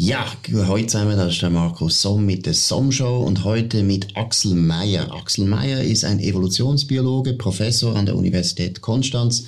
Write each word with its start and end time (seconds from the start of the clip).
Ja, 0.00 0.32
heute 0.54 0.86
zusammen, 0.86 1.16
das 1.18 1.34
ist 1.34 1.42
der 1.42 1.50
Markus 1.50 2.00
Somm 2.00 2.24
mit 2.24 2.46
der 2.46 2.54
Somm 2.54 2.92
Show 2.92 3.18
und 3.18 3.44
heute 3.44 3.82
mit 3.82 4.16
Axel 4.16 4.54
Meyer. 4.54 5.12
Axel 5.12 5.44
Meyer 5.44 5.82
ist 5.82 6.04
ein 6.04 6.18
Evolutionsbiologe, 6.18 7.34
Professor 7.34 7.94
an 7.94 8.06
der 8.06 8.16
Universität 8.16 8.80
Konstanz. 8.80 9.44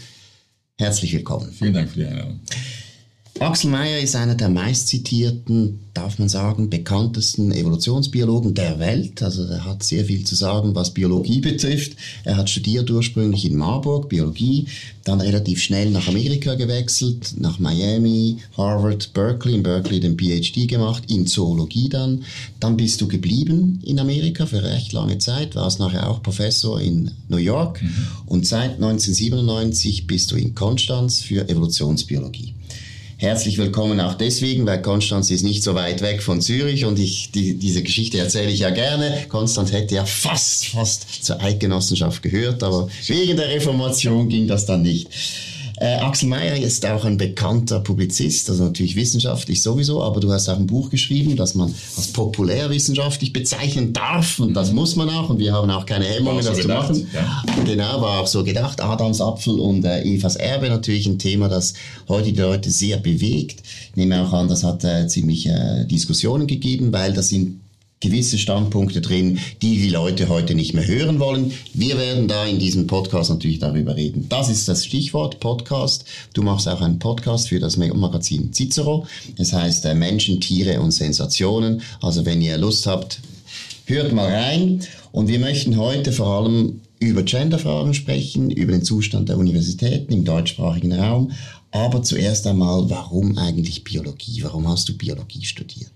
Herzlich 0.76 1.14
willkommen. 1.14 1.50
Vielen 1.50 1.72
Dank 1.72 1.88
für 1.88 2.00
die 2.00 2.06
Einladung. 2.06 2.40
Axel 3.40 3.70
Meyer 3.70 4.00
ist 4.00 4.16
einer 4.16 4.34
der 4.34 4.50
meistzitierten, 4.50 5.80
darf 5.94 6.18
man 6.18 6.28
sagen, 6.28 6.68
bekanntesten 6.68 7.52
Evolutionsbiologen 7.52 8.52
der 8.52 8.78
Welt. 8.78 9.22
Also 9.22 9.44
er 9.44 9.64
hat 9.64 9.82
sehr 9.82 10.04
viel 10.04 10.24
zu 10.24 10.34
sagen, 10.34 10.74
was 10.74 10.92
Biologie 10.92 11.40
betrifft. 11.40 11.96
Er 12.24 12.36
hat 12.36 12.50
studiert 12.50 12.90
ursprünglich 12.90 13.46
in 13.46 13.56
Marburg 13.56 14.10
Biologie, 14.10 14.66
dann 15.04 15.22
relativ 15.22 15.62
schnell 15.62 15.90
nach 15.90 16.06
Amerika 16.06 16.54
gewechselt, 16.54 17.36
nach 17.38 17.58
Miami, 17.58 18.36
Harvard, 18.58 19.14
Berkeley, 19.14 19.54
in 19.54 19.62
Berkeley 19.62 20.00
den 20.00 20.18
PhD 20.18 20.68
gemacht, 20.68 21.04
in 21.10 21.26
Zoologie 21.26 21.88
dann. 21.88 22.24
Dann 22.60 22.76
bist 22.76 23.00
du 23.00 23.08
geblieben 23.08 23.80
in 23.86 23.98
Amerika 24.00 24.44
für 24.44 24.62
recht 24.62 24.92
lange 24.92 25.16
Zeit, 25.16 25.54
warst 25.54 25.80
nachher 25.80 26.10
auch 26.10 26.22
Professor 26.22 26.78
in 26.78 27.10
New 27.28 27.38
York 27.38 27.80
mhm. 27.80 28.06
und 28.26 28.46
seit 28.46 28.74
1997 28.74 30.06
bist 30.06 30.30
du 30.30 30.36
in 30.36 30.54
Konstanz 30.54 31.22
für 31.22 31.48
Evolutionsbiologie. 31.48 32.54
Herzlich 33.20 33.58
willkommen 33.58 34.00
auch 34.00 34.14
deswegen, 34.14 34.64
weil 34.64 34.80
Konstanz 34.80 35.30
ist 35.30 35.42
nicht 35.42 35.62
so 35.62 35.74
weit 35.74 36.00
weg 36.00 36.22
von 36.22 36.40
Zürich 36.40 36.86
und 36.86 36.98
ich, 36.98 37.30
die, 37.30 37.58
diese 37.58 37.82
Geschichte 37.82 38.16
erzähle 38.16 38.50
ich 38.50 38.60
ja 38.60 38.70
gerne. 38.70 39.26
Konstanz 39.28 39.72
hätte 39.72 39.94
ja 39.94 40.06
fast, 40.06 40.68
fast 40.68 41.22
zur 41.22 41.38
Eidgenossenschaft 41.38 42.22
gehört, 42.22 42.62
aber 42.62 42.88
wegen 43.08 43.36
der 43.36 43.50
Reformation 43.50 44.30
ging 44.30 44.48
das 44.48 44.64
dann 44.64 44.80
nicht. 44.80 45.10
Äh, 45.80 45.96
Axel 45.96 46.28
Meyer 46.28 46.56
ist 46.56 46.84
auch 46.84 47.06
ein 47.06 47.16
bekannter 47.16 47.80
Publizist, 47.80 48.50
also 48.50 48.64
natürlich 48.64 48.96
wissenschaftlich 48.96 49.62
sowieso, 49.62 50.02
aber 50.02 50.20
du 50.20 50.30
hast 50.30 50.46
auch 50.50 50.58
ein 50.58 50.66
Buch 50.66 50.90
geschrieben, 50.90 51.36
das 51.36 51.54
man 51.54 51.74
als 51.96 52.08
populärwissenschaftlich 52.08 53.32
bezeichnen 53.32 53.94
darf 53.94 54.38
und 54.40 54.52
das 54.52 54.72
muss 54.72 54.94
man 54.96 55.08
auch 55.08 55.30
und 55.30 55.38
wir 55.38 55.54
haben 55.54 55.70
auch 55.70 55.86
keine 55.86 56.04
Hemmungen, 56.04 56.42
so 56.42 56.50
das 56.50 56.58
gedacht, 56.58 56.94
zu 56.94 57.00
machen. 57.00 57.08
Ja. 57.14 57.42
Genau, 57.64 58.02
war 58.02 58.20
auch 58.20 58.26
so 58.26 58.44
gedacht. 58.44 58.82
Adams 58.82 59.22
Apfel 59.22 59.58
und 59.58 59.86
äh, 59.86 60.02
Evas 60.02 60.36
Erbe 60.36 60.68
natürlich 60.68 61.06
ein 61.06 61.18
Thema, 61.18 61.48
das 61.48 61.72
heute 62.08 62.30
die 62.30 62.38
Leute 62.38 62.70
sehr 62.70 62.98
bewegt. 62.98 63.62
Ich 63.88 63.96
nehme 63.96 64.22
auch 64.22 64.34
an, 64.34 64.48
das 64.48 64.62
hat 64.62 64.84
äh, 64.84 65.08
ziemlich 65.08 65.46
äh, 65.46 65.86
Diskussionen 65.86 66.46
gegeben, 66.46 66.92
weil 66.92 67.14
das 67.14 67.30
sind 67.30 67.59
gewisse 68.02 68.38
Standpunkte 68.38 69.02
drin, 69.02 69.38
die 69.60 69.76
die 69.76 69.90
Leute 69.90 70.30
heute 70.30 70.54
nicht 70.54 70.72
mehr 70.72 70.86
hören 70.86 71.18
wollen. 71.20 71.52
Wir 71.74 71.98
werden 71.98 72.28
da 72.28 72.46
in 72.46 72.58
diesem 72.58 72.86
Podcast 72.86 73.28
natürlich 73.28 73.58
darüber 73.58 73.94
reden. 73.94 74.24
Das 74.30 74.48
ist 74.48 74.66
das 74.68 74.86
Stichwort 74.86 75.38
Podcast. 75.38 76.06
Du 76.32 76.42
machst 76.42 76.66
auch 76.66 76.80
einen 76.80 76.98
Podcast 76.98 77.50
für 77.50 77.60
das 77.60 77.76
Magazin 77.76 78.54
Cicero. 78.54 79.06
Es 79.36 79.52
heißt 79.52 79.84
äh, 79.84 79.94
Menschen, 79.94 80.40
Tiere 80.40 80.80
und 80.80 80.92
Sensationen. 80.92 81.82
Also 82.00 82.24
wenn 82.24 82.40
ihr 82.40 82.56
Lust 82.56 82.86
habt, 82.86 83.20
hört 83.84 84.14
mal 84.14 84.32
rein. 84.32 84.80
Und 85.12 85.28
wir 85.28 85.38
möchten 85.38 85.76
heute 85.76 86.12
vor 86.12 86.28
allem 86.28 86.80
über 87.00 87.22
Genderfragen 87.22 87.92
sprechen, 87.92 88.50
über 88.50 88.72
den 88.72 88.82
Zustand 88.82 89.28
der 89.28 89.36
Universitäten 89.36 90.10
im 90.14 90.24
deutschsprachigen 90.24 90.94
Raum. 90.94 91.32
Aber 91.70 92.02
zuerst 92.02 92.46
einmal, 92.46 92.88
warum 92.88 93.36
eigentlich 93.36 93.84
Biologie? 93.84 94.42
Warum 94.42 94.66
hast 94.66 94.88
du 94.88 94.96
Biologie 94.96 95.44
studiert? 95.44 95.90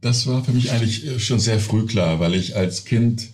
Das 0.00 0.26
war 0.26 0.44
für 0.44 0.52
mich 0.52 0.70
eigentlich 0.70 1.06
äh, 1.06 1.18
schon 1.18 1.40
sehr 1.40 1.58
früh 1.58 1.86
klar, 1.86 2.20
weil 2.20 2.34
ich 2.34 2.56
als 2.56 2.84
Kind 2.84 3.30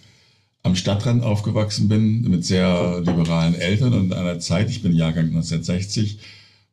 am 0.62 0.76
Stadtrand 0.76 1.22
aufgewachsen 1.22 1.88
bin 1.88 2.22
mit 2.22 2.44
sehr 2.44 3.00
liberalen 3.00 3.54
Eltern 3.54 3.92
und 3.92 4.06
in 4.06 4.12
einer 4.14 4.38
Zeit, 4.38 4.70
ich 4.70 4.82
bin 4.82 4.94
Jahrgang 4.94 5.26
1960, 5.26 6.18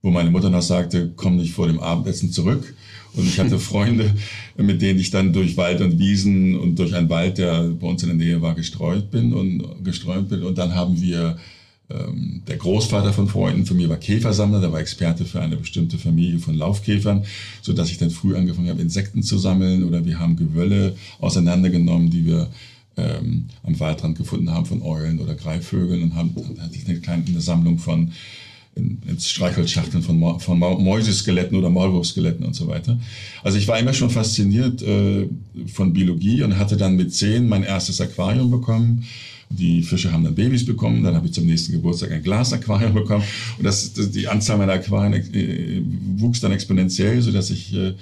wo 0.02 0.12
meine 0.12 0.32
Mutter 0.32 0.50
noch 0.50 0.62
sagte, 0.62 1.12
komm 1.16 1.36
nicht 1.36 1.54
vor 1.54 1.68
dem 1.68 1.80
Abendessen 1.80 2.32
zurück. 2.32 2.74
Und 3.14 3.28
ich 3.28 3.38
hatte 3.38 3.60
Freunde, 3.60 4.16
mit 4.56 4.82
denen 4.82 5.00
ich 5.00 5.12
dann 5.12 5.34
durch 5.34 5.58
Wald 5.58 5.82
und 5.82 6.00
Wiesen 6.00 6.58
und 6.58 6.80
durch 6.80 6.96
einen 6.96 7.10
Wald, 7.10 7.38
der 7.38 7.64
bei 7.64 7.88
uns 7.88 8.02
in 8.02 8.10
der 8.10 8.18
Nähe 8.18 8.42
war, 8.42 8.56
gestreut 8.56 9.12
bin 9.12 9.34
und 9.34 9.84
gestreut 9.84 10.30
bin. 10.30 10.44
Und 10.44 10.58
dann 10.58 10.74
haben 10.74 11.02
wir 11.02 11.38
der 12.48 12.58
Großvater 12.58 13.14
von 13.14 13.28
Freunden 13.28 13.66
von 13.66 13.78
mir 13.78 13.90
war 13.90 13.98
Käfersammler, 13.98 14.62
der 14.62 14.72
war 14.72 14.80
Experte 14.80 15.26
für 15.26 15.42
eine 15.42 15.58
bestimmte 15.58 15.98
Familie 15.98 16.40
von 16.40 16.56
Laufkäfern, 16.56 17.26
so 17.62 17.74
dass 17.74 17.90
ich 17.90 17.98
dann 17.98 18.12
früh 18.12 18.36
angefangen 18.36 18.70
habe, 18.70 18.82
Insekten 18.82 19.24
zu 19.24 19.38
sammeln 19.38 19.84
oder 19.84 20.06
wir 20.06 20.20
haben 20.20 20.36
Gewölle 20.36 20.96
auseinandergenommen, 21.20 22.10
die 22.10 22.26
wir 22.26 22.50
ähm, 22.98 23.46
am 23.64 23.80
Waldrand 23.80 24.18
gefunden 24.18 24.52
haben 24.52 24.66
von 24.66 24.82
Eulen 24.82 25.20
oder 25.20 25.36
Greifvögeln 25.36 26.04
und 26.04 26.16
haben 26.16 26.34
dann 26.36 26.62
hatte 26.62 26.76
ich 26.76 26.88
eine 26.88 27.00
kleine 27.00 27.24
eine 27.28 27.42
Sammlung 27.42 27.78
von 27.78 28.12
in, 28.76 29.02
in 29.06 29.20
Streichholzschachteln 29.20 30.02
von, 30.02 30.40
von 30.40 30.60
Mäuseskeletten 30.60 31.58
oder 31.58 31.70
Maulwurfskeletten 31.70 32.46
und 32.46 32.56
so 32.56 32.68
weiter. 32.68 32.98
Also 33.44 33.58
ich 33.58 33.68
war 33.68 33.78
immer 33.78 33.94
schon 33.94 34.10
fasziniert 34.10 34.82
äh, 34.82 35.28
von 35.68 35.92
Biologie 35.92 36.44
und 36.44 36.58
hatte 36.58 36.78
dann 36.78 36.96
mit 36.96 37.14
zehn 37.14 37.50
mein 37.50 37.64
erstes 37.64 38.00
Aquarium 38.00 38.50
bekommen 38.50 39.06
die 39.52 39.84
Fische 39.84 40.12
haben 40.12 40.24
dann 40.24 40.36
Babys 40.36 40.66
bekommen, 40.66 41.04
dann 41.04 41.16
habe 41.16 41.28
ich 41.28 41.34
zum 41.34 41.46
nächsten 41.46 41.72
Geburtstag 41.74 42.12
ein 42.12 42.24
Glasaquarium 42.24 42.94
bekommen 42.94 43.24
und 43.58 43.64
das, 43.64 43.94
das, 43.94 44.12
die 44.12 44.28
Anzahl 44.28 44.58
meiner 44.58 44.74
Aquarien 44.74 45.14
äh, 45.14 45.82
wuchs 46.18 46.40
dann 46.40 46.52
exponentiell, 46.52 47.22
sodass 47.22 47.50
ich 47.50 47.74
äh, 47.74 47.94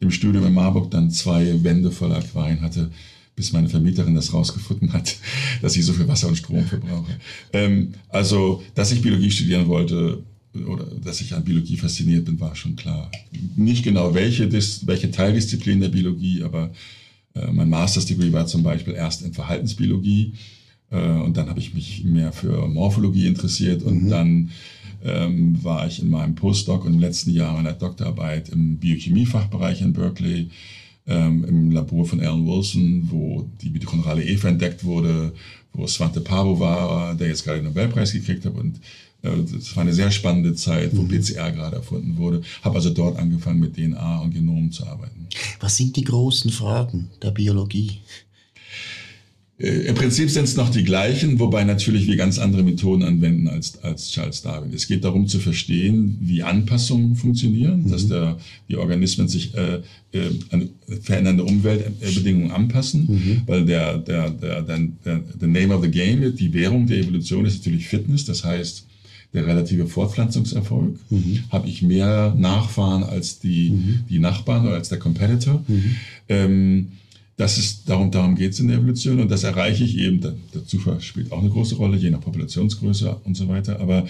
im 0.00 0.10
Studium 0.10 0.46
in 0.46 0.54
Marburg 0.54 0.90
dann 0.90 1.10
zwei 1.10 1.62
Wände 1.62 1.90
voller 1.90 2.16
Aquarien 2.16 2.60
hatte, 2.60 2.90
bis 3.36 3.52
meine 3.52 3.68
Vermieterin 3.68 4.14
das 4.14 4.32
rausgefunden 4.32 4.92
hat, 4.92 5.16
dass 5.62 5.76
ich 5.76 5.84
so 5.84 5.92
viel 5.92 6.08
Wasser 6.08 6.28
und 6.28 6.36
Strom 6.36 6.64
verbrauche. 6.64 7.18
Ähm, 7.52 7.94
also, 8.08 8.62
dass 8.74 8.92
ich 8.92 9.02
Biologie 9.02 9.30
studieren 9.30 9.68
wollte, 9.68 10.22
oder 10.66 10.84
dass 11.04 11.20
ich 11.20 11.32
an 11.32 11.44
Biologie 11.44 11.76
fasziniert 11.76 12.24
bin, 12.24 12.40
war 12.40 12.56
schon 12.56 12.74
klar. 12.74 13.08
Nicht 13.54 13.84
genau 13.84 14.14
welche, 14.14 14.50
welche 14.52 15.10
Teildisziplin 15.10 15.80
der 15.80 15.90
Biologie, 15.90 16.42
aber 16.42 16.72
äh, 17.34 17.52
mein 17.52 17.68
Master's 17.68 18.06
Degree 18.06 18.32
war 18.32 18.46
zum 18.46 18.64
Beispiel 18.64 18.94
erst 18.94 19.22
in 19.22 19.32
Verhaltensbiologie 19.32 20.32
äh, 20.32 20.59
und 20.96 21.36
dann 21.36 21.48
habe 21.48 21.60
ich 21.60 21.72
mich 21.72 22.04
mehr 22.04 22.32
für 22.32 22.66
Morphologie 22.66 23.26
interessiert 23.26 23.82
und 23.82 24.04
mhm. 24.04 24.10
dann 24.10 24.50
ähm, 25.04 25.62
war 25.62 25.86
ich 25.86 26.02
in 26.02 26.10
meinem 26.10 26.34
Postdoc 26.34 26.84
und 26.84 26.94
im 26.94 27.00
letzten 27.00 27.30
Jahr 27.30 27.54
meiner 27.54 27.72
Doktorarbeit 27.72 28.50
im 28.50 28.76
Biochemiefachbereich 28.76 29.82
in 29.82 29.92
Berkeley, 29.92 30.50
ähm, 31.06 31.44
im 31.44 31.70
Labor 31.70 32.04
von 32.04 32.20
Alan 32.20 32.46
Wilson, 32.46 33.08
wo 33.10 33.48
die 33.62 33.70
mitochondrale 33.70 34.24
Eva 34.24 34.48
entdeckt 34.48 34.84
wurde, 34.84 35.32
wo 35.72 35.86
Svante 35.86 36.20
Pavo 36.20 36.58
war, 36.58 37.14
der 37.14 37.28
jetzt 37.28 37.44
gerade 37.44 37.58
den 37.58 37.66
Nobelpreis 37.66 38.12
gekriegt 38.12 38.44
hat 38.44 38.54
und 38.54 38.80
äh, 39.22 39.30
das 39.50 39.74
war 39.76 39.82
eine 39.82 39.92
sehr 39.92 40.10
spannende 40.10 40.54
Zeit, 40.54 40.96
wo 40.96 41.02
mhm. 41.02 41.08
PCR 41.08 41.52
gerade 41.52 41.76
erfunden 41.76 42.16
wurde. 42.16 42.42
Habe 42.62 42.76
also 42.76 42.90
dort 42.90 43.18
angefangen 43.18 43.60
mit 43.60 43.76
DNA 43.76 44.20
und 44.20 44.34
Genomen 44.34 44.72
zu 44.72 44.86
arbeiten. 44.86 45.28
Was 45.60 45.76
sind 45.76 45.96
die 45.96 46.04
großen 46.04 46.50
Fragen 46.50 47.10
der 47.22 47.30
Biologie? 47.30 47.98
Äh, 49.60 49.88
Im 49.88 49.94
Prinzip 49.94 50.30
sind 50.30 50.44
es 50.44 50.56
noch 50.56 50.70
die 50.70 50.84
gleichen, 50.84 51.38
wobei 51.38 51.64
natürlich 51.64 52.06
wir 52.06 52.16
ganz 52.16 52.38
andere 52.38 52.62
Methoden 52.62 53.02
anwenden 53.02 53.48
als, 53.48 53.82
als 53.82 54.10
Charles 54.10 54.42
Darwin. 54.42 54.72
Es 54.74 54.88
geht 54.88 55.04
darum 55.04 55.26
zu 55.26 55.38
verstehen, 55.38 56.16
wie 56.20 56.42
Anpassungen 56.42 57.14
funktionieren, 57.14 57.82
mhm. 57.82 57.90
dass 57.90 58.08
der, 58.08 58.38
die 58.68 58.76
Organismen 58.76 59.28
sich 59.28 59.54
äh, 59.54 59.80
äh, 60.12 60.30
an 60.50 60.70
verändernde 61.02 61.44
Umweltbedingungen 61.44 62.50
anpassen, 62.50 63.06
mhm. 63.08 63.42
weil 63.46 63.66
der, 63.66 63.98
der, 63.98 64.30
der, 64.30 64.62
der, 64.62 64.78
der, 65.04 65.18
der 65.18 65.48
Name 65.48 65.74
of 65.74 65.84
the 65.84 65.90
Game, 65.90 66.34
die 66.34 66.52
Währung 66.54 66.86
der 66.86 66.98
Evolution 66.98 67.44
ist 67.44 67.58
natürlich 67.58 67.86
Fitness, 67.86 68.24
das 68.24 68.44
heißt, 68.44 68.86
der 69.32 69.46
relative 69.46 69.86
Fortpflanzungserfolg. 69.86 70.98
Mhm. 71.10 71.44
Habe 71.50 71.68
ich 71.68 71.82
mehr 71.82 72.34
Nachfahren 72.36 73.04
als 73.04 73.38
die, 73.38 73.70
mhm. 73.70 73.98
die 74.08 74.18
Nachbarn 74.18 74.66
oder 74.66 74.74
als 74.74 74.88
der 74.88 74.98
Competitor? 74.98 75.62
Mhm. 75.68 75.96
Ähm, 76.28 76.86
das 77.40 77.56
ist, 77.56 77.88
darum, 77.88 78.10
darum 78.10 78.34
geht 78.34 78.52
es 78.52 78.60
in 78.60 78.68
der 78.68 78.76
Evolution 78.76 79.18
und 79.18 79.30
das 79.30 79.44
erreiche 79.44 79.82
ich 79.82 79.96
eben, 79.96 80.20
der, 80.20 80.34
Zufall 80.66 81.00
spielt 81.00 81.32
auch 81.32 81.40
eine 81.40 81.48
große 81.48 81.74
Rolle, 81.74 81.96
je 81.96 82.10
nach 82.10 82.20
Populationsgröße 82.20 83.22
und 83.24 83.34
so 83.34 83.48
weiter, 83.48 83.80
aber 83.80 84.06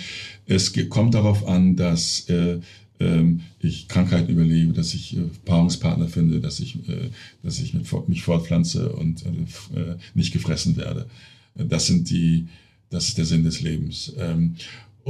es 0.46 0.72
kommt 0.88 1.14
darauf 1.14 1.46
an, 1.46 1.76
dass 1.76 2.28
äh, 2.28 2.58
äh, 2.98 3.24
ich 3.60 3.86
Krankheiten 3.86 4.32
überlebe, 4.32 4.72
dass 4.72 4.94
ich 4.94 5.16
äh, 5.16 5.20
Paarungspartner 5.44 6.08
finde, 6.08 6.40
dass 6.40 6.58
ich, 6.58 6.88
äh, 6.88 7.10
dass 7.44 7.60
ich 7.60 7.72
mich 8.08 8.22
fortpflanze 8.22 8.92
und 8.92 9.24
äh, 9.24 9.94
nicht 10.14 10.32
gefressen 10.32 10.76
werde. 10.76 11.06
Das 11.54 11.86
sind 11.86 12.10
die, 12.10 12.48
das 12.90 13.08
ist 13.08 13.18
der 13.18 13.26
Sinn 13.26 13.44
des 13.44 13.60
Lebens. 13.60 14.12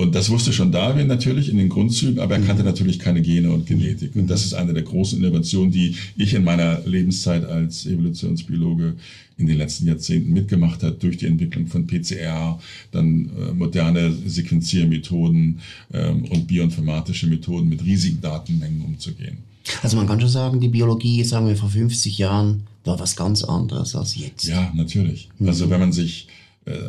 Und 0.00 0.14
das 0.14 0.30
wusste 0.30 0.50
schon 0.54 0.72
Darwin 0.72 1.08
natürlich 1.08 1.50
in 1.50 1.58
den 1.58 1.68
Grundzügen, 1.68 2.20
aber 2.20 2.36
er 2.36 2.40
kannte 2.40 2.62
mhm. 2.62 2.70
natürlich 2.70 2.98
keine 2.98 3.20
Gene 3.20 3.52
und 3.52 3.66
Genetik. 3.66 4.16
Und 4.16 4.28
das 4.28 4.46
ist 4.46 4.54
eine 4.54 4.72
der 4.72 4.82
großen 4.82 5.22
Innovationen, 5.22 5.70
die 5.70 5.94
ich 6.16 6.32
in 6.32 6.42
meiner 6.42 6.80
Lebenszeit 6.86 7.44
als 7.44 7.84
Evolutionsbiologe 7.84 8.94
in 9.36 9.46
den 9.46 9.58
letzten 9.58 9.86
Jahrzehnten 9.86 10.32
mitgemacht 10.32 10.82
hat, 10.82 11.02
durch 11.02 11.18
die 11.18 11.26
Entwicklung 11.26 11.66
von 11.66 11.86
PCR, 11.86 12.58
dann 12.92 13.30
äh, 13.38 13.52
moderne 13.52 14.10
Sequenziermethoden 14.24 15.60
ähm, 15.92 16.24
und 16.30 16.46
bioinformatische 16.46 17.26
Methoden 17.26 17.68
mit 17.68 17.84
riesigen 17.84 18.22
Datenmengen 18.22 18.80
umzugehen. 18.80 19.36
Also 19.82 19.98
man 19.98 20.06
kann 20.06 20.18
schon 20.18 20.30
sagen, 20.30 20.60
die 20.60 20.68
Biologie, 20.68 21.22
sagen 21.24 21.46
wir 21.46 21.56
vor 21.56 21.68
50 21.68 22.16
Jahren, 22.16 22.62
war 22.84 22.98
was 22.98 23.16
ganz 23.16 23.44
anderes 23.44 23.94
als 23.94 24.16
jetzt. 24.16 24.44
Ja, 24.44 24.72
natürlich. 24.74 25.28
Mhm. 25.38 25.48
Also 25.48 25.68
wenn 25.68 25.80
man 25.80 25.92
sich 25.92 26.26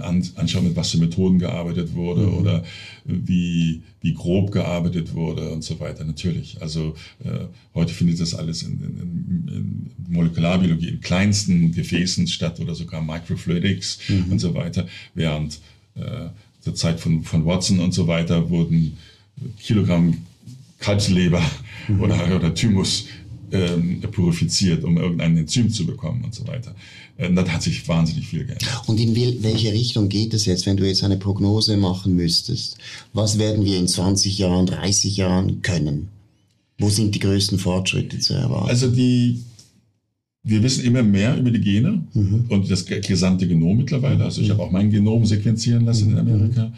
anschauen, 0.01 0.65
mit 0.65 0.75
was 0.75 0.91
für 0.91 0.97
Methoden 0.97 1.39
gearbeitet 1.39 1.93
wurde 1.93 2.27
mhm. 2.27 2.33
oder 2.33 2.63
wie, 3.05 3.81
wie 4.01 4.13
grob 4.13 4.51
gearbeitet 4.51 5.13
wurde 5.13 5.49
und 5.49 5.63
so 5.63 5.79
weiter. 5.79 6.03
Natürlich. 6.03 6.61
Also 6.61 6.95
äh, 7.23 7.45
heute 7.73 7.93
findet 7.93 8.19
das 8.19 8.35
alles 8.35 8.63
in, 8.63 8.73
in, 8.73 9.47
in, 9.47 9.91
Molekularbiologie 10.09 10.89
in 10.89 11.01
kleinsten 11.01 11.71
Gefäßen 11.71 12.27
statt 12.27 12.59
oder 12.59 12.75
sogar 12.75 13.01
Microfluidics 13.01 13.99
mhm. 14.09 14.31
und 14.33 14.39
so 14.39 14.53
weiter. 14.53 14.87
Während 15.13 15.59
äh, 15.95 16.27
zur 16.59 16.75
Zeit 16.75 16.99
von, 16.99 17.23
von 17.23 17.45
Watson 17.45 17.79
und 17.79 17.93
so 17.93 18.07
weiter 18.07 18.49
wurden 18.49 18.97
Kilogramm 19.59 20.17
Kalbsleber 20.79 21.41
mhm. 21.87 22.01
oder, 22.01 22.35
oder 22.35 22.53
Thymus 22.53 23.05
ähm, 23.51 24.01
purifiziert, 24.11 24.83
um 24.83 24.97
irgendein 24.97 25.37
Enzym 25.37 25.69
zu 25.69 25.85
bekommen 25.85 26.23
und 26.23 26.33
so 26.33 26.47
weiter. 26.47 26.75
Äh, 27.21 27.33
das 27.33 27.49
hat 27.49 27.61
sich 27.61 27.87
wahnsinnig 27.87 28.27
viel 28.27 28.45
geändert. 28.45 28.83
Und 28.87 28.99
in 28.99 29.15
welche 29.43 29.71
Richtung 29.71 30.09
geht 30.09 30.33
es 30.33 30.45
jetzt, 30.45 30.65
wenn 30.65 30.77
du 30.77 30.87
jetzt 30.87 31.03
eine 31.03 31.17
Prognose 31.17 31.77
machen 31.77 32.15
müsstest? 32.15 32.77
Was 33.13 33.37
werden 33.37 33.63
wir 33.63 33.77
in 33.77 33.87
20 33.87 34.37
Jahren, 34.37 34.65
30 34.65 35.17
Jahren 35.17 35.61
können? 35.61 36.09
Wo 36.79 36.89
sind 36.89 37.13
die 37.13 37.19
größten 37.19 37.59
Fortschritte 37.59 38.17
zu 38.19 38.33
erwarten? 38.33 38.69
Also 38.69 38.89
die, 38.89 39.43
wir 40.43 40.63
wissen 40.63 40.83
immer 40.83 41.03
mehr 41.03 41.37
über 41.37 41.51
die 41.51 41.61
Gene 41.61 42.03
mhm. 42.13 42.45
und 42.49 42.69
das 42.71 42.85
gesamte 42.85 43.47
Genom 43.47 43.77
mittlerweile. 43.77 44.23
Also 44.23 44.41
ich 44.41 44.49
habe 44.49 44.63
auch 44.63 44.71
mein 44.71 44.89
Genom 44.89 45.25
sequenzieren 45.25 45.85
lassen 45.85 46.09
in 46.09 46.13
mhm. 46.13 46.19
Amerika. 46.19 46.73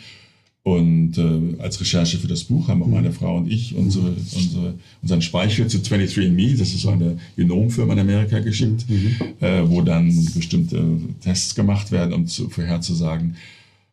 Mhm. 0.66 0.72
Und 0.72 1.18
äh, 1.18 1.62
als 1.62 1.80
Recherche 1.80 2.18
für 2.18 2.28
das 2.28 2.44
Buch 2.46 2.68
haben 2.68 2.84
auch 2.84 2.88
meine 2.88 3.12
Frau 3.12 3.38
und 3.38 3.52
ich 3.52 3.76
unsere, 3.76 4.16
unsere, 4.36 4.74
unseren 5.02 5.22
Speichel 5.22 5.68
zu 5.68 5.80
23andMe, 5.80 6.58
das 6.58 6.70
ist 6.70 6.82
so 6.82 6.90
eine 6.90 7.18
Genomfirma 7.36 7.94
in 7.94 8.00
Amerika, 8.00 8.40
geschickt, 8.40 8.86
mhm. 8.90 9.16
äh, 9.42 9.68
wo 9.68 9.82
dann 9.82 10.08
bestimmte 10.36 11.00
Tests 11.22 11.56
gemacht 11.56 11.92
werden, 11.92 12.14
um 12.14 12.28
zu, 12.28 12.50
vorherzusagen, 12.50 13.36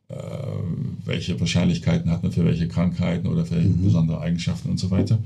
äh, 0.09 0.15
welche 1.05 1.39
Wahrscheinlichkeiten 1.41 2.11
hat 2.11 2.23
man 2.23 2.33
für 2.33 2.45
welche 2.45 2.69
Krankheiten 2.69 3.27
oder 3.27 3.45
für 3.45 3.57
mhm. 3.57 3.83
besondere 3.83 4.21
Eigenschaften 4.21 4.71
und 4.71 4.79
so 4.79 4.91
weiter. 4.91 5.19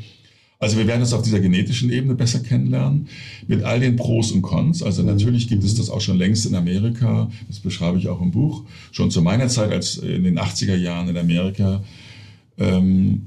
Also 0.64 0.78
wir 0.78 0.86
werden 0.86 1.02
es 1.02 1.12
auf 1.12 1.20
dieser 1.20 1.40
genetischen 1.40 1.92
Ebene 1.92 2.14
besser 2.14 2.40
kennenlernen, 2.40 3.08
mit 3.46 3.64
all 3.64 3.80
den 3.80 3.96
Pros 3.96 4.32
und 4.32 4.40
Cons. 4.40 4.82
Also 4.82 5.02
mhm. 5.02 5.08
natürlich 5.08 5.46
gibt 5.46 5.62
es 5.62 5.74
das 5.74 5.90
auch 5.90 6.00
schon 6.00 6.16
längst 6.16 6.46
in 6.46 6.54
Amerika, 6.54 7.30
das 7.48 7.60
beschreibe 7.60 7.98
ich 7.98 8.08
auch 8.08 8.22
im 8.22 8.30
Buch. 8.30 8.64
Schon 8.90 9.10
zu 9.10 9.20
meiner 9.20 9.48
Zeit, 9.48 9.72
als 9.72 9.98
in 9.98 10.24
den 10.24 10.38
80er 10.38 10.74
Jahren 10.74 11.10
in 11.10 11.18
Amerika, 11.18 11.84
ähm, 12.56 13.26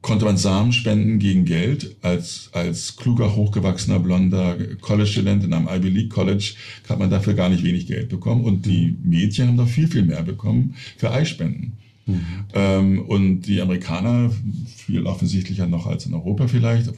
konnte 0.00 0.24
man 0.24 0.36
Samen 0.36 0.72
spenden 0.72 1.20
gegen 1.20 1.44
Geld. 1.44 1.94
Als, 2.02 2.50
als 2.52 2.96
kluger, 2.96 3.36
hochgewachsener, 3.36 4.00
blonder 4.00 4.56
College-Student 4.80 5.44
in 5.44 5.52
einem 5.52 5.68
Ivy 5.68 5.90
League 5.90 6.10
College 6.10 6.54
hat 6.88 6.98
man 6.98 7.08
dafür 7.08 7.34
gar 7.34 7.48
nicht 7.48 7.62
wenig 7.62 7.86
Geld 7.86 8.08
bekommen. 8.08 8.42
Und 8.42 8.66
die 8.66 8.96
Mädchen 9.04 9.46
haben 9.46 9.56
doch 9.56 9.68
viel, 9.68 9.86
viel 9.86 10.02
mehr 10.02 10.24
bekommen 10.24 10.74
für 10.96 11.12
Eispenden. 11.12 11.74
Mhm. 12.06 12.20
Ähm, 12.54 13.02
und 13.02 13.42
die 13.42 13.60
Amerikaner, 13.60 14.30
viel 14.76 15.06
offensichtlicher 15.06 15.66
noch 15.66 15.86
als 15.86 16.06
in 16.06 16.14
Europa 16.14 16.48
vielleicht, 16.48 16.90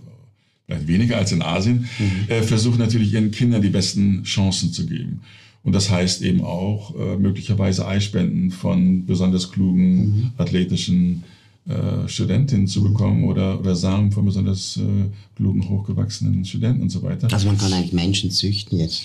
vielleicht 0.67 0.89
weniger 0.89 1.19
als 1.19 1.33
in 1.33 1.43
Asien, 1.43 1.89
mhm. 1.99 2.29
äh, 2.29 2.43
versuchen 2.43 2.79
natürlich 2.79 3.13
ihren 3.13 3.31
Kindern 3.31 3.63
die 3.63 3.71
besten 3.71 4.23
Chancen 4.25 4.73
zu 4.73 4.87
geben. 4.87 5.21
Und 5.63 5.75
das 5.75 5.91
heißt 5.91 6.23
eben 6.23 6.43
auch 6.43 6.95
äh, 6.95 7.17
möglicherweise 7.17 7.87
Eispenden 7.87 8.51
von 8.51 9.07
besonders 9.07 9.51
klugen, 9.51 9.97
mhm. 9.97 10.33
athletischen 10.37 11.25
äh, 11.67 12.07
Studentin 12.09 12.67
zu 12.67 12.83
bekommen 12.83 13.25
oder, 13.25 13.59
oder 13.59 13.75
Samen 13.75 14.13
von 14.13 14.27
besonders 14.27 14.77
äh, 14.77 14.83
klugen, 15.35 15.67
hochgewachsenen 15.67 16.45
Studenten 16.45 16.83
und 16.83 16.91
so 16.91 17.03
weiter. 17.03 17.33
Also 17.33 17.47
man 17.47 17.57
kann 17.57 17.73
eigentlich 17.73 17.95
Menschen 17.95 18.31
züchten 18.31 18.79
jetzt. 18.79 19.05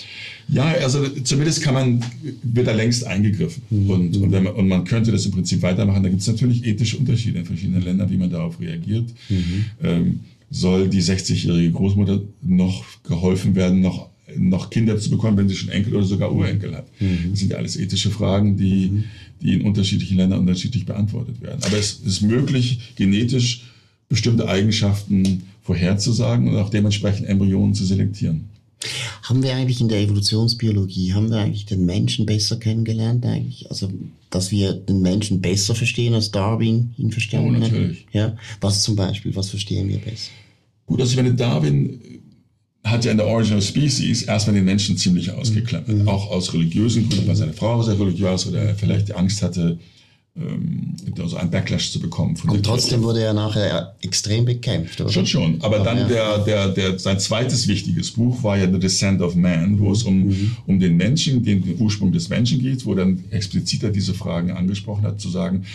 Ja, 0.50 0.66
also 0.66 1.08
zumindest 1.24 1.62
kann 1.62 1.74
man, 1.74 2.06
wird 2.44 2.68
da 2.68 2.74
längst 2.74 3.06
eingegriffen. 3.06 3.64
Mhm. 3.70 3.90
Und, 3.90 4.18
und, 4.18 4.32
man, 4.32 4.48
und 4.48 4.68
man 4.68 4.84
könnte 4.84 5.12
das 5.12 5.26
im 5.26 5.32
Prinzip 5.32 5.62
weitermachen. 5.62 6.04
Da 6.04 6.10
gibt 6.10 6.22
es 6.22 6.28
natürlich 6.28 6.66
ethische 6.66 6.98
Unterschiede 6.98 7.40
in 7.40 7.46
verschiedenen 7.46 7.82
Ländern, 7.82 8.10
wie 8.12 8.18
man 8.18 8.30
darauf 8.30 8.60
reagiert. 8.60 9.06
Mhm. 9.30 9.66
Ähm, 9.82 10.20
soll 10.52 10.90
die 10.90 11.02
60-jährige 11.02 11.72
Großmutter 11.72 12.22
noch 12.42 12.84
geholfen 13.04 13.56
werden, 13.56 13.80
noch 13.80 14.10
noch 14.38 14.70
Kinder 14.70 14.98
zu 14.98 15.10
bekommen, 15.10 15.38
wenn 15.38 15.50
sie 15.50 15.56
schon 15.56 15.70
Enkel 15.70 15.96
oder 15.96 16.06
sogar 16.06 16.32
Urenkel 16.34 16.76
hat. 16.76 16.88
Mhm. 17.00 17.32
Das 17.32 17.40
sind 17.40 17.52
ja 17.52 17.58
alles 17.58 17.78
ethische 17.78 18.10
Fragen, 18.10 18.58
die, 18.58 18.90
mhm. 18.90 19.04
die 19.42 19.54
in 19.54 19.62
unterschiedlichen 19.62 20.18
Ländern 20.18 20.40
unterschiedlich 20.40 20.86
beantwortet 20.86 21.42
werden. 21.42 21.62
Aber 21.64 21.78
es 21.78 22.00
ist 22.06 22.22
möglich, 22.22 22.80
genetisch 22.96 23.64
bestimmte 24.08 24.48
Eigenschaften 24.48 25.44
vorherzusagen 25.64 26.48
und 26.48 26.58
auch 26.58 26.70
dementsprechend 26.70 27.28
Embryonen 27.28 27.74
zu 27.74 27.86
selektieren. 27.86 28.50
Haben 29.24 29.44
wir 29.44 29.54
eigentlich 29.54 29.82
in 29.82 29.90
der 29.90 30.02
Evolutionsbiologie, 30.02 31.14
haben 31.14 31.30
wir 31.30 31.38
eigentlich 31.38 31.66
den 31.66 31.86
Menschen 31.86 32.26
besser 32.26 32.58
kennengelernt 32.58 33.26
eigentlich? 33.26 33.70
Also, 33.70 33.92
dass 34.30 34.52
wir 34.52 34.74
den 34.74 35.02
Menschen 35.02 35.42
besser 35.42 35.76
verstehen, 35.76 36.14
als 36.14 36.32
Darwin 36.32 36.94
ihn 36.98 37.12
verstanden? 37.12 37.58
Oh, 37.58 37.60
natürlich. 37.60 38.08
Ja. 38.14 38.36
Was 38.62 38.82
zum 38.82 38.96
Beispiel, 38.96 39.36
was 39.36 39.50
verstehen 39.50 39.90
wir 39.90 40.00
besser? 40.00 40.32
Gut, 40.86 41.02
also 41.02 41.12
ich 41.12 41.18
meine, 41.18 41.36
Darwin 41.36 42.00
hat 42.84 43.06
ja 43.06 43.12
in 43.12 43.18
der 43.18 43.28
Origin 43.28 43.58
of 43.58 43.64
Species 43.64 44.24
erstmal 44.24 44.56
den 44.56 44.66
Menschen 44.66 44.98
ziemlich 44.98 45.32
ausgeklammert. 45.32 45.90
Mhm. 45.90 46.08
Auch 46.08 46.32
aus 46.32 46.54
religiösen 46.54 47.10
Gründen, 47.10 47.28
weil 47.28 47.36
seine 47.36 47.54
Frau 47.54 47.82
sehr 47.84 48.00
religiös 48.00 48.48
oder 48.48 48.62
er 48.62 48.76
vielleicht 48.76 49.10
die 49.10 49.14
Angst 49.14 49.42
hatte, 49.42 49.78
also 51.20 51.38
einen 51.38 51.52
Backlash 51.52 51.92
zu 51.92 52.00
bekommen. 52.00 52.36
und 52.48 52.66
trotzdem 52.66 53.04
wurde 53.04 53.22
er 53.22 53.34
nachher 53.34 53.96
extrem 54.02 54.46
bekämpft, 54.46 55.02
oder? 55.02 55.12
Schon, 55.12 55.26
schon. 55.26 55.56
Aber, 55.62 55.78
Aber 55.78 55.86
dann 55.86 55.98
ja. 56.00 56.08
der, 56.08 56.38
der, 56.40 56.68
der, 56.70 57.00
sein 57.00 57.20
zweites 57.20 57.68
wichtiges 57.68 58.12
Buch 58.12 58.42
war 58.44 58.58
ja 58.58 58.72
The 58.72 58.80
Descent 58.80 59.22
of 59.22 59.36
Man, 59.36 59.80
wo 59.80 59.92
es 59.92 60.04
um, 60.04 60.28
mhm. 60.28 60.52
um 60.66 60.80
den 60.80 60.98
Menschen, 60.98 61.44
den, 61.44 61.64
den 61.64 61.80
Ursprung 61.80 62.12
des 62.12 62.30
Menschen 62.30 62.60
geht, 62.60 62.86
wo 62.86 62.96
dann 62.96 63.24
expliziter 63.32 63.90
diese 63.90 64.14
Fragen 64.14 64.52
angesprochen 64.52 65.04
hat, 65.04 65.20
zu 65.20 65.30
sagen, 65.30 65.66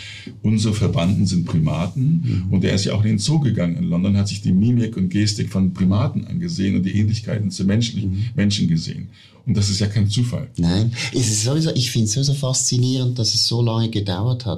unsere 0.41 0.73
Verwandten 0.73 1.25
sind 1.25 1.45
Primaten. 1.45 2.45
Mhm. 2.47 2.53
Und 2.53 2.63
er 2.63 2.73
ist 2.73 2.85
ja 2.85 2.93
auch 2.93 3.03
in 3.03 3.09
den 3.09 3.19
Zoo 3.19 3.39
gegangen 3.39 3.77
in 3.77 3.85
London, 3.85 4.17
hat 4.17 4.27
sich 4.27 4.41
die 4.41 4.53
Mimik 4.53 4.97
und 4.97 5.09
Gestik 5.09 5.49
von 5.49 5.73
Primaten 5.73 6.25
angesehen 6.25 6.75
und 6.75 6.83
die 6.83 6.97
Ähnlichkeiten 6.97 7.51
zu 7.51 7.65
menschlichen 7.65 8.11
mhm. 8.11 8.25
Menschen 8.35 8.67
gesehen. 8.67 9.09
Und 9.45 9.55
das 9.55 9.69
ist 9.69 9.79
ja 9.79 9.87
kein 9.87 10.09
Zufall. 10.09 10.47
Nein, 10.57 10.91
es 11.13 11.27
ist 11.27 11.43
sowieso, 11.43 11.71
ich 11.75 11.91
finde 11.91 12.05
es 12.05 12.13
sowieso 12.13 12.33
faszinierend, 12.33 13.19
dass 13.19 13.33
es 13.35 13.47
so 13.47 13.61
lange 13.61 13.89
gedauert 13.89 14.45
hat, 14.45 14.54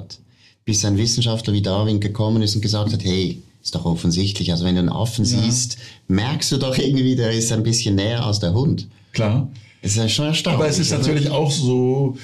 bis 0.64 0.84
ein 0.84 0.98
Wissenschaftler 0.98 1.52
wie 1.52 1.62
Darwin 1.62 2.00
gekommen 2.00 2.42
ist 2.42 2.54
und 2.54 2.60
gesagt 2.60 2.92
hat, 2.92 3.04
hey, 3.04 3.42
ist 3.62 3.74
doch 3.74 3.84
offensichtlich. 3.84 4.50
Also 4.50 4.64
wenn 4.64 4.74
du 4.74 4.80
einen 4.80 4.88
Affen 4.88 5.24
ja. 5.24 5.40
siehst, 5.40 5.78
merkst 6.08 6.52
du 6.52 6.56
doch 6.58 6.76
irgendwie, 6.76 7.16
der 7.16 7.32
ist 7.32 7.52
ein 7.52 7.62
bisschen 7.62 7.94
näher 7.94 8.24
als 8.24 8.40
der 8.40 8.54
Hund. 8.54 8.88
Klar. 9.12 9.50
Es 9.82 9.92
ist 9.92 9.98
ja 9.98 10.08
schon 10.08 10.26
erstaunlich. 10.26 10.60
Aber 10.60 10.68
es 10.68 10.78
ist 10.78 10.90
natürlich 10.90 11.30
auch 11.30 11.50
so, 11.50 12.16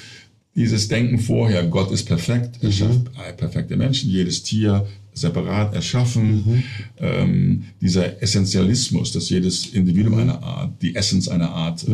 dieses 0.55 0.87
Denken 0.87 1.19
vorher, 1.19 1.65
Gott 1.65 1.91
ist 1.91 2.05
perfekt, 2.05 2.59
er 2.61 2.69
mhm. 2.69 2.73
schafft 2.73 3.37
perfekte 3.37 3.75
Menschen, 3.75 4.09
jedes 4.09 4.43
Tier 4.43 4.87
separat 5.15 5.73
erschaffen. 5.73 6.43
Mhm. 6.45 6.63
Ähm, 6.99 7.63
dieser 7.81 8.21
Essentialismus, 8.21 9.11
dass 9.11 9.29
jedes 9.29 9.67
Individuum 9.67 10.19
einer 10.19 10.43
Art, 10.43 10.81
die 10.81 10.95
Essenz 10.95 11.27
einer 11.27 11.49
Art 11.49 11.87
äh, 11.87 11.89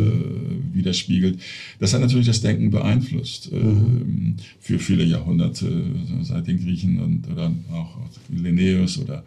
widerspiegelt, 0.74 1.40
das 1.80 1.94
hat 1.94 2.02
natürlich 2.02 2.28
das 2.28 2.42
Denken 2.42 2.72
beeinflusst 2.72 3.52
äh, 3.52 3.56
mhm. 3.56 4.36
für 4.60 4.80
viele 4.80 5.04
Jahrhunderte, 5.04 5.86
seit 6.24 6.48
den 6.48 6.60
Griechen 6.60 7.00
und 7.00 7.32
oder 7.32 7.54
auch 7.72 7.98
Linnaeus 8.30 8.98
oder 8.98 9.24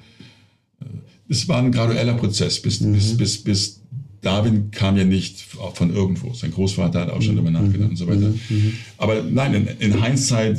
äh, 0.80 0.84
es 1.28 1.48
war 1.48 1.62
ein 1.62 1.72
gradueller 1.72 2.14
Prozess, 2.14 2.60
bis, 2.60 2.80
mhm. 2.80 2.92
bis, 2.92 3.16
bis, 3.16 3.42
bis 3.42 3.80
Darwin 4.20 4.70
kam 4.70 4.96
ja 4.96 5.04
nicht 5.04 5.40
von 5.40 5.94
irgendwo. 5.94 6.32
Sein 6.32 6.50
Großvater 6.50 7.00
hat 7.00 7.10
auch 7.10 7.22
schon 7.22 7.36
darüber 7.36 7.50
nachgedacht 7.50 7.90
und 7.90 7.96
so 7.96 8.06
weiter. 8.06 8.28
Mhm. 8.28 8.40
Mhm. 8.48 8.72
Aber 8.98 9.22
nein, 9.22 9.54
in, 9.54 9.66
in 9.92 10.02
Hindsight 10.02 10.58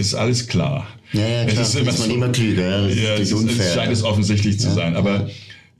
ist 0.00 0.14
alles 0.14 0.46
klar. 0.46 0.86
Ja, 1.12 1.20
ja, 1.20 1.44
klar. 1.44 1.62
Es 1.62 1.74
ist, 1.74 1.80
immer, 1.80 1.90
ist 1.90 1.98
man 2.00 2.10
immer 2.10 2.28
klüger. 2.28 2.88
Ja, 2.88 3.14
es, 3.14 3.32
es 3.32 3.74
scheint 3.74 3.92
es 3.92 4.02
offensichtlich 4.02 4.58
zu 4.58 4.68
ja, 4.68 4.74
sein. 4.74 4.96
Aber, 4.96 5.28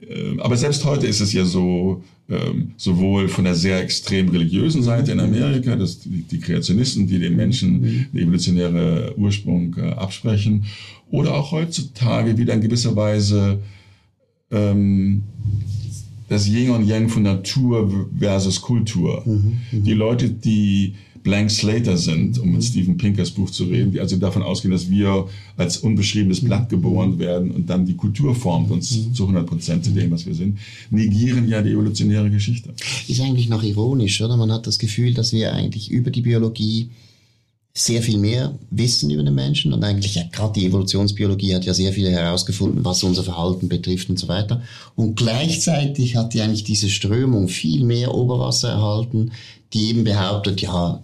äh, 0.01 0.39
aber 0.39 0.57
selbst 0.57 0.85
heute 0.85 1.07
ist 1.07 1.19
es 1.19 1.33
ja 1.33 1.45
so, 1.45 2.03
ähm, 2.29 2.71
sowohl 2.77 3.27
von 3.27 3.43
der 3.43 3.55
sehr 3.55 3.81
extrem 3.81 4.29
religiösen 4.29 4.83
Seite 4.83 5.11
in 5.11 5.19
Amerika, 5.19 5.75
dass 5.75 5.99
die, 5.99 6.23
die 6.23 6.39
Kreationisten, 6.39 7.07
die 7.07 7.19
dem 7.19 7.35
Menschen 7.35 7.81
mhm. 7.81 8.05
den 8.13 8.23
evolutionäre 8.23 9.13
Ursprung 9.17 9.75
äh, 9.77 9.91
absprechen, 9.91 10.65
oder 11.09 11.33
auch 11.33 11.51
heutzutage 11.51 12.37
wieder 12.37 12.53
in 12.53 12.61
gewisser 12.61 12.95
Weise 12.95 13.59
ähm, 14.49 15.23
das 16.29 16.47
Yin 16.47 16.69
und 16.69 16.87
Yang 16.87 17.09
von 17.09 17.23
Natur 17.23 18.07
versus 18.17 18.61
Kultur. 18.61 19.23
Mhm, 19.25 19.57
mhm. 19.71 19.83
die 19.83 19.93
Leute, 19.93 20.29
die 20.29 20.95
Blank 21.23 21.51
Slater 21.51 21.97
sind, 21.97 22.39
um 22.39 22.51
mit 22.51 22.63
Steven 22.63 22.97
Pinkers 22.97 23.31
Buch 23.31 23.49
zu 23.49 23.65
reden, 23.65 23.91
die 23.91 23.99
also 23.99 24.17
davon 24.17 24.41
ausgehen, 24.41 24.71
dass 24.71 24.89
wir 24.89 25.27
als 25.57 25.77
unbeschriebenes 25.77 26.41
Blatt 26.41 26.69
geboren 26.69 27.19
werden 27.19 27.51
und 27.51 27.69
dann 27.69 27.85
die 27.85 27.95
Kultur 27.95 28.35
formt 28.35 28.71
uns 28.71 28.91
mhm. 28.91 29.13
zu 29.13 29.23
100 29.23 29.45
Prozent 29.45 29.85
zu 29.85 29.91
dem, 29.91 30.11
was 30.11 30.25
wir 30.25 30.33
sind, 30.33 30.57
negieren 30.89 31.47
ja 31.47 31.61
die 31.61 31.71
evolutionäre 31.71 32.29
Geschichte. 32.29 32.73
Ist 33.07 33.21
eigentlich 33.21 33.49
noch 33.49 33.63
ironisch, 33.63 34.21
oder? 34.21 34.37
Man 34.37 34.51
hat 34.51 34.67
das 34.67 34.79
Gefühl, 34.79 35.13
dass 35.13 35.33
wir 35.33 35.53
eigentlich 35.53 35.91
über 35.91 36.09
die 36.09 36.21
Biologie 36.21 36.89
sehr 37.73 38.01
viel 38.01 38.17
mehr 38.17 38.57
wissen 38.69 39.09
über 39.11 39.23
den 39.23 39.33
Menschen 39.33 39.71
und 39.71 39.81
eigentlich 39.83 40.15
ja 40.15 40.23
gerade 40.29 40.59
die 40.59 40.65
Evolutionsbiologie 40.65 41.55
hat 41.55 41.63
ja 41.63 41.73
sehr 41.73 41.93
viel 41.93 42.09
herausgefunden, 42.11 42.83
was 42.83 43.01
unser 43.03 43.23
Verhalten 43.23 43.69
betrifft 43.69 44.09
und 44.09 44.19
so 44.19 44.27
weiter. 44.27 44.61
Und 44.95 45.15
gleichzeitig 45.15 46.17
hat 46.17 46.33
die 46.33 46.41
eigentlich 46.41 46.65
diese 46.65 46.89
Strömung 46.89 47.47
viel 47.47 47.85
mehr 47.85 48.13
Oberwasser 48.13 48.71
erhalten, 48.71 49.31
die 49.73 49.87
eben 49.87 50.03
behauptet, 50.03 50.61
ja, 50.61 51.01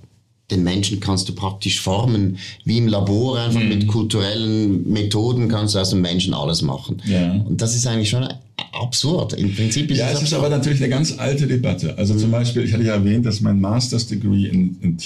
den 0.49 0.63
Menschen 0.63 0.99
kannst 0.99 1.27
du 1.27 1.33
praktisch 1.33 1.81
formen, 1.81 2.37
wie 2.63 2.77
im 2.77 2.87
Labor, 2.87 3.39
einfach 3.39 3.59
mhm. 3.59 3.69
mit 3.69 3.87
kulturellen 3.87 4.89
Methoden 4.91 5.49
kannst 5.49 5.75
du 5.75 5.79
aus 5.79 5.89
dem 5.89 6.01
Menschen 6.01 6.33
alles 6.33 6.61
machen. 6.61 7.01
Ja. 7.05 7.33
Und 7.33 7.61
das 7.61 7.75
ist 7.75 7.85
eigentlich 7.85 8.09
schon 8.09 8.27
absurd. 8.71 9.33
Im 9.33 9.53
Prinzip 9.53 9.91
ist 9.91 9.97
ja, 9.99 10.09
es, 10.09 10.17
es 10.17 10.23
ist 10.23 10.33
aber 10.33 10.49
natürlich 10.49 10.81
eine 10.81 10.89
ganz 10.89 11.17
alte 11.17 11.47
Debatte. 11.47 11.97
Also 11.97 12.13
mhm. 12.13 12.19
zum 12.19 12.31
Beispiel, 12.31 12.63
ich 12.63 12.73
hatte 12.73 12.83
ja 12.83 12.93
erwähnt, 12.93 13.25
dass 13.25 13.41
mein 13.41 13.59
Master's 13.59 14.07
Degree 14.07 14.45
in, 14.45 14.77
in 14.81 14.97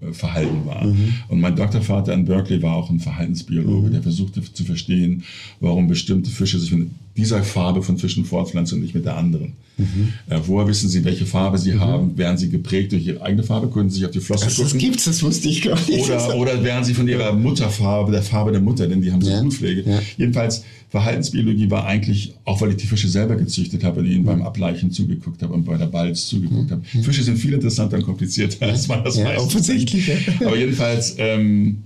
Tierverhalten 0.00 0.66
war. 0.66 0.84
Mhm. 0.84 1.14
Und 1.28 1.40
mein 1.40 1.56
Doktorvater 1.56 2.12
in 2.12 2.24
Berkeley 2.24 2.62
war 2.62 2.76
auch 2.76 2.90
ein 2.90 3.00
Verhaltensbiologe, 3.00 3.88
mhm. 3.88 3.92
der 3.92 4.02
versuchte 4.02 4.42
zu 4.52 4.64
verstehen, 4.64 5.24
warum 5.60 5.88
bestimmte 5.88 6.30
Fische 6.30 6.58
sich 6.58 6.72
mit 6.72 6.90
dieser 7.16 7.42
Farbe 7.42 7.82
von 7.82 7.96
Fischen 7.96 8.24
fortpflanzen 8.24 8.76
und 8.76 8.82
nicht 8.82 8.94
mit 8.94 9.06
der 9.06 9.16
anderen. 9.16 9.54
Mhm. 9.78 10.12
Äh, 10.28 10.40
woher 10.46 10.66
wissen 10.68 10.88
Sie, 10.88 11.04
welche 11.04 11.26
Farbe 11.26 11.58
Sie 11.58 11.72
mhm. 11.72 11.80
haben? 11.80 12.18
Werden 12.18 12.36
Sie 12.36 12.48
geprägt 12.48 12.92
durch 12.92 13.06
Ihre 13.06 13.22
eigene 13.22 13.42
Farbe? 13.42 13.68
Können 13.68 13.90
Sie 13.90 13.96
sich 13.96 14.06
auf 14.06 14.10
die 14.10 14.20
Flosse 14.20 14.46
gucken? 14.46 14.64
Das 14.64 14.78
gibt's, 14.78 15.04
das 15.04 15.22
wusste 15.22 15.48
ich 15.48 15.62
gar 15.62 15.78
nicht. 15.88 16.04
Oder, 16.04 16.36
oder 16.36 16.64
werden 16.64 16.84
Sie 16.84 16.94
von 16.94 17.08
Ihrer 17.08 17.32
Mutterfarbe, 17.32 18.12
der 18.12 18.22
Farbe 18.22 18.52
der 18.52 18.60
Mutter, 18.60 18.86
denn 18.86 19.00
die 19.00 19.12
haben 19.12 19.22
so 19.22 19.30
ja. 19.30 19.40
Blutpflege. 19.40 19.82
Ja. 19.90 20.00
Jedenfalls, 20.16 20.64
Verhaltensbiologie 20.88 21.70
war 21.70 21.84
eigentlich, 21.86 22.34
auch 22.44 22.60
weil 22.60 22.70
ich 22.70 22.76
die 22.76 22.86
Fische 22.86 23.08
selber 23.08 23.36
gezüchtet 23.36 23.82
habe 23.84 24.00
und 24.00 24.06
ihnen 24.06 24.24
beim 24.24 24.42
Ableichen 24.42 24.90
zugeguckt 24.92 25.42
habe 25.42 25.52
und 25.52 25.64
bei 25.64 25.76
der 25.76 25.86
Balz 25.86 26.26
zugeguckt 26.26 26.70
habe. 26.70 26.82
Mhm. 26.92 27.02
Fische 27.02 27.22
sind 27.22 27.38
viel 27.38 27.54
interessanter 27.54 27.96
und 27.96 28.04
komplizierter, 28.04 28.66
als 28.66 28.86
man 28.86 29.02
das 29.02 29.16
ja, 29.16 29.24
meistens 29.24 29.46
offensichtlich. 29.46 30.10
Aber 30.40 30.56
jedenfalls, 30.56 31.16
ähm, 31.18 31.82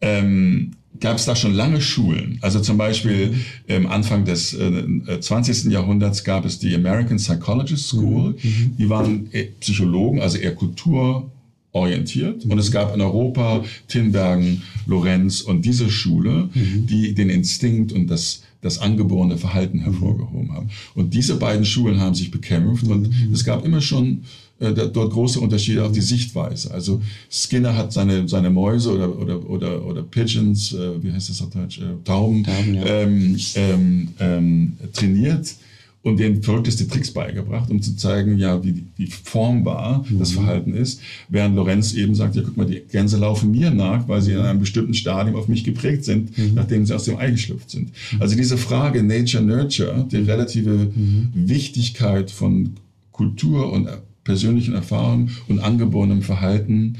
ähm, 0.00 0.72
gab 1.00 1.16
es 1.16 1.26
da 1.26 1.36
schon 1.36 1.54
lange 1.54 1.80
Schulen. 1.80 2.38
Also 2.42 2.60
zum 2.60 2.76
Beispiel 2.76 3.34
mhm. 3.68 3.86
Anfang 3.86 4.24
des 4.24 4.54
äh, 4.54 5.20
20. 5.20 5.66
Äh, 5.66 5.70
Jahrhunderts 5.70 6.24
gab 6.24 6.44
es 6.44 6.58
die 6.58 6.74
American 6.74 7.18
Psychologist 7.18 7.88
School. 7.88 8.30
Mhm. 8.30 8.50
mhm. 8.50 8.76
Die 8.78 8.88
waren 8.90 9.32
äh, 9.32 9.44
Psychologen, 9.60 10.20
also 10.20 10.38
eher 10.38 10.54
kulturorientiert. 10.54 11.37
Mhm. 11.74 12.50
Und 12.50 12.58
es 12.58 12.70
gab 12.70 12.94
in 12.94 13.00
Europa 13.00 13.64
Tinbergen, 13.88 14.62
Lorenz 14.86 15.42
und 15.42 15.64
diese 15.64 15.90
Schule, 15.90 16.48
mhm. 16.54 16.86
die 16.86 17.14
den 17.14 17.30
Instinkt 17.30 17.92
und 17.92 18.08
das 18.08 18.42
das 18.60 18.80
angeborene 18.80 19.38
Verhalten 19.38 19.78
hervorgehoben 19.78 20.52
haben. 20.52 20.70
Und 20.94 21.14
diese 21.14 21.36
beiden 21.36 21.64
Schulen 21.64 22.00
haben 22.00 22.14
sich 22.14 22.30
bekämpft 22.30 22.88
und 22.88 23.08
mhm. 23.08 23.32
es 23.32 23.44
gab 23.44 23.64
immer 23.64 23.80
schon 23.80 24.24
äh, 24.58 24.72
dort 24.72 25.12
große 25.12 25.38
Unterschiede 25.38 25.84
auf 25.84 25.92
die 25.92 26.00
Sichtweise. 26.00 26.72
Also 26.72 27.00
Skinner 27.30 27.76
hat 27.76 27.92
seine, 27.92 28.28
seine 28.28 28.50
Mäuse 28.50 28.92
oder, 28.92 29.16
oder, 29.16 29.48
oder, 29.48 29.86
oder 29.86 30.02
Pigeons, 30.02 30.72
äh, 30.72 31.02
wie 31.02 31.12
heißt 31.12 31.30
das 31.30 31.40
auf 31.40 31.50
Deutsch, 31.50 31.78
äh, 31.78 31.84
Tauben, 32.04 32.42
Tauben 32.42 32.74
ja. 32.74 32.84
ähm, 32.84 33.36
ähm, 33.54 34.08
ähm, 34.18 34.72
trainiert 34.92 35.54
und 36.02 36.18
denen 36.18 36.42
verrückteste 36.42 36.86
Tricks 36.86 37.10
beigebracht, 37.10 37.70
um 37.70 37.82
zu 37.82 37.96
zeigen, 37.96 38.38
ja, 38.38 38.62
wie, 38.62 38.84
wie 38.96 39.06
formbar 39.08 40.04
mhm. 40.08 40.18
das 40.18 40.32
Verhalten 40.32 40.72
ist. 40.72 41.00
Während 41.28 41.56
Lorenz 41.56 41.92
eben 41.94 42.14
sagt, 42.14 42.36
ja, 42.36 42.42
guck 42.42 42.56
mal, 42.56 42.66
die 42.66 42.82
Gänse 42.90 43.18
laufen 43.18 43.50
mir 43.50 43.70
nach, 43.70 44.08
weil 44.08 44.22
sie 44.22 44.32
in 44.32 44.38
einem 44.38 44.60
bestimmten 44.60 44.94
Stadium 44.94 45.36
auf 45.36 45.48
mich 45.48 45.64
geprägt 45.64 46.04
sind, 46.04 46.36
mhm. 46.38 46.54
nachdem 46.54 46.86
sie 46.86 46.94
aus 46.94 47.04
dem 47.04 47.18
Ei 47.18 47.30
geschlüpft 47.30 47.70
sind. 47.70 47.90
Mhm. 48.12 48.22
Also 48.22 48.36
diese 48.36 48.56
Frage 48.56 49.02
Nature-Nurture, 49.02 50.06
die 50.10 50.18
relative 50.18 50.90
mhm. 50.94 51.30
Wichtigkeit 51.34 52.30
von 52.30 52.74
Kultur 53.10 53.72
und 53.72 53.88
persönlichen 54.22 54.74
Erfahrungen 54.74 55.30
und 55.48 55.58
angeborenem 55.58 56.22
Verhalten 56.22 56.98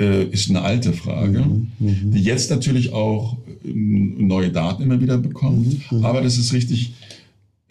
äh, 0.00 0.24
ist 0.24 0.48
eine 0.48 0.62
alte 0.62 0.92
Frage, 0.92 1.40
mhm, 1.40 1.68
mhm. 1.78 2.10
die 2.12 2.22
jetzt 2.22 2.50
natürlich 2.50 2.92
auch 2.92 3.36
äh, 3.64 3.68
neue 3.68 4.50
Daten 4.50 4.82
immer 4.82 5.00
wieder 5.00 5.18
bekommt. 5.18 5.66
Mhm, 5.90 5.98
mhm, 5.98 6.04
Aber 6.04 6.22
das 6.22 6.38
ist 6.38 6.52
richtig, 6.52 6.94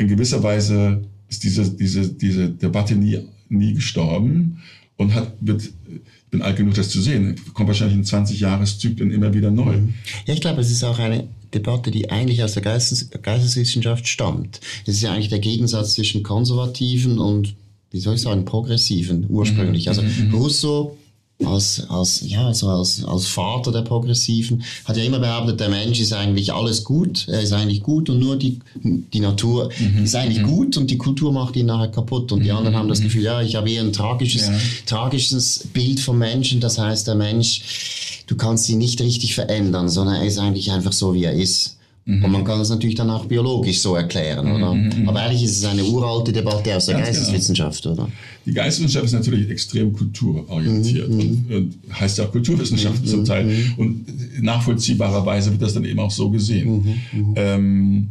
in 0.02 0.08
gewisser 0.08 0.44
Weise 0.44 1.04
ist 1.30 1.44
diese, 1.44 1.70
diese, 1.72 2.10
diese 2.10 2.50
Debatte 2.50 2.96
nie, 2.96 3.20
nie 3.50 3.74
gestorben 3.74 4.62
und 4.98 5.14
hat, 5.14 5.34
wird, 5.40 5.64
ich 5.64 6.30
bin 6.30 6.42
alt 6.42 6.58
genug, 6.58 6.74
das 6.74 6.90
zu 6.90 7.02
sehen, 7.02 7.36
kommt 7.54 7.68
wahrscheinlich 7.68 7.98
in 7.98 8.04
20 8.04 8.40
Jahreszyklen 8.40 9.12
immer 9.12 9.34
wieder 9.34 9.52
neu. 9.52 9.78
Mhm. 9.78 9.94
Ja, 10.26 10.34
ich 10.34 10.42
glaube, 10.42 10.62
es 10.62 10.72
ist 10.72 10.84
auch 10.84 11.00
eine 11.00 11.28
Debatte, 11.54 11.92
die 11.92 12.10
eigentlich 12.10 12.44
aus 12.44 12.54
der 12.54 12.64
Geistes 12.64 13.10
Geisteswissenschaft 13.22 14.08
stammt. 14.08 14.62
Es 14.86 14.96
ist 14.96 15.02
ja 15.02 15.14
eigentlich 15.14 15.30
der 15.30 15.40
Gegensatz 15.40 15.96
zwischen 15.96 16.24
Konservativen 16.24 17.20
und 17.20 17.56
wie 17.92 18.00
soll 18.00 18.16
ich 18.16 18.22
sagen, 18.22 18.46
progressiven 18.46 19.26
ursprünglich. 19.30 19.90
Also 19.90 20.02
mhm, 20.02 20.28
mhm. 20.28 20.34
Rousseau 20.34 20.98
als, 21.46 21.84
als, 21.90 22.22
ja, 22.22 22.48
also 22.48 22.70
als, 22.70 23.04
als 23.04 23.28
Vater 23.28 23.72
der 23.72 23.82
Progressiven, 23.82 24.64
hat 24.86 24.98
ja 24.98 25.04
immer 25.04 25.20
behauptet, 25.20 25.60
der 25.60 25.70
Mensch 25.70 26.00
ist 26.00 26.14
eigentlich 26.14 26.54
alles 26.54 26.84
gut, 26.84 27.28
er 27.28 27.42
ist 27.42 27.54
eigentlich 27.54 27.84
gut 27.84 28.10
und 28.10 28.20
nur 28.20 28.36
die, 28.38 28.60
die 28.76 29.20
Natur 29.20 29.70
mhm. 29.78 30.04
ist 30.04 30.16
eigentlich 30.16 30.44
mhm. 30.44 30.48
gut 30.48 30.78
und 30.78 30.90
die 30.90 30.98
Kultur 30.98 31.32
macht 31.32 31.56
ihn 31.56 31.66
nachher 31.66 31.90
kaputt. 31.90 32.32
Und 32.32 32.44
die 32.44 32.52
mhm. 32.52 32.58
anderen 32.58 32.78
haben 32.78 32.90
das 32.90 33.00
mhm. 33.00 33.06
Gefühl, 33.06 33.24
ja, 33.24 33.42
ich 33.42 33.56
habe 33.56 33.70
eher 33.70 33.82
ein 33.82 33.94
tragisches, 33.94 34.48
ja. 34.48 34.54
tragisches 34.86 35.68
Bild 35.74 36.00
vom 36.00 36.18
Menschen, 36.18 36.60
das 36.60 36.78
heißt, 36.78 37.08
der 37.08 37.16
Mensch, 37.16 38.24
du 38.28 38.36
kannst 38.36 38.70
ihn 38.70 38.78
nicht 38.78 39.02
richtig 39.02 39.36
verändern, 39.36 39.90
sondern 39.90 40.16
er 40.16 40.26
ist 40.26 40.38
eigentlich 40.38 40.72
einfach 40.72 40.94
so, 40.94 41.14
wie 41.14 41.24
er 41.24 41.34
ist. 41.34 41.78
Mhm. 42.06 42.26
Und 42.26 42.32
man 42.32 42.44
kann 42.44 42.58
das 42.58 42.70
natürlich 42.70 42.96
dann 42.96 43.10
auch 43.10 43.26
biologisch 43.26 43.80
so 43.80 43.96
erklären, 43.96 44.46
mhm, 44.48 44.56
oder? 44.56 44.74
Mhm, 44.74 45.02
mhm. 45.02 45.10
Aber 45.10 45.22
eigentlich 45.22 45.44
ist 45.44 45.58
es 45.58 45.66
eine 45.66 45.84
uralte 45.84 46.32
Debatte 46.32 46.76
aus 46.76 46.88
der 46.88 46.96
Ganz 46.96 47.08
genau. 47.08 47.20
Geisteswissenschaft, 47.20 47.84
genau. 47.84 47.94
oder? 47.96 48.10
Die 48.46 48.54
Geisteswissenschaft 48.54 49.06
ist 49.06 49.14
natürlich 49.14 49.50
extrem 49.50 49.94
kulturorientiert 49.94 51.10
mhm. 51.10 51.20
und, 51.20 51.54
und, 51.54 51.76
heißt 52.00 52.18
ja 52.18 52.26
auch 52.26 52.32
Kulturwissenschaft 52.32 53.08
zum 53.08 53.24
Teil. 53.24 53.74
Und 53.78 54.06
nachvollziehbarerweise 54.42 55.52
wird 55.52 55.62
das 55.62 55.74
dann 55.74 55.86
eben 55.86 56.00
auch 56.00 56.12
so 56.12 56.30
gesehen. 56.30 57.02
Ähm, 57.36 58.08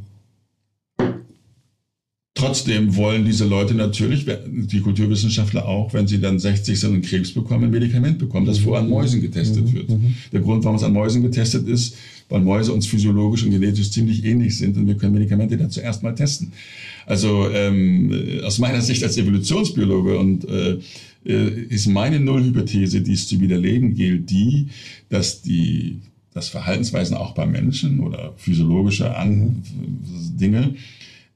Trotzdem 2.41 2.97
wollen 2.97 3.27
diese 3.27 3.45
Leute 3.45 3.75
natürlich, 3.75 4.25
die 4.47 4.81
Kulturwissenschaftler 4.81 5.67
auch, 5.67 5.93
wenn 5.93 6.07
sie 6.07 6.21
dann 6.21 6.39
60 6.39 6.79
sind 6.79 6.95
und 6.95 7.03
Krebs 7.05 7.33
bekommen, 7.33 7.65
ein 7.65 7.71
Medikament 7.71 8.19
bekommen, 8.19 8.47
das 8.47 8.61
vorher 8.61 8.83
an 8.83 8.89
Mäusen 8.89 9.21
getestet 9.21 9.71
wird. 9.75 9.91
Der 10.33 10.41
Grund, 10.41 10.65
warum 10.65 10.77
es 10.77 10.83
an 10.83 10.95
Mäusen 10.95 11.21
getestet 11.21 11.69
ist, 11.69 11.97
weil 12.31 12.41
Mäuse 12.41 12.73
uns 12.73 12.87
physiologisch 12.87 13.45
und 13.45 13.51
genetisch 13.51 13.91
ziemlich 13.91 14.25
ähnlich 14.25 14.57
sind 14.57 14.77
und 14.77 14.87
wir 14.87 14.95
können 14.97 15.13
Medikamente 15.13 15.57
dann 15.57 15.71
zuerst 15.71 16.03
mal 16.03 16.15
testen. 16.15 16.53
Also 17.07 17.51
ähm, 17.51 18.41
aus 18.45 18.59
meiner 18.59 18.81
Sicht 18.81 19.03
als 19.03 19.17
Evolutionsbiologe 19.17 20.19
und 20.19 20.49
äh, 20.49 20.79
äh, 21.27 21.63
ist 21.69 21.87
meine 21.89 22.21
Nullhypothese, 22.21 23.03
die 23.03 23.13
es 23.13 23.29
zu 23.29 23.41
widerlegen 23.41 23.95
gilt, 23.95 24.31
die, 24.31 24.69
dass 25.09 25.43
die 25.43 25.99
dass 26.33 26.49
Verhaltensweisen 26.49 27.17
auch 27.17 27.33
bei 27.33 27.45
Menschen 27.45 27.99
oder 27.99 28.33
physiologische 28.37 29.17
An 29.17 29.63
Dinge 30.41 30.77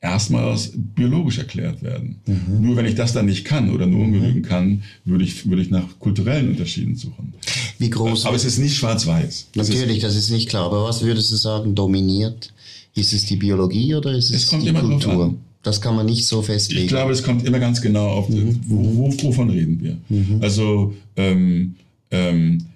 erstmals 0.04 0.72
biologisch 0.74 1.38
erklärt 1.38 1.82
werden. 1.82 2.16
Mhm. 2.26 2.60
Nur 2.60 2.76
wenn 2.76 2.84
ich 2.84 2.94
das 2.94 3.14
dann 3.14 3.24
nicht 3.24 3.44
kann 3.44 3.74
oder 3.74 3.86
nur 3.86 4.04
ungenügend 4.04 4.44
mhm. 4.44 4.48
kann, 4.48 4.82
würde 5.04 5.24
ich, 5.24 5.48
würde 5.48 5.62
ich 5.62 5.70
nach 5.70 5.98
kulturellen 5.98 6.50
Unterschieden 6.50 6.94
suchen. 6.94 7.32
Wie 7.78 7.88
groß? 7.88 8.26
Aber 8.26 8.36
es 8.36 8.44
ist 8.44 8.58
nicht 8.58 8.76
schwarz-weiß. 8.76 9.48
Natürlich, 9.56 10.00
das 10.00 10.14
ist 10.14 10.30
nicht 10.30 10.50
klar. 10.50 10.66
Aber 10.66 10.84
was 10.84 11.02
würdest 11.02 11.32
du 11.32 11.36
sagen, 11.36 11.74
dominiert? 11.74 12.52
Ist 12.94 13.12
es 13.12 13.24
die 13.24 13.36
Biologie 13.36 13.94
oder 13.94 14.12
ist 14.12 14.30
es, 14.30 14.52
es 14.52 14.60
die 14.60 14.72
Kultur? 14.72 15.34
Das 15.62 15.80
kann 15.80 15.96
man 15.96 16.04
nicht 16.04 16.26
so 16.26 16.42
festlegen. 16.42 16.82
Ich 16.82 16.88
glaube, 16.88 17.10
es 17.10 17.22
kommt 17.22 17.44
immer 17.46 17.58
ganz 17.58 17.80
genau 17.80 18.08
auf, 18.08 18.28
mhm. 18.28 18.60
wo, 18.66 19.10
wovon 19.22 19.48
reden 19.48 19.80
wir. 19.80 19.96
Mhm. 20.10 20.42
Also 20.42 20.94
ähm, 21.16 21.76
ähm, 22.10 22.66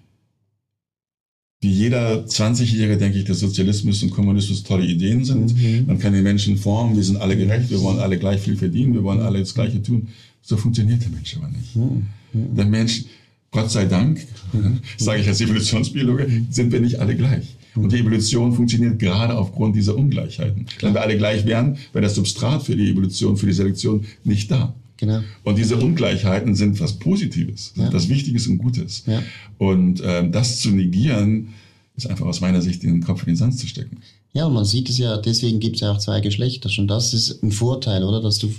wie 1.61 1.71
jeder 1.71 2.25
20-Jährige 2.25 2.99
denke 2.99 3.19
ich, 3.19 3.25
dass 3.25 3.41
Sozialismus 3.41 4.03
und 4.03 4.11
Kommunismus 4.11 4.63
tolle 4.63 4.87
Ideen 4.87 5.25
sind. 5.25 5.57
Mhm. 5.57 5.87
Man 5.87 5.99
kann 5.99 6.13
die 6.13 6.23
Menschen 6.23 6.57
formen, 6.57 6.95
wir 6.95 7.03
sind 7.03 7.17
alle 7.17 7.37
gerecht, 7.37 7.71
wir 7.71 7.81
wollen 7.81 7.99
alle 7.99 8.19
gleich 8.19 8.41
viel 8.41 8.57
verdienen, 8.57 8.95
wir 8.95 9.03
wollen 9.03 9.21
alle 9.21 9.41
das 9.41 9.55
Gleiche 9.55 9.83
tun. 9.83 10.09
So 10.41 10.57
funktioniert 10.57 11.03
der 11.03 11.11
Mensch 11.11 11.37
aber 11.37 11.49
nicht. 11.49 11.75
Mhm. 11.75 12.07
Der 12.33 12.65
Mensch, 12.65 13.05
Gott 13.51 13.71
sei 13.71 13.87
Dank, 13.87 14.25
mhm. 14.53 14.79
sage 14.99 15.21
ich 15.21 15.29
als 15.29 15.41
Evolutionsbiologe, 15.41 16.29
sind 16.51 16.71
wir 16.71 16.81
nicht 16.81 17.01
alle 17.01 17.17
gleich. 17.17 17.57
Und 17.75 17.93
die 17.93 17.99
Evolution 17.99 18.53
funktioniert 18.53 18.99
gerade 18.99 19.37
aufgrund 19.37 19.77
dieser 19.77 19.97
Ungleichheiten. 19.97 20.67
Wenn 20.81 20.95
wir 20.95 21.03
alle 21.03 21.17
gleich 21.17 21.45
wären, 21.45 21.77
wäre 21.93 22.03
das 22.03 22.15
Substrat 22.15 22.63
für 22.63 22.75
die 22.75 22.91
Evolution, 22.91 23.37
für 23.37 23.47
die 23.47 23.53
Selektion 23.53 24.05
nicht 24.25 24.51
da. 24.51 24.75
Genau. 24.99 25.21
Und 25.45 25.57
diese 25.57 25.77
Ungleichheiten 25.77 26.55
sind 26.55 26.79
was 26.81 26.95
Positives, 26.95 27.73
ja. 27.77 27.91
was 27.93 28.09
Wichtiges 28.09 28.47
und 28.49 28.59
Gutes. 28.59 29.05
Ja. 29.07 29.23
Und 29.57 30.03
ähm, 30.05 30.33
das 30.33 30.61
zu 30.61 30.71
negieren, 30.71 31.55
ist 31.97 32.09
einfach 32.09 32.27
aus 32.27 32.41
meiner 32.41 32.61
Sicht 32.61 32.83
den 32.83 33.03
Kopf 33.03 33.23
in 33.23 33.29
den 33.29 33.37
Sand 33.37 33.59
zu 33.59 33.67
stecken. 33.67 33.99
Ja, 34.33 34.49
man 34.49 34.65
sieht 34.65 34.91
es 34.91 34.99
ja, 34.99 35.17
deswegen 35.17 35.61
gibt 35.61 35.77
es 35.77 35.81
ja 35.83 35.93
auch 35.93 35.99
zwei 35.99 36.21
Geschlechter. 36.21 36.69
Schon 36.69 36.89
das 36.89 37.15
ist 37.15 37.43
ein 37.43 37.53
Vorteil, 37.53 38.05
oder? 38.05 38.21
Dass 38.21 38.39
du 38.39 38.53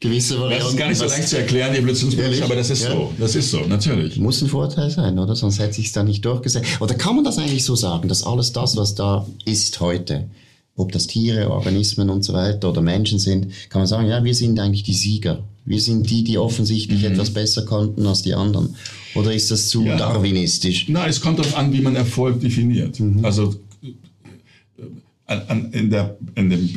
gewisse 0.00 0.38
Varianten. 0.38 0.64
Das 0.64 0.72
ist 0.72 0.78
gar 0.78 0.88
nicht 0.88 0.98
so 0.98 1.04
leicht 1.06 1.28
zu 1.28 1.38
erklären, 1.38 1.74
evolutionsbiologisch, 1.74 2.42
aber 2.42 2.56
das 2.56 2.70
ist 2.70 2.84
ja. 2.84 2.90
so. 2.90 3.12
Das 3.18 3.34
ist 3.34 3.50
so, 3.50 3.60
natürlich. 3.66 4.18
Muss 4.18 4.42
ein 4.42 4.48
Vorteil 4.48 4.90
sein, 4.90 5.18
oder? 5.18 5.34
Sonst 5.34 5.58
hätte 5.58 5.74
sich 5.74 5.92
da 5.92 6.02
nicht 6.02 6.24
durchgesetzt. 6.24 6.80
Oder 6.80 6.94
kann 6.94 7.16
man 7.16 7.24
das 7.24 7.38
eigentlich 7.38 7.64
so 7.64 7.74
sagen, 7.74 8.08
dass 8.08 8.24
alles 8.24 8.52
das, 8.52 8.76
was 8.76 8.94
da 8.94 9.26
ist 9.44 9.80
heute, 9.80 10.28
ob 10.76 10.92
das 10.92 11.06
Tiere, 11.06 11.50
Organismen 11.50 12.10
und 12.10 12.24
so 12.24 12.32
weiter 12.32 12.70
oder 12.70 12.82
Menschen 12.82 13.18
sind, 13.18 13.48
kann 13.68 13.80
man 13.80 13.86
sagen, 13.86 14.08
ja, 14.08 14.24
wir 14.24 14.34
sind 14.34 14.58
eigentlich 14.58 14.82
die 14.82 14.94
Sieger. 14.94 15.42
Wir 15.64 15.80
sind 15.80 16.10
die, 16.10 16.24
die 16.24 16.38
offensichtlich 16.38 17.00
mhm. 17.00 17.12
etwas 17.12 17.30
besser 17.30 17.64
konnten 17.64 18.06
als 18.06 18.22
die 18.22 18.34
anderen. 18.34 18.74
Oder 19.14 19.32
ist 19.32 19.50
das 19.50 19.68
zu 19.68 19.84
ja. 19.84 19.96
darwinistisch? 19.96 20.86
Na, 20.88 21.06
es 21.06 21.20
kommt 21.20 21.38
darauf 21.38 21.56
an, 21.56 21.72
wie 21.72 21.80
man 21.80 21.94
Erfolg 21.94 22.40
definiert. 22.40 22.98
Mhm. 22.98 23.24
Also 23.24 23.54
an, 25.32 25.42
an, 25.48 25.72
in, 25.72 25.90
der, 25.90 26.16
in, 26.34 26.50
dem, 26.50 26.68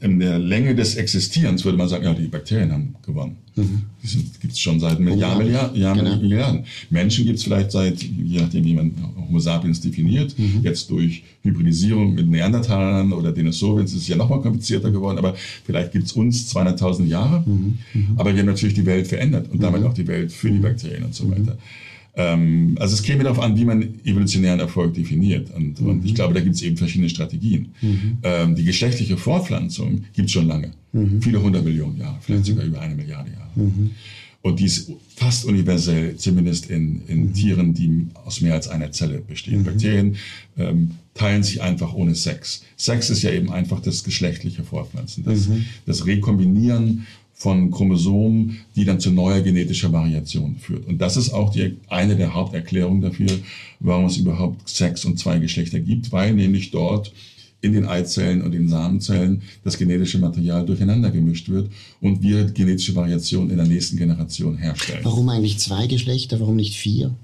in 0.00 0.20
der 0.20 0.38
Länge 0.38 0.74
des 0.74 0.96
Existierens 0.96 1.64
würde 1.64 1.78
man 1.78 1.88
sagen, 1.88 2.04
ja, 2.04 2.14
die 2.14 2.28
Bakterien 2.28 2.72
haben 2.72 2.94
gewonnen. 3.04 3.36
Mhm. 3.56 3.82
Die 4.02 4.24
gibt 4.40 4.52
es 4.52 4.60
schon 4.60 4.78
seit 4.78 5.00
Milliarden, 5.00 5.44
Milliarden, 5.44 6.04
genau. 6.04 6.16
Milliarden. 6.16 6.64
Menschen 6.90 7.24
gibt 7.24 7.38
es 7.38 7.44
vielleicht 7.44 7.72
seit, 7.72 8.02
je 8.02 8.40
nachdem, 8.40 8.64
wie 8.64 8.74
man 8.74 8.92
Homo 9.16 9.38
sapiens 9.38 9.80
definiert, 9.80 10.38
mhm. 10.38 10.60
jetzt 10.62 10.90
durch 10.90 11.24
Hybridisierung 11.42 12.14
mit 12.14 12.28
Neandertalern 12.28 13.12
oder 13.12 13.32
Dinosauriern 13.32 13.86
ist 13.86 13.94
es 13.94 14.06
ja 14.06 14.16
nochmal 14.16 14.40
komplizierter 14.42 14.90
geworden, 14.90 15.18
aber 15.18 15.34
vielleicht 15.64 15.92
gibt 15.92 16.06
es 16.06 16.12
uns 16.12 16.54
200.000 16.54 17.06
Jahre. 17.06 17.42
Mhm. 17.46 17.78
mhm. 17.94 18.08
Aber 18.16 18.32
wir 18.32 18.40
haben 18.40 18.46
natürlich 18.46 18.74
die 18.74 18.86
Welt 18.86 19.06
verändert 19.06 19.50
und 19.50 19.62
damit 19.62 19.80
mhm. 19.80 19.86
auch 19.86 19.94
die 19.94 20.06
Welt 20.06 20.32
für 20.32 20.50
die 20.50 20.58
Bakterien 20.58 21.04
und 21.04 21.14
so 21.14 21.24
mhm. 21.24 21.32
weiter. 21.32 21.58
Ähm, 22.16 22.76
also 22.80 22.94
es 22.94 23.02
käme 23.02 23.24
darauf 23.24 23.40
an, 23.40 23.56
wie 23.56 23.64
man 23.64 24.00
evolutionären 24.04 24.58
Erfolg 24.60 24.94
definiert. 24.94 25.50
Und, 25.54 25.80
mhm. 25.80 25.88
und 25.88 26.04
ich 26.04 26.14
glaube, 26.14 26.34
da 26.34 26.40
gibt 26.40 26.56
es 26.56 26.62
eben 26.62 26.76
verschiedene 26.76 27.10
Strategien. 27.10 27.68
Mhm. 27.82 28.18
Ähm, 28.22 28.54
die 28.56 28.64
geschlechtliche 28.64 29.18
Fortpflanzung 29.18 30.04
gibt 30.14 30.26
es 30.26 30.32
schon 30.32 30.48
lange. 30.48 30.72
Mhm. 30.92 31.20
Viele 31.20 31.42
hundert 31.42 31.64
Millionen 31.64 31.98
Jahre, 31.98 32.16
vielleicht 32.20 32.44
mhm. 32.44 32.46
sogar 32.46 32.64
über 32.64 32.80
eine 32.80 32.94
Milliarde 32.94 33.30
Jahre. 33.30 33.50
Mhm. 33.54 33.90
Und 34.40 34.60
die 34.60 34.64
ist 34.64 34.92
fast 35.16 35.44
universell, 35.44 36.16
zumindest 36.16 36.70
in, 36.70 37.02
in 37.08 37.20
mhm. 37.26 37.34
Tieren, 37.34 37.74
die 37.74 38.06
aus 38.24 38.40
mehr 38.40 38.54
als 38.54 38.68
einer 38.68 38.92
Zelle 38.92 39.20
bestehen. 39.20 39.64
Bakterien 39.64 40.16
ähm, 40.56 40.92
teilen 41.14 41.42
sich 41.42 41.62
einfach 41.62 41.94
ohne 41.94 42.14
Sex. 42.14 42.62
Sex 42.76 43.10
ist 43.10 43.22
ja 43.22 43.32
eben 43.32 43.50
einfach 43.50 43.80
das 43.80 44.04
geschlechtliche 44.04 44.62
Fortpflanzen, 44.62 45.24
das, 45.24 45.48
das 45.84 46.06
Rekombinieren 46.06 47.06
von 47.38 47.70
Chromosomen, 47.70 48.60
die 48.76 48.86
dann 48.86 48.98
zu 48.98 49.10
neuer 49.10 49.42
genetischer 49.42 49.92
Variation 49.92 50.56
führt. 50.56 50.86
Und 50.86 50.98
das 50.98 51.18
ist 51.18 51.30
auch 51.30 51.50
die, 51.50 51.76
eine 51.88 52.16
der 52.16 52.32
Haupterklärungen 52.32 53.02
dafür, 53.02 53.30
warum 53.78 54.06
es 54.06 54.16
überhaupt 54.16 54.66
Sex 54.68 55.04
und 55.04 55.18
zwei 55.18 55.38
Geschlechter 55.38 55.78
gibt, 55.78 56.10
weil 56.12 56.32
nämlich 56.32 56.70
dort 56.70 57.12
in 57.60 57.74
den 57.74 57.86
Eizellen 57.86 58.40
und 58.42 58.52
den 58.52 58.68
Samenzellen 58.68 59.42
das 59.64 59.76
genetische 59.76 60.18
Material 60.18 60.64
durcheinander 60.64 61.10
gemischt 61.10 61.48
wird 61.50 61.70
und 62.00 62.22
wir 62.22 62.44
genetische 62.44 62.94
Variation 62.94 63.50
in 63.50 63.56
der 63.56 63.66
nächsten 63.66 63.98
Generation 63.98 64.56
herstellen. 64.56 65.00
Warum 65.02 65.28
eigentlich 65.28 65.58
zwei 65.58 65.86
Geschlechter, 65.86 66.40
warum 66.40 66.56
nicht 66.56 66.74
vier? 66.74 67.14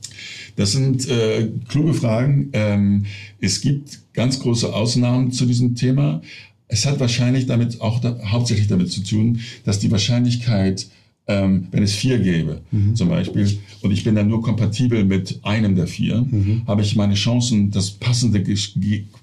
Das 0.57 0.73
sind 0.73 1.09
äh, 1.09 1.49
kluge 1.69 1.95
Fragen. 1.95 2.50
Ähm, 2.52 3.07
es 3.40 3.62
gibt 3.62 4.00
ganz 4.12 4.40
große 4.40 4.75
Ausnahmen 4.75 5.33
zu 5.33 5.47
diesem 5.47 5.75
Thema. 5.75 6.21
Es 6.73 6.87
hat 6.87 6.99
wahrscheinlich 7.00 7.45
damit 7.47 7.83
auch 7.83 8.00
da, 8.00 8.19
hauptsächlich 8.25 8.67
damit 8.67 8.91
zu 8.91 9.02
tun, 9.05 9.41
dass 9.64 9.79
die 9.79 9.91
Wahrscheinlichkeit, 9.91 10.87
ähm, 11.26 11.67
wenn 11.71 11.83
es 11.83 11.95
vier 11.95 12.19
gäbe, 12.19 12.62
mhm. 12.71 12.97
zum 12.97 13.11
Beispiel, 13.11 13.59
und 13.83 13.91
ich 13.91 14.05
bin 14.05 14.14
dann 14.14 14.29
nur 14.29 14.41
kompatibel 14.41 15.05
mit 15.05 15.38
einem 15.43 15.76
der 15.76 15.87
vier, 15.87 16.23
mhm. 16.23 16.62
habe 16.67 16.81
ich 16.81 16.97
meine 16.97 17.12
Chancen, 17.12 17.71
das 17.71 17.91
passende 17.91 18.43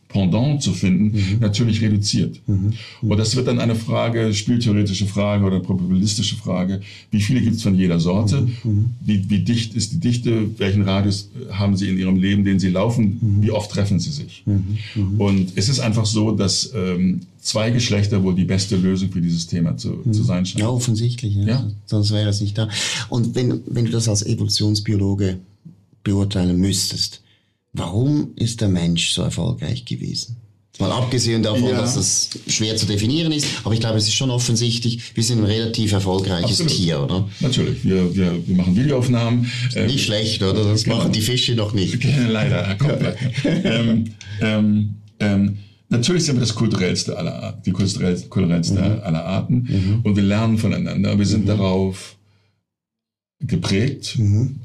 Pendant 0.10 0.60
zu 0.64 0.74
finden, 0.74 1.16
mhm. 1.16 1.40
natürlich 1.40 1.84
reduziert. 1.84 2.42
Mhm. 2.48 2.74
Und 3.02 3.18
das 3.20 3.36
wird 3.36 3.48
dann 3.48 3.60
eine 3.60 3.76
Frage, 3.76 4.34
spieltheoretische 4.34 5.06
Frage 5.06 5.46
oder 5.46 5.60
probabilistische 5.60 6.36
Frage, 6.36 6.82
wie 7.12 7.22
viele 7.22 7.42
gibt 7.42 7.58
es 7.58 7.62
von 7.62 7.76
jeder 7.76 8.00
Sorte, 8.00 8.42
mhm. 8.42 8.58
mhm. 8.64 8.86
wie, 9.02 9.30
wie, 9.30 9.40
dicht 9.40 9.76
ist 9.76 9.94
die 9.94 10.00
Dichte, 10.00 10.50
welchen 10.58 10.82
Radius 10.82 11.30
haben 11.52 11.78
sie 11.78 11.90
in 11.90 12.00
ihrem 12.00 12.16
Leben, 12.16 12.44
den 12.44 12.60
sie 12.60 12.70
laufen, 12.70 13.20
mhm. 13.22 13.44
wie 13.44 13.52
oft 13.52 13.70
treffen 13.70 14.00
sie 14.00 14.10
sich. 14.10 14.44
Mhm. 14.48 15.22
Und 15.22 15.52
es 15.56 15.70
ist 15.70 15.80
einfach 15.80 16.08
so, 16.08 16.32
dass 16.32 16.74
ähm, 16.76 17.22
zwei 17.40 17.70
Geschlechter 17.70 18.24
wohl 18.24 18.34
die 18.34 18.46
beste 18.46 18.78
Lösung 18.78 19.12
für 19.12 19.22
dieses 19.22 19.46
Thema 19.46 19.78
zu, 19.78 20.04
zu 20.12 20.24
sein 20.24 20.44
scheint. 20.44 20.62
Ja, 20.62 20.70
offensichtlich. 20.70 21.36
Ja. 21.36 21.46
ja. 21.46 21.72
Sonst 21.86 22.12
wäre 22.12 22.30
es 22.30 22.42
nicht 22.42 22.58
da. 22.58 22.68
Und 23.10 23.36
wenn, 23.36 23.62
wenn 23.68 23.86
du 23.86 23.92
das 23.92 24.10
als 24.10 24.26
Evolutionsbiologe 24.26 25.38
beurteilen 26.04 26.58
müsstest, 26.58 27.22
Warum 27.74 28.32
ist 28.36 28.62
der 28.62 28.70
Mensch 28.70 29.12
so 29.12 29.22
erfolgreich 29.22 29.86
gewesen? 29.86 30.38
Mal 30.80 30.94
abgesehen 30.94 31.44
davon, 31.44 31.66
ja. 31.66 31.82
dass 31.82 31.96
das 31.96 32.30
schwer 32.48 32.78
zu 32.78 32.86
definieren 32.86 33.34
ist, 33.34 33.46
aber 33.66 33.74
ich 33.74 33.82
glaube, 33.82 33.98
es 33.98 34.08
ist 34.08 34.14
schon 34.14 34.30
offensichtlich, 34.30 35.14
wir 35.14 35.24
sind 35.24 35.40
ein 35.40 35.46
relativ 35.46 35.92
erfolgreiches 35.92 36.62
Absolut. 36.62 36.74
Tier, 36.74 37.02
oder? 37.02 37.28
Natürlich, 37.42 37.84
wir, 37.84 38.16
wir, 38.16 38.48
wir 38.48 38.56
machen 38.56 38.78
Videoaufnahmen. 38.78 39.52
Äh, 39.76 39.88
nicht 39.88 40.06
schlecht, 40.06 40.42
oder? 40.42 40.64
Das 40.64 40.86
genau. 40.86 41.00
machen 41.00 41.12
die 41.12 41.20
Fische 41.20 41.54
noch 41.54 41.74
nicht. 41.74 42.02
Leider, 42.30 42.76
komplett. 42.76 43.18
ähm, 43.44 44.06
ähm, 44.40 44.96
ähm, 45.20 45.58
natürlich 45.90 46.24
sind 46.24 46.38
wir 46.38 46.42
das 46.42 46.56
kulturellste 46.56 47.18
aller 47.18 47.44
Arten, 47.44 47.62
die 47.66 47.72
kulturellste, 47.72 48.30
kulturellste 48.30 48.76
mhm. 48.76 49.04
aller 49.04 49.26
Arten 49.26 49.68
mhm. 49.68 50.00
und 50.04 50.16
wir 50.16 50.24
lernen 50.24 50.58
voneinander. 50.58 51.20
Wir 51.20 51.26
sind 51.26 51.44
mhm. 51.44 51.48
darauf 51.48 52.16
geprägt, 53.42 54.18
mhm. 54.18 54.62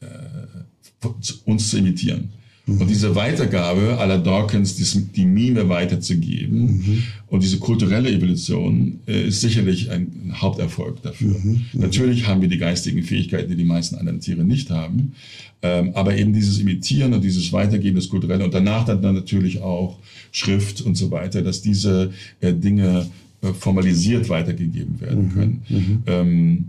äh, 0.00 1.08
uns 1.46 1.70
zu 1.70 1.78
imitieren. 1.78 2.34
Mhm. 2.66 2.80
Und 2.80 2.88
diese 2.88 3.14
Weitergabe 3.14 3.98
aller 3.98 4.18
Dawkins, 4.18 4.76
die, 4.76 5.04
die 5.12 5.26
Mime 5.26 5.68
weiterzugeben 5.68 6.60
mhm. 6.60 7.02
und 7.26 7.42
diese 7.42 7.58
kulturelle 7.58 8.10
Evolution 8.10 9.00
äh, 9.06 9.28
ist 9.28 9.42
sicherlich 9.42 9.90
ein, 9.90 10.12
ein 10.26 10.40
Haupterfolg 10.40 11.02
dafür. 11.02 11.38
Mhm. 11.38 11.50
mhm. 11.72 11.80
Natürlich 11.80 12.26
haben 12.26 12.40
wir 12.40 12.48
die 12.48 12.58
geistigen 12.58 13.02
Fähigkeiten, 13.02 13.50
die 13.50 13.56
die 13.56 13.64
meisten 13.64 13.96
anderen 13.96 14.20
Tiere 14.20 14.44
nicht 14.44 14.70
haben, 14.70 15.12
ähm, 15.60 15.90
aber 15.94 16.16
eben 16.16 16.32
dieses 16.32 16.58
Imitieren 16.58 17.12
und 17.12 17.22
dieses 17.22 17.52
Weitergeben, 17.52 17.96
das 17.96 18.08
Kulturelle 18.08 18.44
und 18.44 18.54
danach 18.54 18.86
dann, 18.86 19.02
dann 19.02 19.14
natürlich 19.14 19.60
auch 19.60 19.98
Schrift 20.32 20.80
und 20.80 20.96
so 20.96 21.10
weiter, 21.10 21.42
dass 21.42 21.60
diese 21.60 22.12
äh, 22.40 22.54
Dinge 22.54 23.06
äh, 23.42 23.52
formalisiert 23.52 24.30
weitergegeben 24.30 25.00
werden 25.02 25.24
mhm. 25.24 25.32
können. 25.32 25.62
Mhm. 25.68 26.02
Ähm, 26.06 26.64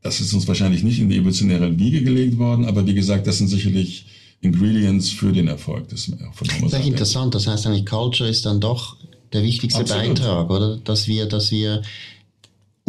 das 0.00 0.20
ist 0.20 0.32
uns 0.32 0.48
wahrscheinlich 0.48 0.84
nicht 0.84 1.00
in 1.00 1.10
die 1.10 1.16
evolutionäre 1.16 1.78
Wiege 1.78 2.02
gelegt 2.02 2.38
worden, 2.38 2.64
aber 2.64 2.86
wie 2.86 2.94
gesagt, 2.94 3.26
das 3.26 3.38
sind 3.38 3.48
sicherlich 3.48 4.06
Ingredients 4.40 5.10
für 5.10 5.32
den 5.32 5.48
Erfolg 5.48 5.88
des 5.88 6.04
von 6.04 6.48
Homo 6.56 6.68
sapiens. 6.68 6.88
interessant. 6.88 7.34
Das 7.34 7.46
heißt 7.46 7.66
eigentlich, 7.66 7.86
Culture 7.86 8.28
ist 8.28 8.46
dann 8.46 8.60
doch 8.60 8.96
der 9.32 9.42
wichtigste 9.42 9.80
Absolut. 9.80 10.18
Beitrag, 10.18 10.50
oder? 10.50 10.76
Dass 10.78 11.08
wir, 11.08 11.26
dass 11.26 11.50
wir 11.50 11.82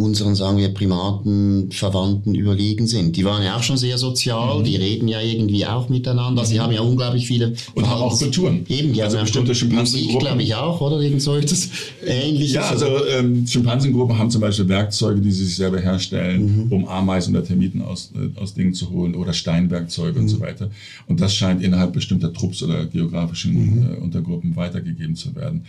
unseren, 0.00 0.36
sagen 0.36 0.58
wir, 0.58 0.68
Primaten, 0.68 1.72
Verwandten 1.72 2.36
überlegen 2.36 2.86
sind. 2.86 3.16
Die 3.16 3.24
waren 3.24 3.42
ja 3.42 3.56
auch 3.56 3.64
schon 3.64 3.76
sehr 3.76 3.98
sozial, 3.98 4.60
mhm. 4.60 4.64
die 4.64 4.76
reden 4.76 5.08
ja 5.08 5.20
irgendwie 5.20 5.66
auch 5.66 5.88
miteinander. 5.88 6.44
Sie 6.44 6.60
haben 6.60 6.72
ja 6.72 6.82
unglaublich 6.82 7.26
viele... 7.26 7.54
Und 7.74 7.84
haben 7.84 8.02
auch 8.02 8.16
Kulturen. 8.16 8.64
Eben, 8.68 8.92
die 8.92 9.02
also 9.02 9.16
haben 9.18 9.24
bestimmte 9.24 9.56
Schimpansengruppen. 9.56 10.20
glaube 10.20 10.42
ich 10.44 10.54
auch, 10.54 10.80
oder? 10.80 11.00
Irgend 11.00 11.20
so 11.20 11.34
etwas 11.34 11.70
Ähnliches. 12.06 12.54
Ja, 12.54 12.68
also 12.68 12.86
ähm, 13.06 13.44
Schimpansengruppen 13.44 14.16
haben 14.16 14.30
zum 14.30 14.40
Beispiel 14.40 14.68
Werkzeuge, 14.68 15.20
die 15.20 15.32
sie 15.32 15.46
sich 15.46 15.56
selber 15.56 15.80
herstellen, 15.80 16.66
mhm. 16.68 16.72
um 16.72 16.88
Ameisen 16.88 17.34
oder 17.34 17.44
Termiten 17.44 17.82
aus, 17.82 18.12
äh, 18.14 18.40
aus 18.40 18.54
Dingen 18.54 18.74
zu 18.74 18.90
holen 18.90 19.16
oder 19.16 19.32
Steinwerkzeuge 19.32 20.12
mhm. 20.12 20.20
und 20.20 20.28
so 20.28 20.38
weiter. 20.38 20.70
Und 21.08 21.20
das 21.20 21.34
scheint 21.34 21.60
innerhalb 21.60 21.92
bestimmter 21.92 22.32
Trupps 22.32 22.62
oder 22.62 22.86
geografischen 22.86 23.52
mhm. 23.52 23.92
äh, 23.94 23.96
Untergruppen 23.96 24.54
weitergegeben 24.54 25.16
zu 25.16 25.34
werden. 25.34 25.64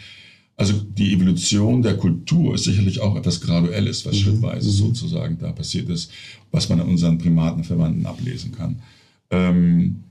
Also 0.59 0.73
die 0.73 1.13
Evolution 1.13 1.81
der 1.81 1.95
Kultur 1.95 2.55
ist 2.55 2.65
sicherlich 2.65 2.99
auch 2.99 3.15
etwas 3.15 3.39
Graduelles, 3.39 4.05
was 4.05 4.15
mhm. 4.15 4.19
schrittweise 4.19 4.67
mhm. 4.67 4.73
sozusagen 4.73 5.37
da 5.39 5.53
passiert 5.53 5.87
ist, 5.87 6.11
was 6.51 6.67
man 6.67 6.81
an 6.81 6.89
unseren 6.89 7.17
Primatenverwandten 7.17 8.05
ablesen 8.05 8.51
kann. 8.51 8.81
Ähm, 9.31 10.03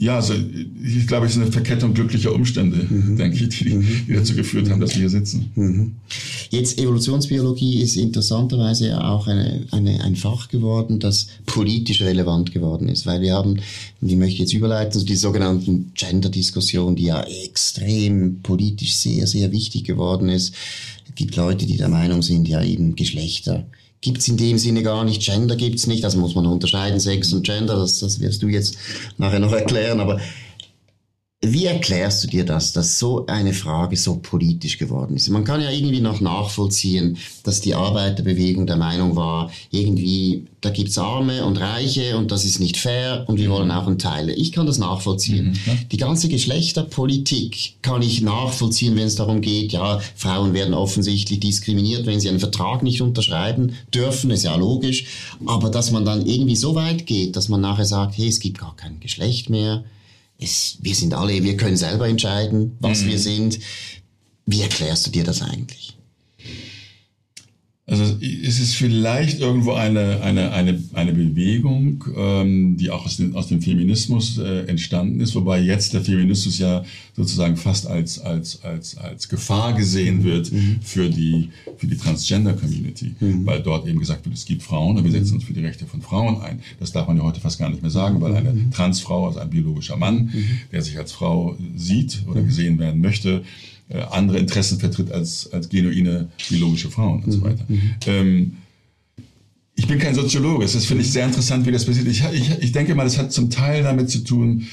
ja, 0.00 0.16
also 0.16 0.32
ich 0.32 1.06
glaube, 1.06 1.26
es 1.26 1.36
ist 1.36 1.42
eine 1.42 1.52
Verkettung 1.52 1.92
glücklicher 1.92 2.34
Umstände, 2.34 2.86
mhm. 2.88 3.18
denke 3.18 3.44
ich, 3.44 3.58
die, 3.58 3.74
mhm. 3.74 4.06
die, 4.08 4.14
dazu 4.14 4.34
geführt 4.34 4.70
haben, 4.70 4.80
dass 4.80 4.92
wir 4.92 5.00
hier 5.00 5.10
sitzen. 5.10 5.50
Mhm. 5.54 5.92
Jetzt 6.48 6.78
Evolutionsbiologie 6.78 7.82
ist 7.82 7.96
interessanterweise 7.96 9.04
auch 9.04 9.26
eine, 9.26 9.66
eine, 9.72 10.02
ein 10.02 10.16
Fach 10.16 10.48
geworden, 10.48 11.00
das 11.00 11.26
politisch 11.44 12.00
relevant 12.00 12.50
geworden 12.50 12.88
ist, 12.88 13.04
weil 13.04 13.20
wir 13.20 13.34
haben, 13.34 13.60
und 14.00 14.08
ich 14.08 14.16
möchte 14.16 14.40
jetzt 14.40 14.54
überleiten, 14.54 14.98
so 14.98 15.04
die 15.04 15.16
sogenannten 15.16 15.92
Gender-Diskussion, 15.94 16.96
die 16.96 17.04
ja 17.04 17.22
extrem 17.44 18.40
politisch 18.42 18.96
sehr, 18.96 19.26
sehr 19.26 19.52
wichtig 19.52 19.84
geworden 19.84 20.30
ist. 20.30 20.54
Es 21.06 21.14
gibt 21.14 21.36
Leute, 21.36 21.66
die 21.66 21.76
der 21.76 21.90
Meinung 21.90 22.22
sind, 22.22 22.48
ja 22.48 22.62
eben 22.62 22.96
Geschlechter 22.96 23.66
gibt's 24.00 24.28
in 24.28 24.36
dem 24.36 24.58
Sinne 24.58 24.82
gar 24.82 25.04
nicht. 25.04 25.22
Gender 25.22 25.56
gibt's 25.56 25.86
nicht. 25.86 26.02
Das 26.04 26.16
muss 26.16 26.34
man 26.34 26.46
unterscheiden, 26.46 27.00
Sex 27.00 27.32
und 27.32 27.44
Gender. 27.44 27.76
Das, 27.76 28.00
das 28.00 28.20
wirst 28.20 28.42
du 28.42 28.48
jetzt 28.48 28.76
nachher 29.18 29.40
noch 29.40 29.52
erklären. 29.52 30.00
Aber 30.00 30.20
wie 31.42 31.64
erklärst 31.64 32.22
du 32.22 32.28
dir 32.28 32.44
das, 32.44 32.74
dass 32.74 32.98
so 32.98 33.24
eine 33.26 33.54
Frage 33.54 33.96
so 33.96 34.16
politisch 34.16 34.76
geworden 34.76 35.16
ist? 35.16 35.30
Man 35.30 35.44
kann 35.44 35.62
ja 35.62 35.70
irgendwie 35.70 36.02
noch 36.02 36.20
nachvollziehen, 36.20 37.16
dass 37.44 37.62
die 37.62 37.74
Arbeiterbewegung 37.74 38.66
der 38.66 38.76
Meinung 38.76 39.16
war, 39.16 39.50
irgendwie, 39.70 40.44
da 40.60 40.68
gibt's 40.68 40.98
Arme 40.98 41.46
und 41.46 41.56
Reiche 41.56 42.18
und 42.18 42.30
das 42.30 42.44
ist 42.44 42.60
nicht 42.60 42.76
fair 42.76 43.24
und 43.26 43.38
wir 43.38 43.48
mhm. 43.48 43.52
wollen 43.52 43.70
auch 43.70 43.86
einen 43.86 43.98
Teil. 43.98 44.28
Ich 44.28 44.52
kann 44.52 44.66
das 44.66 44.76
nachvollziehen. 44.76 45.52
Mhm, 45.52 45.88
die 45.90 45.96
ganze 45.96 46.28
Geschlechterpolitik 46.28 47.76
kann 47.80 48.02
ich 48.02 48.20
nachvollziehen, 48.20 48.94
wenn 48.96 49.06
es 49.06 49.14
darum 49.14 49.40
geht, 49.40 49.72
ja, 49.72 49.98
Frauen 50.16 50.52
werden 50.52 50.74
offensichtlich 50.74 51.40
diskriminiert, 51.40 52.04
wenn 52.04 52.20
sie 52.20 52.28
einen 52.28 52.40
Vertrag 52.40 52.82
nicht 52.82 53.00
unterschreiben 53.00 53.72
dürfen, 53.94 54.30
ist 54.30 54.44
ja 54.44 54.56
logisch. 54.56 55.06
Aber 55.46 55.70
dass 55.70 55.90
man 55.90 56.04
dann 56.04 56.26
irgendwie 56.26 56.56
so 56.56 56.74
weit 56.74 57.06
geht, 57.06 57.34
dass 57.34 57.48
man 57.48 57.62
nachher 57.62 57.86
sagt, 57.86 58.18
hey, 58.18 58.28
es 58.28 58.40
gibt 58.40 58.58
gar 58.58 58.76
kein 58.76 59.00
Geschlecht 59.00 59.48
mehr, 59.48 59.84
es, 60.40 60.78
wir 60.80 60.94
sind 60.94 61.14
alle, 61.14 61.42
wir 61.42 61.56
können 61.56 61.76
selber 61.76 62.08
entscheiden, 62.08 62.76
was 62.80 63.02
mhm. 63.02 63.08
wir 63.08 63.18
sind. 63.18 63.58
Wie 64.46 64.62
erklärst 64.62 65.06
du 65.06 65.10
dir 65.10 65.24
das 65.24 65.42
eigentlich? 65.42 65.96
Also 67.90 68.04
es 68.22 68.60
ist 68.60 68.76
vielleicht 68.76 69.40
irgendwo 69.40 69.72
eine, 69.72 70.20
eine, 70.22 70.52
eine, 70.52 70.80
eine 70.92 71.12
Bewegung, 71.12 72.04
ähm, 72.16 72.76
die 72.76 72.88
auch 72.88 73.04
aus, 73.04 73.16
den, 73.16 73.34
aus 73.34 73.48
dem 73.48 73.60
Feminismus 73.60 74.38
äh, 74.38 74.60
entstanden 74.68 75.18
ist, 75.18 75.34
wobei 75.34 75.60
jetzt 75.60 75.92
der 75.92 76.00
Feminismus 76.00 76.58
ja 76.58 76.84
sozusagen 77.16 77.56
fast 77.56 77.88
als, 77.88 78.20
als, 78.20 78.62
als, 78.62 78.96
als 78.96 79.28
Gefahr 79.28 79.72
gesehen 79.72 80.22
wird 80.22 80.52
mhm. 80.52 80.78
für, 80.82 81.10
die, 81.10 81.48
für 81.78 81.88
die 81.88 81.96
Transgender-Community, 81.96 83.16
mhm. 83.18 83.44
weil 83.44 83.60
dort 83.60 83.88
eben 83.88 83.98
gesagt 83.98 84.24
wird, 84.24 84.36
es 84.36 84.44
gibt 84.44 84.62
Frauen 84.62 84.96
und 84.96 85.02
wir 85.02 85.10
setzen 85.10 85.34
uns 85.34 85.44
für 85.44 85.52
die 85.52 85.64
Rechte 85.64 85.84
von 85.84 86.00
Frauen 86.00 86.40
ein. 86.42 86.60
Das 86.78 86.92
darf 86.92 87.08
man 87.08 87.16
ja 87.16 87.24
heute 87.24 87.40
fast 87.40 87.58
gar 87.58 87.70
nicht 87.70 87.82
mehr 87.82 87.90
sagen, 87.90 88.20
weil 88.20 88.36
eine 88.36 88.52
mhm. 88.52 88.70
Transfrau, 88.70 89.26
also 89.26 89.40
ein 89.40 89.50
biologischer 89.50 89.96
Mann, 89.96 90.30
mhm. 90.32 90.60
der 90.70 90.82
sich 90.82 90.96
als 90.96 91.10
Frau 91.10 91.56
sieht 91.74 92.22
oder 92.28 92.42
mhm. 92.42 92.46
gesehen 92.46 92.78
werden 92.78 93.00
möchte, 93.00 93.42
äh, 93.90 94.00
andere 94.10 94.38
Interessen 94.38 94.78
vertritt 94.78 95.10
als, 95.12 95.52
als 95.52 95.68
genuine 95.68 96.28
biologische 96.48 96.90
Frauen 96.90 97.22
und 97.24 97.32
so 97.32 97.38
mhm. 97.38 97.44
weiter. 97.44 97.64
Mhm. 97.68 97.90
Ähm, 98.06 98.52
ich 99.74 99.86
bin 99.86 99.98
kein 99.98 100.14
Soziologe, 100.14 100.64
das 100.64 100.84
finde 100.84 101.02
ich 101.02 101.10
sehr 101.10 101.26
interessant, 101.26 101.66
wie 101.66 101.72
das 101.72 101.86
passiert. 101.86 102.06
Ich, 102.06 102.22
ich, 102.32 102.50
ich 102.60 102.72
denke 102.72 102.94
mal, 102.94 103.06
es 103.06 103.18
hat 103.18 103.32
zum 103.32 103.50
Teil 103.50 103.82
damit 103.82 104.10
zu 104.10 104.22
tun, 104.24 104.66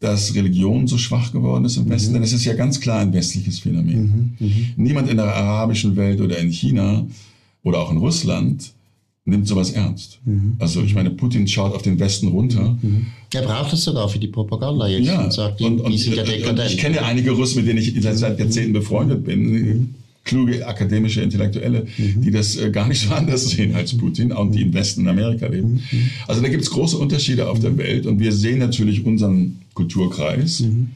dass 0.00 0.34
Religion 0.34 0.86
so 0.86 0.98
schwach 0.98 1.32
geworden 1.32 1.64
ist 1.64 1.76
im 1.76 1.88
Westen, 1.88 2.10
mhm. 2.10 2.14
denn 2.14 2.22
es 2.24 2.32
ist 2.32 2.44
ja 2.44 2.54
ganz 2.54 2.80
klar 2.80 3.00
ein 3.00 3.12
westliches 3.12 3.60
Phänomen. 3.60 4.36
Mhm. 4.38 4.46
Mhm. 4.46 4.66
Niemand 4.76 5.08
in 5.08 5.16
der 5.16 5.26
arabischen 5.26 5.96
Welt 5.96 6.20
oder 6.20 6.38
in 6.38 6.50
China 6.50 7.06
oder 7.62 7.78
auch 7.80 7.90
in 7.90 7.98
Russland 7.98 8.72
nimmt 9.24 9.48
sowas 9.48 9.70
ernst. 9.70 10.18
Mhm. 10.24 10.56
Also 10.58 10.82
ich 10.82 10.94
meine, 10.94 11.10
Putin 11.10 11.48
schaut 11.48 11.74
auf 11.74 11.82
den 11.82 11.98
Westen 11.98 12.28
runter. 12.28 12.76
Mhm. 12.82 13.06
Er 13.32 13.42
braucht 13.42 13.72
es 13.72 13.84
sogar 13.84 14.08
für 14.08 14.18
die 14.18 14.28
Propaganda 14.28 14.86
jetzt 14.86 15.06
ja. 15.06 15.24
und 15.24 15.32
sagt, 15.32 15.60
die, 15.60 15.64
und, 15.64 15.80
und, 15.80 15.90
die 15.90 15.98
sind 15.98 16.16
ja 16.16 16.24
dekadent. 16.24 16.70
Ich 16.70 16.78
kenne 16.78 17.02
einige 17.02 17.30
Russen, 17.30 17.58
mit 17.58 17.68
denen 17.68 17.78
ich 17.78 17.94
seit, 18.00 18.38
Jahrzehnten 18.38 18.72
befreundet 18.72 19.24
bin. 19.24 19.50
Mhm. 19.50 19.94
Kluge 20.24 20.66
akademische 20.66 21.20
Intellektuelle, 21.20 21.86
mhm. 21.98 22.22
die 22.22 22.30
das 22.30 22.56
äh, 22.56 22.70
gar 22.70 22.88
nicht 22.88 23.00
so 23.00 23.14
anders 23.14 23.50
sehen 23.50 23.74
als 23.74 23.96
Putin 23.96 24.32
und 24.32 24.52
die 24.52 24.62
im 24.62 24.72
Westen 24.72 25.02
in 25.02 25.08
Amerika 25.08 25.46
leben. 25.46 25.82
Mhm. 25.90 26.10
Also 26.26 26.40
da 26.40 26.48
gibt 26.48 26.62
es 26.62 26.70
große 26.70 26.96
Unterschiede 26.96 27.48
auf 27.48 27.60
der. 27.60 27.74
Welt 27.76 28.06
und 28.06 28.20
wir 28.20 28.30
sehen 28.30 28.60
natürlich 28.60 29.04
unseren 29.04 29.58
Kulturkreis 29.74 30.60
ähm, 30.60 30.92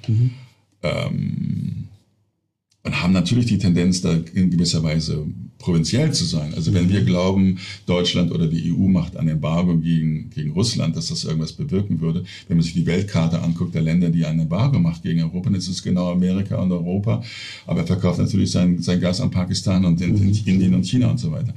und 2.84 3.02
haben 3.02 3.12
natürlich 3.12 3.46
die 3.46 3.58
Tendenz, 3.58 4.00
da 4.00 4.16
in 4.32 4.50
gewisser 4.50 4.80
Weise 4.84 5.26
provinziell 5.58 6.12
zu 6.12 6.24
sein. 6.24 6.54
Also 6.54 6.72
wenn 6.72 6.88
wir 6.88 7.02
glauben, 7.02 7.58
Deutschland 7.86 8.30
oder 8.30 8.46
die 8.46 8.72
EU 8.72 8.88
macht 8.88 9.16
ein 9.16 9.28
Embargo 9.28 9.76
gegen, 9.76 10.30
gegen 10.30 10.52
Russland, 10.52 10.96
dass 10.96 11.08
das 11.08 11.24
irgendwas 11.24 11.52
bewirken 11.52 12.00
würde, 12.00 12.24
wenn 12.46 12.56
man 12.56 12.64
sich 12.64 12.74
die 12.74 12.86
Weltkarte 12.86 13.42
anguckt 13.42 13.74
der 13.74 13.82
Länder, 13.82 14.08
die 14.08 14.24
ein 14.24 14.38
Embargo 14.38 14.78
macht 14.78 15.02
gegen 15.02 15.22
Europa, 15.22 15.50
dann 15.50 15.58
ist 15.58 15.68
es 15.68 15.82
genau 15.82 16.12
Amerika 16.12 16.56
und 16.56 16.70
Europa. 16.70 17.22
Aber 17.66 17.80
er 17.80 17.86
verkauft 17.86 18.20
natürlich 18.20 18.50
sein, 18.50 18.80
sein 18.80 19.00
Gas 19.00 19.20
an 19.20 19.30
Pakistan 19.30 19.84
und 19.84 20.00
in, 20.00 20.16
in 20.16 20.34
Indien 20.46 20.74
und 20.74 20.86
China 20.86 21.10
und 21.10 21.18
so 21.18 21.32
weiter. 21.32 21.52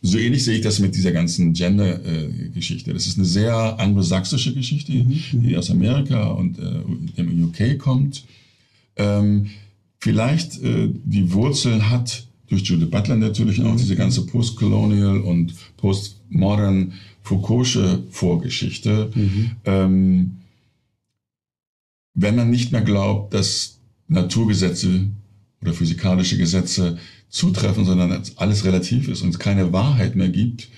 So 0.00 0.18
ähnlich 0.18 0.44
sehe 0.44 0.56
ich 0.56 0.60
das 0.60 0.80
mit 0.80 0.94
dieser 0.94 1.12
ganzen 1.12 1.54
Gender-Geschichte. 1.54 2.92
Das 2.92 3.06
ist 3.06 3.16
eine 3.16 3.26
sehr 3.26 3.80
anglosächsische 3.80 4.52
Geschichte, 4.52 4.92
mhm. 4.92 5.22
die 5.32 5.56
aus 5.56 5.70
Amerika 5.70 6.28
und 6.28 6.58
äh, 6.58 6.82
dem 7.16 7.44
UK 7.44 7.78
kommt. 7.78 8.24
Ähm, 8.96 9.46
vielleicht 9.98 10.62
äh, 10.62 10.90
die 11.04 11.32
Wurzeln 11.32 11.88
hat 11.88 12.26
durch 12.54 12.68
Judith 12.68 12.90
Butler 12.90 13.16
natürlich 13.16 13.60
auch 13.62 13.76
diese 13.76 13.96
ganze 13.96 14.26
Postcolonial 14.26 15.18
und 15.18 15.54
Postmodern 15.76 16.92
Foucault'sche 17.22 18.04
Vorgeschichte. 18.10 19.10
Mhm. 19.14 19.50
Ähm, 19.64 20.36
wenn 22.14 22.36
man 22.36 22.50
nicht 22.50 22.70
mehr 22.70 22.82
glaubt, 22.82 23.34
dass 23.34 23.80
Naturgesetze 24.06 25.06
oder 25.60 25.72
physikalische 25.72 26.36
Gesetze 26.38 26.98
zutreffen, 27.28 27.84
sondern 27.84 28.22
alles 28.36 28.64
relativ 28.64 29.08
ist 29.08 29.22
und 29.22 29.30
es 29.30 29.38
keine 29.38 29.72
Wahrheit 29.72 30.14
mehr 30.14 30.28
gibt, 30.28 30.68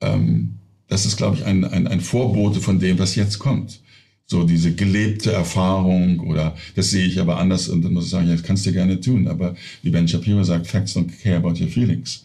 ähm, 0.00 0.54
das 0.86 1.04
ist, 1.04 1.16
glaube 1.16 1.36
ich, 1.36 1.44
ein, 1.44 1.64
ein, 1.64 1.86
ein 1.86 2.00
Vorbote 2.00 2.60
von 2.60 2.78
dem, 2.78 2.98
was 2.98 3.14
jetzt 3.14 3.38
kommt 3.38 3.80
so 4.26 4.44
diese 4.44 4.72
gelebte 4.72 5.32
Erfahrung 5.32 6.20
oder 6.20 6.56
das 6.74 6.90
sehe 6.90 7.06
ich 7.06 7.20
aber 7.20 7.38
anders 7.38 7.68
und 7.68 7.82
dann 7.82 7.92
muss 7.92 8.04
ich 8.04 8.10
sagen, 8.10 8.28
ja, 8.28 8.32
das 8.32 8.42
kannst 8.42 8.64
du 8.64 8.72
gerne 8.72 9.00
tun, 9.00 9.28
aber 9.28 9.54
wie 9.82 9.90
Ben 9.90 10.08
Shapiro 10.08 10.42
sagt, 10.42 10.66
Facts 10.66 10.96
don't 10.96 11.10
care 11.22 11.36
about 11.36 11.60
your 11.60 11.68
feelings. 11.68 12.24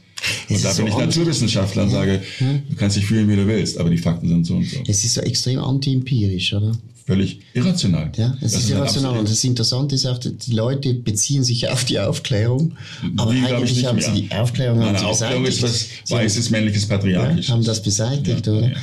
Und 0.49 0.63
da 0.63 0.73
bin 0.73 0.87
ich 0.87 0.97
Naturwissenschaftler 0.97 1.83
und 1.83 1.91
sage, 1.91 2.21
du 2.39 2.75
kannst 2.75 2.97
dich 2.97 3.05
fühlen, 3.05 3.27
wie 3.29 3.35
du 3.35 3.47
willst, 3.47 3.77
aber 3.77 3.89
die 3.89 3.97
Fakten 3.97 4.27
sind 4.27 4.45
so 4.45 4.55
und 4.55 4.65
so. 4.65 4.77
Es 4.87 5.03
ist 5.03 5.13
so 5.13 5.21
extrem 5.21 5.59
anti-empirisch, 5.59 6.53
oder? 6.53 6.73
Völlig 7.05 7.39
irrational. 7.53 8.11
Ja, 8.17 8.35
es 8.41 8.51
das 8.51 8.63
ist 8.63 8.69
irrational. 8.69 9.17
Und 9.17 9.29
das 9.29 9.43
Interessante 9.43 9.95
ist 9.95 10.05
auch, 10.05 10.19
die 10.19 10.51
Leute 10.51 10.93
beziehen 10.93 11.43
sich 11.43 11.67
auf 11.67 11.83
die 11.85 11.99
Aufklärung, 11.99 12.73
aber 13.17 13.33
die, 13.33 13.39
eigentlich 13.39 13.85
haben 13.85 13.99
sie 13.99 14.11
die 14.11 14.31
Aufklärung, 14.31 14.81
haben 14.81 14.97
sie 14.97 15.05
Aufklärung 15.05 15.43
beseitigt. 15.43 15.73
ist 15.73 16.03
was 16.05 16.11
weißes, 16.11 16.49
männliches, 16.51 16.85
patriarchisches. 16.85 17.47
Ja, 17.47 17.53
haben 17.55 17.63
das 17.63 17.81
beseitigt, 17.81 18.45
ja, 18.45 18.53
oder? 18.53 18.67
Ja. 18.67 18.77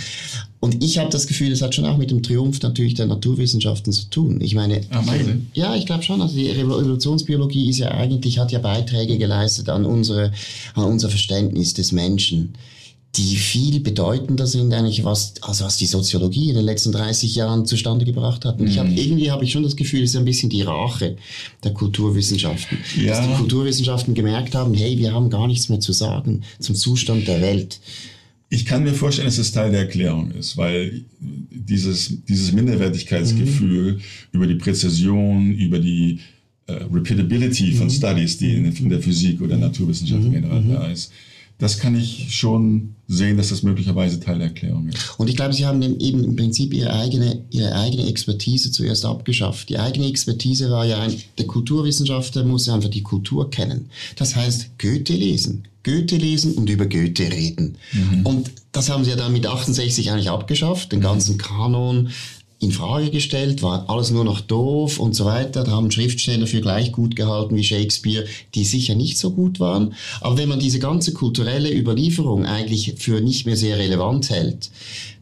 Und 0.59 0.83
ich 0.83 0.99
habe 0.99 1.11
das 1.11 1.27
Gefühl, 1.27 1.53
es 1.53 1.61
hat 1.61 1.75
schon 1.75 1.85
auch 1.85 1.99
mit 1.99 2.11
dem 2.11 2.23
Triumph 2.23 2.63
natürlich 2.63 2.95
der 2.95 3.07
Naturwissenschaften 3.07 3.93
zu 3.93 4.09
tun. 4.09 4.41
Ich 4.41 4.55
meine, 4.55 4.81
ah, 4.91 5.03
meine. 5.03 5.43
ja, 5.55 5.75
ich 5.75 5.87
glaube 5.87 6.03
schon. 6.03 6.21
Also 6.23 6.35
die 6.35 6.49
Evolutionsbiologie 6.49 7.69
ist 7.69 7.79
ja 7.79 7.91
eigentlich 7.91 8.39
hat 8.39 8.53
ja 8.53 8.59
Beiträge 8.59 9.19
geleistet 9.19 9.69
an 9.69 9.85
unsere 9.85 10.33
an 10.75 10.85
unser 10.85 11.11
Verständnis 11.11 11.75
des 11.75 11.93
Menschen, 11.93 12.55
die 13.17 13.37
viel 13.37 13.81
bedeutender 13.81 14.47
sind 14.47 14.73
eigentlich 14.73 15.05
was 15.05 15.35
also 15.43 15.67
was 15.67 15.77
die 15.77 15.87
Soziologie 15.87 16.49
in 16.49 16.57
den 16.57 16.65
letzten 16.65 16.91
30 16.91 17.35
Jahren 17.35 17.67
zustande 17.67 18.07
gebracht 18.07 18.47
hat. 18.47 18.59
Und 18.59 18.69
ich 18.69 18.79
habe 18.79 18.89
mhm. 18.89 18.97
irgendwie 18.97 19.31
habe 19.31 19.45
ich 19.45 19.53
schon 19.53 19.63
das 19.63 19.77
Gefühl, 19.77 20.05
es 20.05 20.11
ist 20.11 20.17
ein 20.17 20.25
bisschen 20.25 20.49
die 20.49 20.63
Rache 20.63 21.17
der 21.65 21.75
Kulturwissenschaften, 21.75 22.79
ja. 23.05 23.13
dass 23.13 23.27
die 23.27 23.35
Kulturwissenschaften 23.35 24.15
gemerkt 24.15 24.55
haben, 24.55 24.73
hey, 24.73 24.97
wir 24.97 25.13
haben 25.13 25.29
gar 25.29 25.47
nichts 25.47 25.69
mehr 25.69 25.81
zu 25.81 25.93
sagen 25.93 26.45
zum 26.61 26.75
Zustand 26.75 27.29
der 27.29 27.43
Welt. 27.43 27.79
Ich 28.49 28.65
kann 28.65 28.85
mir 28.85 28.95
vorstellen, 28.95 29.27
dass 29.27 29.39
es 29.39 29.51
Teil 29.51 29.73
der 29.73 29.81
Erklärung 29.81 30.31
ist, 30.31 30.57
weil 30.57 31.05
dieses, 31.21 32.25
dieses 32.29 32.53
Minderwertigkeitsgefühl 32.53 33.95
mhm. 33.95 34.01
über 34.33 34.47
die 34.47 34.55
Präzision, 34.55 35.53
über 35.53 35.81
die 35.81 36.21
äh, 36.67 36.73
Repeatability 36.73 37.73
von 37.73 37.87
mhm. 37.87 37.91
Studies, 37.91 38.39
die 38.39 38.55
in, 38.55 38.65
in, 38.73 38.89
der 38.89 39.01
Physik 39.01 39.41
oder 39.41 39.57
Naturwissenschaft 39.57 40.23
mhm. 40.23 40.33
generell 40.33 40.61
mhm. 40.61 40.73
da 40.73 40.87
ist, 40.89 41.13
das 41.59 41.79
kann 41.79 41.97
ich 41.97 42.35
schon 42.35 42.95
sehen, 43.09 43.39
dass 43.39 43.49
das 43.49 43.63
möglicherweise 43.63 44.21
Teil 44.21 44.39
der 44.39 44.49
Erklärung 44.49 44.89
ist. 44.89 45.19
Und 45.19 45.29
ich 45.29 45.37
glaube, 45.37 45.55
Sie 45.55 45.65
haben 45.65 45.81
eben 45.83 46.23
im 46.23 46.37
Prinzip 46.37 46.75
Ihre 46.75 46.93
eigene, 46.93 47.45
Ihre 47.51 47.75
eigene 47.75 48.07
Expertise 48.09 48.71
zuerst 48.71 49.07
abgeschafft. 49.07 49.71
Die 49.71 49.79
eigene 49.79 50.07
Expertise 50.07 50.71
war 50.71 50.85
ja, 50.85 51.01
ein, 51.01 51.15
der 51.39 51.47
Kulturwissenschaftler 51.47 52.45
muss 52.45 52.69
einfach 52.69 52.91
die 52.91 53.03
Kultur 53.03 53.51
kennen. 53.51 53.89
Das 54.17 54.37
heißt, 54.37 54.79
Goethe 54.79 55.15
lesen, 55.15 55.67
Goethe 55.87 56.17
lesen 56.17 56.55
und 56.55 56.69
über 56.69 56.87
Goethe 56.87 57.31
reden. 57.31 57.79
Mhm. 57.93 58.27
Und 58.27 58.51
das 58.73 58.91
haben 58.91 59.05
sie 59.05 59.11
ja 59.11 59.17
dann 59.17 59.33
mit 59.33 59.47
68 59.47 60.11
eigentlich 60.11 60.31
abgeschafft, 60.31 60.91
den 60.91 61.01
ganzen 61.01 61.39
Kanon 61.39 62.11
in 62.59 62.73
Frage 62.73 63.11
gestellt, 63.11 63.63
war 63.63 63.89
alles 63.89 64.11
nur 64.11 64.25
noch 64.25 64.41
doof 64.41 64.99
und 64.99 65.15
so 65.15 65.27
weiter. 65.27 65.63
Da 65.63 65.73
haben 65.73 65.91
Schriftsteller 65.91 66.47
für 66.47 66.63
gleich 66.63 66.91
gut 66.91 67.15
gehalten 67.15 67.55
wie 67.55 67.63
Shakespeare, 67.63 68.25
die 68.55 68.65
sicher 68.65 68.95
nicht 68.95 69.19
so 69.19 69.31
gut 69.31 69.61
waren. 69.61 69.95
Aber 70.23 70.39
wenn 70.39 70.49
man 70.49 70.59
diese 70.59 70.79
ganze 70.79 71.13
kulturelle 71.13 71.73
Überlieferung 71.73 72.47
eigentlich 72.47 72.95
für 72.97 73.21
nicht 73.21 73.47
mehr 73.47 73.57
sehr 73.57 73.79
relevant 73.79 74.31
hält, 74.31 74.71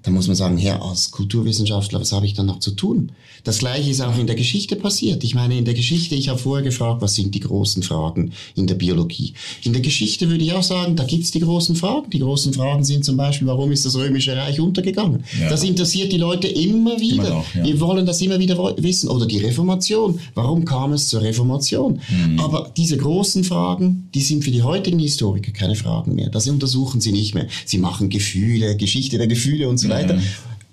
dann 0.04 0.12
muss 0.12 0.26
man 0.26 0.36
sagen, 0.36 0.58
Herr, 0.58 0.82
als 0.82 1.10
Kulturwissenschaftler, 1.12 1.98
was 1.98 2.12
habe 2.12 2.26
ich 2.26 2.34
dann 2.34 2.44
noch 2.44 2.60
zu 2.60 2.72
tun? 2.72 3.12
Das 3.42 3.58
Gleiche 3.58 3.90
ist 3.90 4.02
auch 4.02 4.18
in 4.18 4.26
der 4.26 4.36
Geschichte 4.36 4.76
passiert. 4.76 5.24
Ich 5.24 5.34
meine, 5.34 5.56
in 5.56 5.64
der 5.64 5.72
Geschichte, 5.72 6.14
ich 6.14 6.28
habe 6.28 6.38
vorher 6.38 6.62
gefragt, 6.62 7.00
was 7.00 7.14
sind 7.14 7.34
die 7.34 7.40
großen 7.40 7.82
Fragen 7.82 8.32
in 8.54 8.66
der 8.66 8.74
Biologie? 8.74 9.32
In 9.62 9.72
der 9.72 9.80
Geschichte 9.80 10.28
würde 10.28 10.44
ich 10.44 10.52
auch 10.52 10.62
sagen, 10.62 10.94
da 10.94 11.04
gibt 11.04 11.24
es 11.24 11.30
die 11.30 11.40
großen 11.40 11.74
Fragen. 11.74 12.10
Die 12.10 12.18
großen 12.18 12.52
Fragen 12.52 12.84
sind 12.84 13.04
zum 13.04 13.16
Beispiel, 13.16 13.46
warum 13.46 13.72
ist 13.72 13.86
das 13.86 13.96
Römische 13.96 14.36
Reich 14.36 14.60
untergegangen? 14.60 15.24
Ja. 15.40 15.48
Das 15.48 15.64
interessiert 15.64 16.12
die 16.12 16.18
Leute 16.18 16.48
immer 16.48 17.00
wieder. 17.00 17.26
Immer 17.28 17.36
auch, 17.36 17.54
ja. 17.54 17.64
Wir 17.64 17.80
wollen 17.80 18.04
das 18.04 18.20
immer 18.20 18.38
wieder 18.38 18.58
wissen. 18.76 19.08
Oder 19.08 19.24
die 19.24 19.38
Reformation. 19.38 20.20
Warum 20.34 20.66
kam 20.66 20.92
es 20.92 21.08
zur 21.08 21.22
Reformation? 21.22 22.00
Mhm. 22.08 22.40
Aber 22.40 22.70
diese 22.76 22.98
großen 22.98 23.42
Fragen, 23.42 24.10
die 24.14 24.20
sind 24.20 24.44
für 24.44 24.50
die 24.50 24.62
heutigen 24.62 24.98
Historiker 24.98 25.52
keine 25.52 25.76
Fragen 25.76 26.14
mehr. 26.14 26.28
Das 26.28 26.46
untersuchen 26.46 27.00
sie 27.00 27.12
nicht 27.12 27.34
mehr. 27.34 27.46
Sie 27.64 27.78
machen 27.78 28.10
Gefühle, 28.10 28.76
Geschichte 28.76 29.16
der 29.16 29.26
Gefühle 29.26 29.68
und 29.68 29.78
so 29.78 29.88
weiter 29.88 29.93
weiter. 29.94 30.20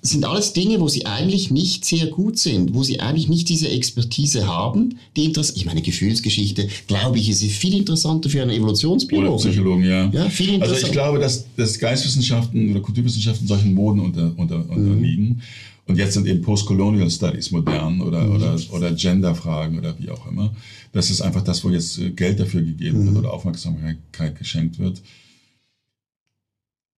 Das 0.02 0.10
sind 0.10 0.26
alles 0.26 0.54
Dinge, 0.54 0.80
wo 0.80 0.88
sie 0.88 1.06
eigentlich 1.06 1.52
nicht 1.52 1.86
sehr 1.86 2.08
gut 2.08 2.40
sind, 2.40 2.74
wo 2.74 2.82
sie 2.82 3.00
eigentlich 3.00 3.30
nicht 3.30 3.50
diese 3.50 3.70
Expertise 3.70 4.48
haben, 4.48 4.98
die 5.16 5.26
Interess 5.26 5.52
ich 5.56 5.68
meine, 5.68 5.84
Gefühlsgeschichte, 5.84 6.68
glaube 6.88 7.20
ich, 7.20 7.30
ist 7.30 7.44
viel 7.44 7.76
interessanter 7.76 8.28
für 8.28 8.42
einen 8.42 8.50
Evolutionsbiologen. 8.50 9.34
Oder 9.36 9.50
Psychologen, 9.52 9.84
ja. 9.84 10.10
ja 10.10 10.30
viel 10.30 10.60
also 10.60 10.74
ich 10.74 10.92
glaube, 10.92 11.20
dass, 11.20 11.46
dass 11.56 11.78
Geistwissenschaften 11.78 12.72
oder 12.72 12.80
Kulturwissenschaften 12.80 13.48
solchen 13.48 13.76
Moden 13.76 14.00
unter, 14.00 14.34
unter, 14.38 14.58
mhm. 14.58 14.70
unterliegen. 14.72 15.42
Und 15.88 15.98
jetzt 15.98 16.14
sind 16.14 16.26
eben 16.26 16.42
Postcolonial 16.42 17.10
Studies 17.12 17.52
modern 17.52 18.02
oder, 18.02 18.24
mhm. 18.24 18.36
oder, 18.36 18.60
oder 18.72 18.92
Genderfragen 18.94 19.78
oder 19.78 19.96
wie 20.00 20.10
auch 20.10 20.26
immer. 20.28 20.52
Das 20.94 21.12
ist 21.12 21.22
einfach 21.22 21.44
das, 21.44 21.64
wo 21.64 21.70
jetzt 21.70 22.00
Geld 22.16 22.40
dafür 22.40 22.62
gegeben 22.62 23.02
mhm. 23.02 23.06
wird 23.08 23.18
oder 23.18 23.34
Aufmerksamkeit 23.34 23.98
geschenkt 24.40 24.80
wird. 24.80 25.02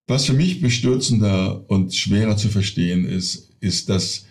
Was 0.08 0.26
für 0.26 0.34
mich 0.34 0.62
bestürzender 0.62 1.64
und 1.70 1.94
schwerer 1.96 2.36
zu 2.36 2.50
verstehen 2.50 3.06
ist, 3.06 3.50
ist, 3.62 3.90
dass 3.90 4.26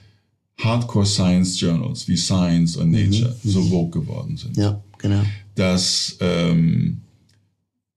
Hardcore 0.58 1.06
Science 1.06 1.58
Journals 1.58 2.06
wie 2.08 2.16
Science 2.16 2.76
und 2.76 2.90
mhm. 2.90 3.10
Nature 3.10 3.36
mhm. 3.42 3.50
so 3.50 3.62
vogue 3.62 4.02
geworden 4.02 4.36
sind. 4.36 4.56
Ja, 4.56 4.82
genau. 4.98 5.22
Dass 5.54 6.16
ähm, 6.20 6.98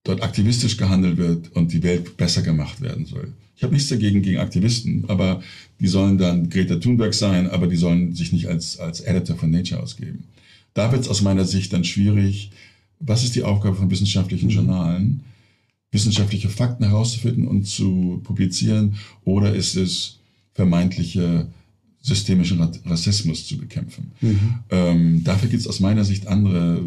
dort 0.03 0.23
aktivistisch 0.23 0.77
gehandelt 0.77 1.17
wird 1.17 1.55
und 1.55 1.73
die 1.73 1.83
Welt 1.83 2.15
besser 2.17 2.41
gemacht 2.41 2.81
werden 2.81 3.05
soll. 3.05 3.33
Ich 3.57 3.63
habe 3.63 3.73
nichts 3.73 3.89
dagegen 3.89 4.21
gegen 4.21 4.39
Aktivisten, 4.39 5.05
aber 5.07 5.41
die 5.79 5.87
sollen 5.87 6.17
dann 6.17 6.49
Greta 6.49 6.75
Thunberg 6.75 7.13
sein, 7.13 7.49
aber 7.49 7.67
die 7.67 7.77
sollen 7.77 8.13
sich 8.13 8.33
nicht 8.33 8.47
als, 8.47 8.79
als 8.79 9.01
Editor 9.01 9.37
von 9.37 9.49
Nature 9.49 9.81
ausgeben. 9.81 10.25
Da 10.73 10.91
wird 10.91 11.03
es 11.03 11.09
aus 11.09 11.21
meiner 11.21 11.45
Sicht 11.45 11.71
dann 11.71 11.83
schwierig, 11.83 12.51
was 12.99 13.23
ist 13.23 13.35
die 13.35 13.43
Aufgabe 13.43 13.75
von 13.75 13.89
wissenschaftlichen 13.89 14.47
mhm. 14.47 14.53
Journalen, 14.53 15.23
wissenschaftliche 15.95 16.49
Fakten 16.49 16.83
herauszufinden 16.83 17.47
und 17.47 17.65
zu 17.65 18.21
publizieren, 18.23 18.95
oder 19.23 19.55
ist 19.55 19.75
es 19.75 20.19
vermeintliche 20.53 21.47
systemischen 22.01 22.61
Rassismus 22.85 23.47
zu 23.47 23.57
bekämpfen. 23.57 24.11
Mhm. 24.21 24.39
Ähm, 24.69 25.23
dafür 25.23 25.49
gibt 25.49 25.61
es 25.61 25.67
aus 25.67 25.79
meiner 25.79 26.03
Sicht 26.03 26.27
andere 26.27 26.81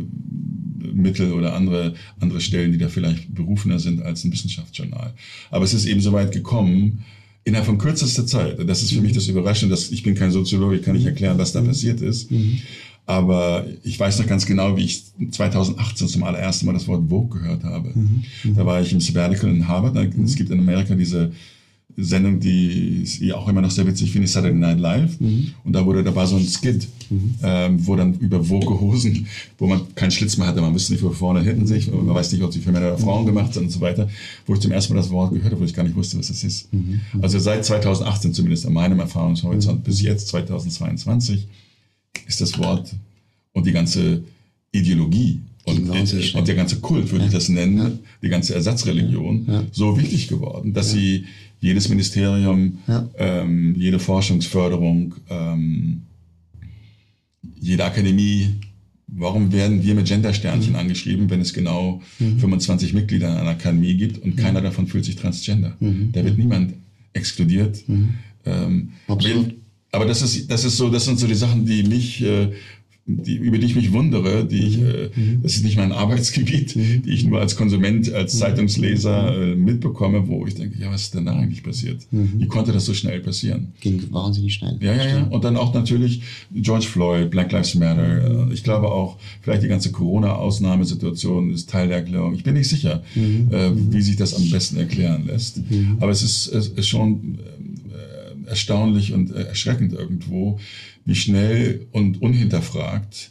Mittel 0.94 1.32
oder 1.32 1.54
andere, 1.54 1.94
andere 2.20 2.40
Stellen, 2.40 2.70
die 2.70 2.78
da 2.78 2.88
vielleicht 2.88 3.34
berufener 3.34 3.80
sind 3.80 4.00
als 4.00 4.22
ein 4.24 4.32
Wissenschaftsjournal. 4.32 5.12
Aber 5.50 5.64
es 5.64 5.74
ist 5.74 5.86
eben 5.86 6.00
so 6.00 6.12
weit 6.12 6.30
gekommen, 6.30 7.04
innerhalb 7.42 7.66
von 7.66 7.78
kürzester 7.78 8.26
Zeit. 8.26 8.58
Das 8.68 8.82
ist 8.82 8.92
für 8.92 9.00
mich 9.00 9.12
das 9.12 9.26
Überraschende, 9.26 9.74
dass 9.74 9.90
ich 9.90 10.02
bin 10.04 10.14
kein 10.14 10.30
Soziologe, 10.30 10.76
ich 10.76 10.82
kann 10.82 10.94
nicht 10.94 11.06
erklären, 11.06 11.38
was 11.38 11.52
da 11.52 11.62
passiert 11.62 12.00
ist. 12.00 12.30
Mhm. 12.30 12.60
Aber 13.08 13.64
ich 13.84 13.98
weiß 13.98 14.18
noch 14.18 14.26
ganz 14.26 14.44
genau, 14.44 14.76
wie 14.76 14.84
ich 14.84 15.04
2018 15.30 16.08
zum 16.08 16.24
allerersten 16.24 16.66
Mal 16.66 16.74
das 16.74 16.86
Wort 16.88 17.08
Vogue 17.08 17.40
gehört 17.40 17.64
habe. 17.64 17.90
Mhm. 17.94 18.22
Da 18.54 18.66
war 18.66 18.82
ich 18.82 18.92
im 18.92 19.00
Sabbatical 19.00 19.48
in 19.48 19.66
Harvard. 19.66 19.96
Es 20.22 20.36
gibt 20.36 20.50
in 20.50 20.58
Amerika 20.58 20.94
diese 20.94 21.32
Sendung, 21.96 22.38
die 22.38 23.02
ich 23.04 23.32
auch 23.32 23.48
immer 23.48 23.62
noch 23.62 23.70
sehr 23.70 23.86
witzig 23.86 24.12
finde, 24.12 24.28
Saturday 24.28 24.58
Night 24.58 24.78
Live. 24.78 25.18
Mhm. 25.20 25.52
Und 25.64 25.72
da 25.72 25.86
wurde 25.86 26.04
dabei 26.04 26.26
so 26.26 26.36
ein 26.36 26.46
Skit, 26.46 26.86
mhm. 27.08 27.34
ähm, 27.42 27.86
wo 27.86 27.96
dann 27.96 28.12
über 28.18 28.44
Vogue-Hosen, 28.44 29.26
wo 29.56 29.66
man 29.66 29.94
keinen 29.94 30.10
Schlitz 30.10 30.36
mehr 30.36 30.46
hatte, 30.46 30.60
man 30.60 30.74
wusste 30.74 30.92
nicht, 30.92 31.02
wo 31.02 31.08
vorne 31.08 31.40
hinten 31.40 31.66
sich, 31.66 31.90
man 31.90 32.14
weiß 32.14 32.30
nicht, 32.32 32.42
ob 32.42 32.52
sie 32.52 32.60
für 32.60 32.72
Männer 32.72 32.88
oder 32.88 32.98
Frauen 32.98 33.24
gemacht 33.24 33.54
sind 33.54 33.64
und 33.64 33.70
so 33.70 33.80
weiter, 33.80 34.06
wo 34.44 34.52
ich 34.52 34.60
zum 34.60 34.70
ersten 34.70 34.92
Mal 34.92 35.00
das 35.00 35.08
Wort 35.08 35.32
gehört 35.32 35.52
habe, 35.52 35.62
wo 35.62 35.64
ich 35.64 35.72
gar 35.72 35.82
nicht 35.82 35.96
wusste, 35.96 36.18
was 36.18 36.28
das 36.28 36.44
ist. 36.44 36.70
Mhm. 36.74 37.00
Also 37.22 37.38
seit 37.38 37.64
2018 37.64 38.34
zumindest 38.34 38.66
an 38.66 38.74
meinem 38.74 39.00
Erfahrungshorizont 39.00 39.82
bis 39.82 40.02
jetzt 40.02 40.28
2022 40.28 41.48
ist 42.26 42.40
das 42.40 42.58
Wort 42.58 42.94
und 43.52 43.66
die 43.66 43.72
ganze 43.72 44.22
Ideologie 44.72 45.40
und, 45.64 45.90
und, 45.90 46.48
der 46.48 46.54
ganze 46.54 46.80
Kult, 46.80 47.10
würde 47.10 47.24
ja. 47.24 47.26
ich 47.26 47.34
das 47.34 47.48
nennen, 47.48 47.78
ja. 47.78 47.90
die 48.22 48.28
ganze 48.28 48.54
Ersatzreligion, 48.54 49.46
ja. 49.46 49.64
so 49.70 49.98
wichtig 49.98 50.28
geworden, 50.28 50.72
dass 50.72 50.92
sie 50.92 51.26
jedes 51.60 51.88
Ministerium, 51.88 52.78
ähm, 53.18 53.74
jede 53.76 53.98
Forschungsförderung, 53.98 55.14
ähm, 55.28 56.02
jede 57.60 57.84
Akademie, 57.84 58.54
warum 59.08 59.52
werden 59.52 59.82
wir 59.82 59.94
mit 59.94 60.06
Gendersternchen 60.06 60.72
mhm. 60.72 60.78
angeschrieben, 60.78 61.30
wenn 61.30 61.40
es 61.40 61.52
genau 61.52 62.00
mhm. 62.18 62.38
25 62.38 62.94
Mitglieder 62.94 63.28
in 63.28 63.36
einer 63.38 63.50
Akademie 63.50 63.96
gibt 63.96 64.22
und 64.22 64.36
mhm. 64.36 64.40
keiner 64.40 64.60
davon 64.60 64.86
fühlt 64.86 65.04
sich 65.04 65.16
transgender? 65.16 65.76
Mhm. 65.80 66.10
Da 66.12 66.24
wird 66.24 66.38
niemand 66.38 66.74
exkludiert. 67.12 67.88
Mhm. 67.88 68.14
Ähm, 68.46 68.92
aber 69.92 70.04
das 70.04 70.22
ist, 70.22 70.50
das 70.50 70.64
ist 70.64 70.76
so, 70.76 70.88
das 70.90 71.04
sind 71.04 71.18
so 71.18 71.26
die 71.26 71.34
Sachen, 71.34 71.64
die 71.64 71.82
mich 71.82 72.22
äh, 72.22 72.52
die, 73.08 73.36
über 73.36 73.56
die 73.56 73.66
ich 73.66 73.74
mich 73.74 73.92
wundere, 73.92 74.44
die 74.44 74.58
ich, 74.58 74.78
mhm. 74.78 74.86
äh, 74.86 75.10
mhm. 75.14 75.42
das 75.42 75.56
ist 75.56 75.64
nicht 75.64 75.78
mein 75.78 75.92
Arbeitsgebiet, 75.92 76.76
mhm. 76.76 77.02
die 77.02 77.10
ich 77.10 77.24
nur 77.24 77.40
als 77.40 77.56
Konsument, 77.56 78.12
als. 78.12 78.38
Zeitungsleser 78.38 79.52
äh, 79.52 79.54
mitbekomme, 79.56 80.28
wo 80.28 80.46
ich 80.46 80.54
denke, 80.54 80.78
ja, 80.78 80.92
was 80.92 81.02
ist 81.04 81.14
denn 81.14 81.24
da 81.24 81.32
eigentlich 81.32 81.62
passiert? 81.62 82.06
Wie 82.10 82.46
konnte 82.46 82.72
das 82.72 82.84
so 82.84 82.94
schnell 82.94 83.20
passieren? 83.20 83.72
Ging 83.80 84.02
wahnsinnig 84.12 84.54
schnell. 84.54 84.76
Ja, 84.80 84.94
ja, 84.94 85.08
ja. 85.08 85.22
Und 85.24 85.42
dann 85.42 85.56
auch 85.56 85.72
natürlich 85.72 86.22
George 86.54 86.86
Floyd, 86.86 87.30
Black 87.30 87.50
Lives 87.50 87.74
Matter. 87.74 88.48
Äh, 88.48 88.52
ich 88.52 88.62
glaube 88.62 88.88
auch, 88.88 89.16
vielleicht 89.40 89.62
die 89.62 89.68
ganze 89.68 89.90
Corona-Ausnahmesituation 89.90 91.50
ist 91.50 91.70
Teil 91.70 91.88
der 91.88 91.98
Erklärung. 91.98 92.34
Ich 92.34 92.44
bin 92.44 92.54
nicht 92.54 92.68
sicher, 92.68 93.02
äh, 93.16 93.70
wie 93.74 94.02
sich 94.02 94.16
das 94.16 94.34
am 94.34 94.48
besten 94.50 94.76
erklären 94.76 95.26
lässt. 95.26 95.60
Aber 95.98 96.10
es 96.10 96.22
ist, 96.22 96.48
es 96.48 96.68
ist 96.68 96.88
schon 96.88 97.38
erstaunlich 98.48 99.12
und 99.12 99.30
äh, 99.30 99.44
erschreckend 99.44 99.92
irgendwo, 99.92 100.58
wie 101.04 101.14
schnell 101.14 101.86
und 101.92 102.20
unhinterfragt, 102.20 103.30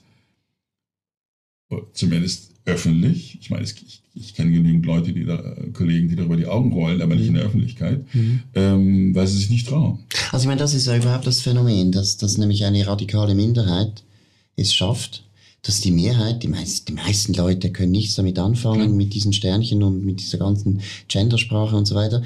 zumindest 1.94 2.52
öffentlich, 2.66 3.38
ich 3.40 3.50
meine, 3.50 3.64
ich, 3.64 4.02
ich 4.14 4.36
kenne 4.36 4.52
genügend 4.52 4.86
Leute, 4.86 5.14
die 5.14 5.26
da, 5.26 5.56
Kollegen, 5.74 6.10
die 6.10 6.16
darüber 6.16 6.36
die 6.36 6.48
Augen 6.48 6.74
rollen, 6.74 7.02
aber 7.02 7.16
nicht 7.16 7.28
in 7.28 7.36
der 7.36 7.44
Öffentlichkeit, 7.44 8.04
mhm. 8.14 8.42
ähm, 8.56 9.16
weil 9.16 9.28
sie 9.28 9.38
sich 9.38 9.50
nicht 9.50 9.68
trauen. 9.68 10.00
Also 10.32 10.44
ich 10.44 10.48
meine, 10.48 10.60
das 10.60 10.74
ist 10.74 10.88
ja 10.88 10.98
überhaupt 10.98 11.28
das 11.28 11.42
Phänomen, 11.42 11.92
dass, 11.92 12.18
dass 12.18 12.38
nämlich 12.38 12.66
eine 12.66 12.86
radikale 12.86 13.36
Minderheit 13.36 14.04
es 14.58 14.74
schafft, 14.74 15.24
dass 15.62 15.82
die 15.82 15.92
Mehrheit, 15.92 16.44
die, 16.44 16.48
meist, 16.48 16.88
die 16.88 16.94
meisten 16.94 17.34
Leute 17.34 17.72
können 17.72 17.92
nichts 17.92 18.16
damit 18.16 18.38
anfangen, 18.40 18.90
ja. 18.90 18.96
mit 18.96 19.14
diesen 19.14 19.34
Sternchen 19.34 19.84
und 19.84 20.04
mit 20.04 20.20
dieser 20.20 20.38
ganzen 20.38 20.82
Gendersprache 21.08 21.76
und 21.76 21.86
so 21.86 21.96
weiter 21.96 22.24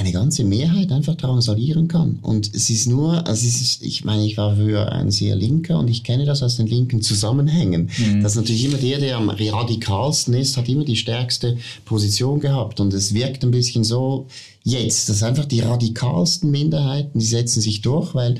eine 0.00 0.12
ganze 0.12 0.44
Mehrheit 0.44 0.90
einfach 0.92 1.14
drangsalieren 1.14 1.86
kann. 1.88 2.18
Und 2.22 2.54
es 2.54 2.70
ist 2.70 2.86
nur, 2.86 3.26
also 3.26 3.46
es 3.46 3.60
ist, 3.60 3.82
ich 3.82 4.04
meine, 4.04 4.24
ich 4.24 4.36
war 4.36 4.56
früher 4.56 4.90
ein 4.90 5.10
sehr 5.10 5.36
Linker 5.36 5.78
und 5.78 5.88
ich 5.88 6.02
kenne 6.02 6.24
das 6.24 6.42
aus 6.42 6.56
den 6.56 6.66
linken 6.66 7.02
Zusammenhängen. 7.02 7.90
Mhm. 7.98 8.22
Das 8.22 8.32
ist 8.32 8.36
natürlich 8.36 8.64
immer 8.64 8.78
der, 8.78 8.98
der 8.98 9.16
am 9.18 9.28
radikalsten 9.28 10.34
ist, 10.34 10.56
hat 10.56 10.68
immer 10.68 10.84
die 10.84 10.96
stärkste 10.96 11.58
Position 11.84 12.40
gehabt. 12.40 12.80
Und 12.80 12.94
es 12.94 13.12
wirkt 13.12 13.44
ein 13.44 13.50
bisschen 13.50 13.84
so 13.84 14.26
jetzt, 14.64 15.08
dass 15.10 15.22
einfach 15.22 15.44
die 15.44 15.60
radikalsten 15.60 16.50
Minderheiten, 16.50 17.18
die 17.18 17.26
setzen 17.26 17.60
sich 17.60 17.82
durch, 17.82 18.14
weil 18.14 18.36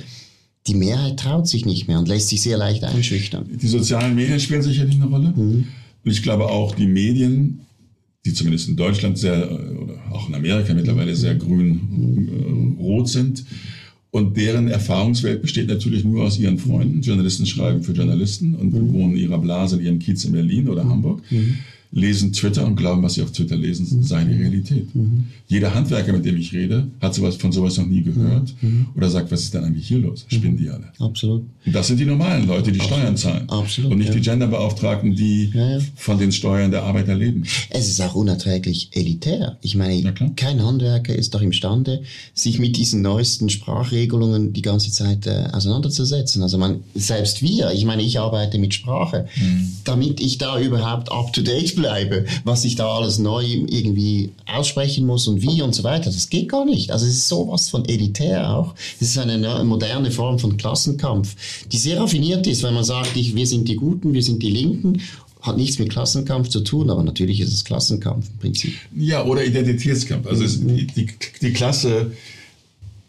die 0.67 0.75
Mehrheit 0.75 1.19
traut 1.19 1.47
sich 1.47 1.67
nicht 1.67 1.89
mehr 1.89 1.99
und 1.99 2.09
lässt 2.09 2.29
sich 2.29 2.41
sehr 2.41 2.57
leicht 2.57 2.85
einschüchtern. 2.85 3.47
Die 3.61 3.69
sozialen 3.69 4.15
Medien 4.15 4.41
spielen 4.41 4.63
sicherlich 4.63 4.97
eine 4.97 5.07
Rolle. 5.07 5.33
Mhm. 5.37 5.69
Und 6.05 6.11
ich 6.11 6.23
glaube 6.23 6.47
auch, 6.47 6.75
die 6.75 6.87
Medien 6.87 7.67
die 8.25 8.35
zumindest 8.35 8.69
in 8.69 8.77
Deutschland 8.77 9.19
sehr, 9.19 9.51
oder 9.81 9.95
auch 10.11 10.29
in 10.29 10.35
Amerika 10.35 10.75
mittlerweile 10.75 11.15
sehr 11.15 11.35
grün-rot 11.35 13.07
äh, 13.07 13.11
sind. 13.11 13.45
Und 14.13 14.37
deren 14.37 14.69
Erfahrungswelt 14.69 15.41
besteht 15.41 15.69
natürlich 15.69 16.05
nur 16.05 16.25
aus 16.25 16.39
ihren 16.39 16.59
Freunden. 16.59 17.01
Journalisten 17.01 17.47
schreiben 17.47 17.83
für 17.83 17.93
Journalisten 17.93 18.55
und 18.55 18.73
mhm. 18.73 18.93
wohnen 18.93 19.15
in 19.15 19.21
ihrer 19.21 19.39
Blase 19.39 19.77
in 19.77 19.85
ihrem 19.85 19.99
Kiez 20.01 20.25
in 20.25 20.33
Berlin 20.33 20.69
oder 20.69 20.85
Hamburg. 20.85 21.23
Mhm 21.31 21.59
lesen 21.93 22.33
Twitter 22.33 22.65
und 22.65 22.77
glauben, 22.77 23.03
was 23.03 23.15
sie 23.15 23.23
auf 23.23 23.33
Twitter 23.33 23.57
lesen, 23.57 23.87
mhm. 23.91 24.03
sei 24.05 24.25
die 24.25 24.35
Realität. 24.35 24.95
Mhm. 24.95 25.27
Jeder 25.49 25.75
Handwerker, 25.75 26.13
mit 26.13 26.25
dem 26.25 26.37
ich 26.37 26.53
rede, 26.53 26.87
hat 27.01 27.15
sowas, 27.15 27.37
von 27.37 27.51
sowas 27.51 27.77
noch 27.79 27.87
nie 27.87 28.03
gehört 28.03 28.55
mhm. 28.61 28.69
mhm. 28.69 28.87
oder 28.95 29.11
sagt, 29.11 29.33
was 29.33 29.43
ist 29.43 29.55
denn 29.55 29.65
eigentlich 29.65 29.89
hier 29.89 29.99
los? 29.99 30.25
Spinnen 30.29 30.57
die 30.57 30.69
alle? 30.69 30.93
Absolut. 31.01 31.43
Und 31.67 31.75
das 31.75 31.89
sind 31.89 31.99
die 31.99 32.05
normalen 32.05 32.47
Leute, 32.47 32.71
die 32.71 32.81
Absolut. 32.81 33.01
Steuern 33.01 33.17
zahlen. 33.17 33.49
Absolut. 33.49 33.91
Und 33.91 33.99
nicht 33.99 34.09
ja. 34.09 34.15
die 34.15 34.21
Genderbeauftragten, 34.21 35.17
die 35.17 35.51
ja, 35.53 35.79
ja. 35.79 35.79
von 35.97 36.19
den 36.19 36.31
Steuern 36.31 36.71
der 36.71 36.85
Arbeiter 36.85 37.17
leben. 37.17 37.45
Es 37.71 37.89
ist 37.89 38.01
auch 38.01 38.15
unerträglich 38.15 38.91
elitär. 38.93 39.59
Ich 39.61 39.75
meine, 39.75 40.15
kein 40.37 40.63
Handwerker 40.63 41.15
ist 41.15 41.35
doch 41.35 41.43
imstande, 41.43 42.03
sich 42.35 42.61
mit 42.61 42.77
diesen 42.77 43.03
neuesten 43.03 43.49
Sprachregelungen 43.49 44.53
die 44.53 44.63
ganze 44.63 44.93
Zeit 44.93 45.27
äh, 45.27 45.49
auseinanderzusetzen. 45.53 46.43
Also 46.45 46.57
man, 46.57 46.85
selbst 46.95 47.43
wir, 47.43 47.73
ich 47.73 47.85
meine, 47.85 48.03
ich 48.03 48.21
arbeite 48.21 48.59
mit 48.59 48.75
Sprache, 48.75 49.27
mhm. 49.37 49.73
damit 49.83 50.21
ich 50.21 50.39
da 50.39 50.61
überhaupt 50.61 51.11
up 51.11 51.33
to 51.33 51.43
date 51.43 51.80
bleibe, 51.81 52.25
was 52.45 52.65
ich 52.65 52.77
da 52.77 52.89
alles 52.89 53.19
neu 53.19 53.45
irgendwie 53.45 54.31
aussprechen 54.47 55.07
muss 55.07 55.27
und 55.27 55.43
wie 55.43 55.63
und 55.63 55.75
so 55.75 55.83
weiter. 55.83 56.07
Das 56.07 56.29
geht 56.29 56.49
gar 56.49 56.65
nicht. 56.65 56.91
Also 56.91 57.07
es 57.07 57.13
ist 57.13 57.29
sowas 57.29 57.69
von 57.69 57.85
elitär 57.87 58.51
auch. 58.51 58.75
Es 59.01 59.09
ist 59.09 59.19
eine 59.19 59.65
moderne 59.65 60.11
Form 60.11 60.39
von 60.39 60.57
Klassenkampf, 60.57 61.35
die 61.73 61.79
sehr 61.79 61.99
raffiniert 62.01 62.47
ist, 62.47 62.63
wenn 62.63 62.75
man 62.75 62.85
sagt, 62.85 63.17
ich, 63.17 63.35
wir 63.35 63.47
sind 63.47 63.69
die 63.69 63.77
Guten, 63.77 64.13
wir 64.13 64.23
sind 64.23 64.43
die 64.43 64.51
Linken 64.51 65.03
hat 65.43 65.57
nichts 65.57 65.79
mit 65.79 65.91
Klassenkampf 65.91 66.49
zu 66.49 66.61
tun, 66.61 66.91
aber 66.91 67.03
natürlich 67.03 67.41
ist 67.41 67.53
es 67.53 67.65
Klassenkampf 67.65 68.29
im 68.29 68.39
Prinzip. 68.39 68.75
Ja, 68.95 69.25
oder 69.25 69.43
Identitätskampf. 69.43 70.27
Also 70.27 70.45
es, 70.45 70.61
die, 70.61 70.87
die, 70.87 71.07
die, 71.41 71.53
Klasse, 71.53 72.13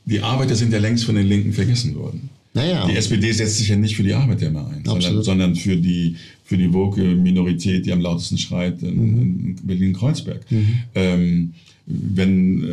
die 0.06 0.22
Arbeiter 0.22 0.56
sind 0.56 0.72
ja 0.72 0.80
längst 0.80 1.04
von 1.04 1.16
den 1.16 1.28
Linken 1.28 1.52
vergessen 1.52 1.96
worden. 1.96 2.30
Naja. 2.54 2.86
Die 2.88 2.96
SPD 2.96 3.32
setzt 3.32 3.58
sich 3.58 3.70
ja 3.70 3.76
nicht 3.76 3.96
für 3.96 4.04
die 4.04 4.14
Arbeiter 4.14 4.50
mehr 4.50 4.68
ein, 4.68 4.84
sondern, 4.86 5.24
sondern, 5.24 5.56
für 5.56 5.78
die 5.78 6.18
für 6.52 6.58
die 6.58 6.74
woke 6.74 7.02
Minorität, 7.02 7.86
die 7.86 7.94
am 7.94 8.02
lautesten 8.02 8.38
schreit 8.38 8.84
in, 8.84 8.96
mhm. 8.96 9.22
in 9.22 9.56
Berlin-Kreuzberg. 9.64 10.42
Mhm. 10.52 10.68
Ähm, 10.96 11.54
wenn 11.86 12.64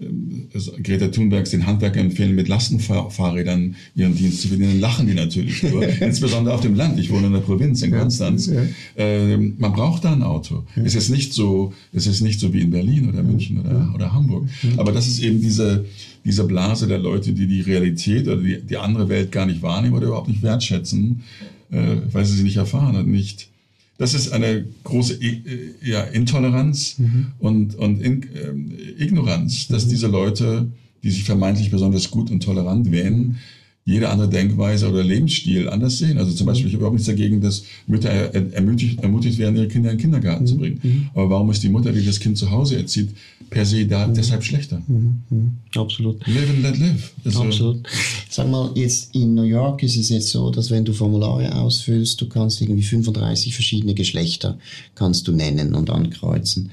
äh, 0.00 0.80
Greta 0.82 1.08
Thunbergs 1.08 1.50
den 1.50 1.66
Handwerker 1.66 2.00
empfehlen, 2.00 2.34
mit 2.34 2.48
Lastenfahrrädern 2.48 3.76
ihren 3.94 4.14
Dienst 4.14 4.40
zu 4.40 4.48
verdienen, 4.48 4.80
lachen 4.80 5.06
die 5.06 5.12
natürlich 5.12 5.62
nur. 5.62 5.86
Insbesondere 6.00 6.54
auf 6.54 6.62
dem 6.62 6.74
Land. 6.74 6.98
Ich 6.98 7.10
wohne 7.10 7.26
in 7.26 7.34
der 7.34 7.40
Provinz, 7.40 7.82
in 7.82 7.90
Konstanz. 7.90 8.46
Ja. 8.46 8.62
Äh, 8.96 9.36
man 9.36 9.74
braucht 9.74 10.06
da 10.06 10.14
ein 10.14 10.22
Auto. 10.22 10.64
Ja. 10.74 10.82
Es 10.82 10.94
ist 10.94 11.10
nicht 11.10 11.34
so, 11.34 11.74
es 11.92 12.06
ist 12.06 12.22
nicht 12.22 12.40
so 12.40 12.54
wie 12.54 12.62
in 12.62 12.70
Berlin 12.70 13.10
oder 13.10 13.22
München 13.22 13.60
oder, 13.60 13.92
oder 13.94 14.14
Hamburg. 14.14 14.48
Aber 14.78 14.90
das 14.90 15.06
ist 15.06 15.22
eben 15.22 15.42
diese, 15.42 15.84
diese 16.24 16.44
Blase 16.44 16.86
der 16.86 16.98
Leute, 16.98 17.34
die 17.34 17.46
die 17.46 17.60
Realität 17.60 18.26
oder 18.26 18.38
die, 18.38 18.62
die 18.62 18.78
andere 18.78 19.10
Welt 19.10 19.32
gar 19.32 19.44
nicht 19.44 19.60
wahrnehmen 19.60 19.94
oder 19.94 20.06
überhaupt 20.06 20.28
nicht 20.28 20.42
wertschätzen 20.42 21.22
äh, 21.70 21.96
weil 22.12 22.24
sie 22.24 22.36
sie 22.36 22.42
nicht 22.42 22.56
erfahren 22.56 22.96
hat, 22.96 23.06
nicht. 23.06 23.48
Das 23.98 24.12
ist 24.12 24.32
eine 24.32 24.66
große 24.84 25.14
äh, 25.22 25.74
ja, 25.82 26.02
Intoleranz 26.02 26.98
mhm. 26.98 27.32
und, 27.38 27.74
und 27.76 28.00
in, 28.00 28.22
äh, 28.22 29.02
Ignoranz, 29.02 29.68
dass 29.68 29.86
mhm. 29.86 29.90
diese 29.90 30.06
Leute, 30.08 30.70
die 31.02 31.10
sich 31.10 31.24
vermeintlich 31.24 31.70
besonders 31.70 32.10
gut 32.10 32.30
und 32.30 32.42
tolerant 32.42 32.90
wähnen, 32.90 33.38
jede 33.86 34.08
andere 34.08 34.28
Denkweise 34.28 34.90
oder 34.90 35.04
Lebensstil 35.04 35.68
anders 35.68 35.98
sehen. 35.98 36.18
Also 36.18 36.32
zum 36.32 36.48
Beispiel, 36.48 36.66
ich 36.66 36.72
habe 36.72 36.80
überhaupt 36.80 36.96
nichts 36.96 37.06
dagegen, 37.06 37.40
dass 37.40 37.62
Mütter 37.86 38.10
ermutigt, 38.10 39.00
ermutigt 39.00 39.38
werden, 39.38 39.54
ihre 39.54 39.68
Kinder 39.68 39.92
in 39.92 39.96
den 39.96 40.02
Kindergarten 40.02 40.42
mhm. 40.42 40.48
zu 40.48 40.58
bringen. 40.58 40.80
Mhm. 40.82 41.08
Aber 41.14 41.30
warum 41.30 41.50
ist 41.52 41.62
die 41.62 41.68
Mutter, 41.68 41.92
die 41.92 42.04
das 42.04 42.18
Kind 42.18 42.36
zu 42.36 42.50
Hause 42.50 42.78
erzieht, 42.78 43.10
per 43.48 43.64
se 43.64 43.86
da 43.86 44.08
mhm. 44.08 44.14
deshalb 44.14 44.42
schlechter? 44.42 44.82
Mhm. 44.88 45.22
mhm. 45.30 45.50
Absolut. 45.76 46.26
Live 46.26 46.50
and 46.50 46.62
let 46.62 46.78
live. 46.78 47.12
Also 47.24 47.42
Absolut. 47.42 47.88
Sag 48.28 48.50
mal, 48.50 48.72
jetzt 48.74 49.14
in 49.14 49.34
New 49.34 49.44
York 49.44 49.84
ist 49.84 49.96
es 49.96 50.08
jetzt 50.08 50.30
so, 50.30 50.50
dass 50.50 50.68
wenn 50.72 50.84
du 50.84 50.92
Formulare 50.92 51.54
ausfüllst, 51.54 52.20
du 52.20 52.28
kannst 52.28 52.60
irgendwie 52.60 52.82
35 52.82 53.54
verschiedene 53.54 53.94
Geschlechter 53.94 54.58
kannst 54.96 55.28
du 55.28 55.32
nennen 55.32 55.76
und 55.76 55.90
ankreuzen. 55.90 56.70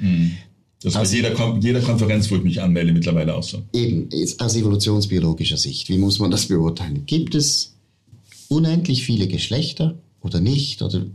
Das 0.83 0.95
ist 0.95 1.11
bei 1.11 1.15
jeder, 1.15 1.59
jeder 1.61 1.81
Konferenz, 1.81 2.29
wo 2.29 2.35
ich 2.35 2.43
mich 2.43 2.61
anmelde, 2.61 2.91
mittlerweile 2.91 3.35
auch 3.35 3.43
so. 3.43 3.61
Eben, 3.73 4.09
aus 4.39 4.55
evolutionsbiologischer 4.55 5.57
Sicht, 5.57 5.89
wie 5.89 5.97
muss 5.97 6.19
man 6.19 6.29
das 6.29 6.47
beurteilen? 6.47 7.03
Gibt 7.05 7.35
es 7.35 7.73
unendlich 8.49 9.03
viele 9.03 9.27
Geschlechter 9.27 9.95
oder 10.21 10.39
nicht? 10.39 10.81
Oder? 10.81 11.05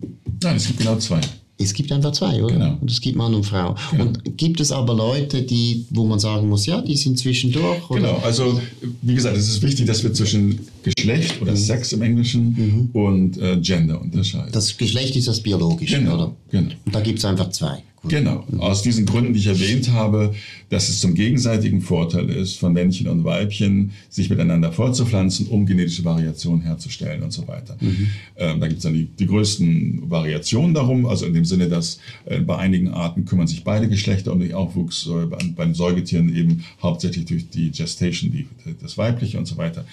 Nein, 0.43 0.57
es 0.57 0.67
gibt 0.67 0.79
genau 0.79 0.97
zwei. 0.97 1.21
Es 1.61 1.75
gibt 1.75 1.91
einfach 1.91 2.13
zwei, 2.13 2.43
oder? 2.43 2.55
Genau. 2.55 2.79
Und 2.81 2.89
es 2.89 3.01
gibt 3.01 3.17
Mann 3.17 3.35
und 3.35 3.45
Frau. 3.45 3.75
Genau. 3.91 4.05
Und 4.05 4.37
gibt 4.37 4.61
es 4.61 4.71
aber 4.71 4.95
Leute, 4.95 5.43
die, 5.43 5.87
wo 5.91 6.05
man 6.05 6.21
sagen 6.21 6.49
muss, 6.49 6.67
ja, 6.67 6.81
die 6.81 6.97
sind 6.97 7.19
zwischendurch? 7.19 7.91
Oder? 7.91 8.01
Genau, 8.01 8.19
also 8.19 8.61
wie 9.03 9.15
gesagt, 9.15 9.37
es 9.37 9.49
ist 9.49 9.61
wichtig, 9.61 9.87
dass 9.87 10.05
wir 10.05 10.13
zwischen 10.13 10.61
Geschlecht 10.85 11.43
oder 11.43 11.51
mhm. 11.53 11.57
Sex 11.57 11.93
im 11.93 12.03
Englischen 12.03 12.91
mhm. 12.95 13.01
und 13.01 13.39
äh, 13.39 13.57
Gender 13.57 14.01
unterscheiden. 14.01 14.53
Das 14.53 14.77
Geschlecht 14.77 15.17
ist 15.17 15.27
das 15.27 15.41
biologische, 15.41 15.99
genau. 15.99 16.15
oder? 16.15 16.37
Genau. 16.51 16.75
Und 16.85 16.95
da 16.95 17.01
gibt 17.01 17.19
es 17.19 17.25
einfach 17.25 17.51
zwei. 17.51 17.83
Genau, 18.09 18.45
aus 18.59 18.83
diesen 18.83 19.07
Gründen, 19.07 19.33
die 19.33 19.41
ich 19.41 19.47
erwähnt 19.47 19.93
habe, 19.93 20.35
dass 20.71 20.89
es 20.89 21.01
zum 21.01 21.15
gegenseitigen 21.15 21.81
Vorteil 21.81 22.29
ist, 22.31 22.59
von 22.59 22.73
Männchen 22.73 23.09
und 23.09 23.25
Weibchen 23.25 23.93
sich 24.09 24.31
miteinander 24.31 24.73
fortzupflanzen, 24.73 25.47
um 25.49 25.67
genetische 25.67 26.05
Variationen 26.05 26.63
herzustellen 26.63 27.23
und 27.23 27.33
so 27.33 27.47
weiter. 27.49 27.77
Mhm. 27.81 28.09
Ähm, 28.37 28.61
da 28.61 28.67
gibt 28.67 28.79
es 28.79 28.83
dann 28.83 28.95
die, 28.95 29.05
die, 29.07 29.27
größten 29.27 30.11
Variationen 30.11 30.75
darum, 30.75 31.07
also 31.07 31.27
in 31.27 31.35
dem 31.35 31.45
Sinne, 31.45 31.69
dass 31.69 32.01
äh, 32.27 32.41
bei 32.41 32.57
einigen 32.57 32.89
Arten 32.89 33.25
kümmern 33.25 33.47
sich 33.47 33.65
beide 33.65 33.89
Geschlechter 33.89 34.33
um 34.33 34.41
den 34.41 34.53
Aufwuchs, 34.53 35.07
äh, 35.07 35.27
bei, 35.27 35.39
bei, 35.57 35.65
den 35.65 35.75
Säugetieren 35.75 36.35
eben 36.35 36.65
hauptsächlich 36.83 37.27
durch 37.27 37.49
die 37.49 37.71
Gestation, 37.71 38.31
die, 38.33 38.47
das 38.81 38.99
Weibliche 38.99 39.39
und 39.39 39.47
so 39.47 39.57
weiter. 39.57 39.85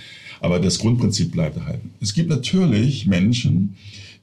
Aber 0.42 0.60
das 0.60 0.80
Grundprinzip 0.80 1.32
bleibt 1.32 1.58
erhalten. 1.58 1.92
Es 2.02 2.14
gibt 2.14 2.30
natürlich 2.30 3.06
Menschen, 3.06 3.76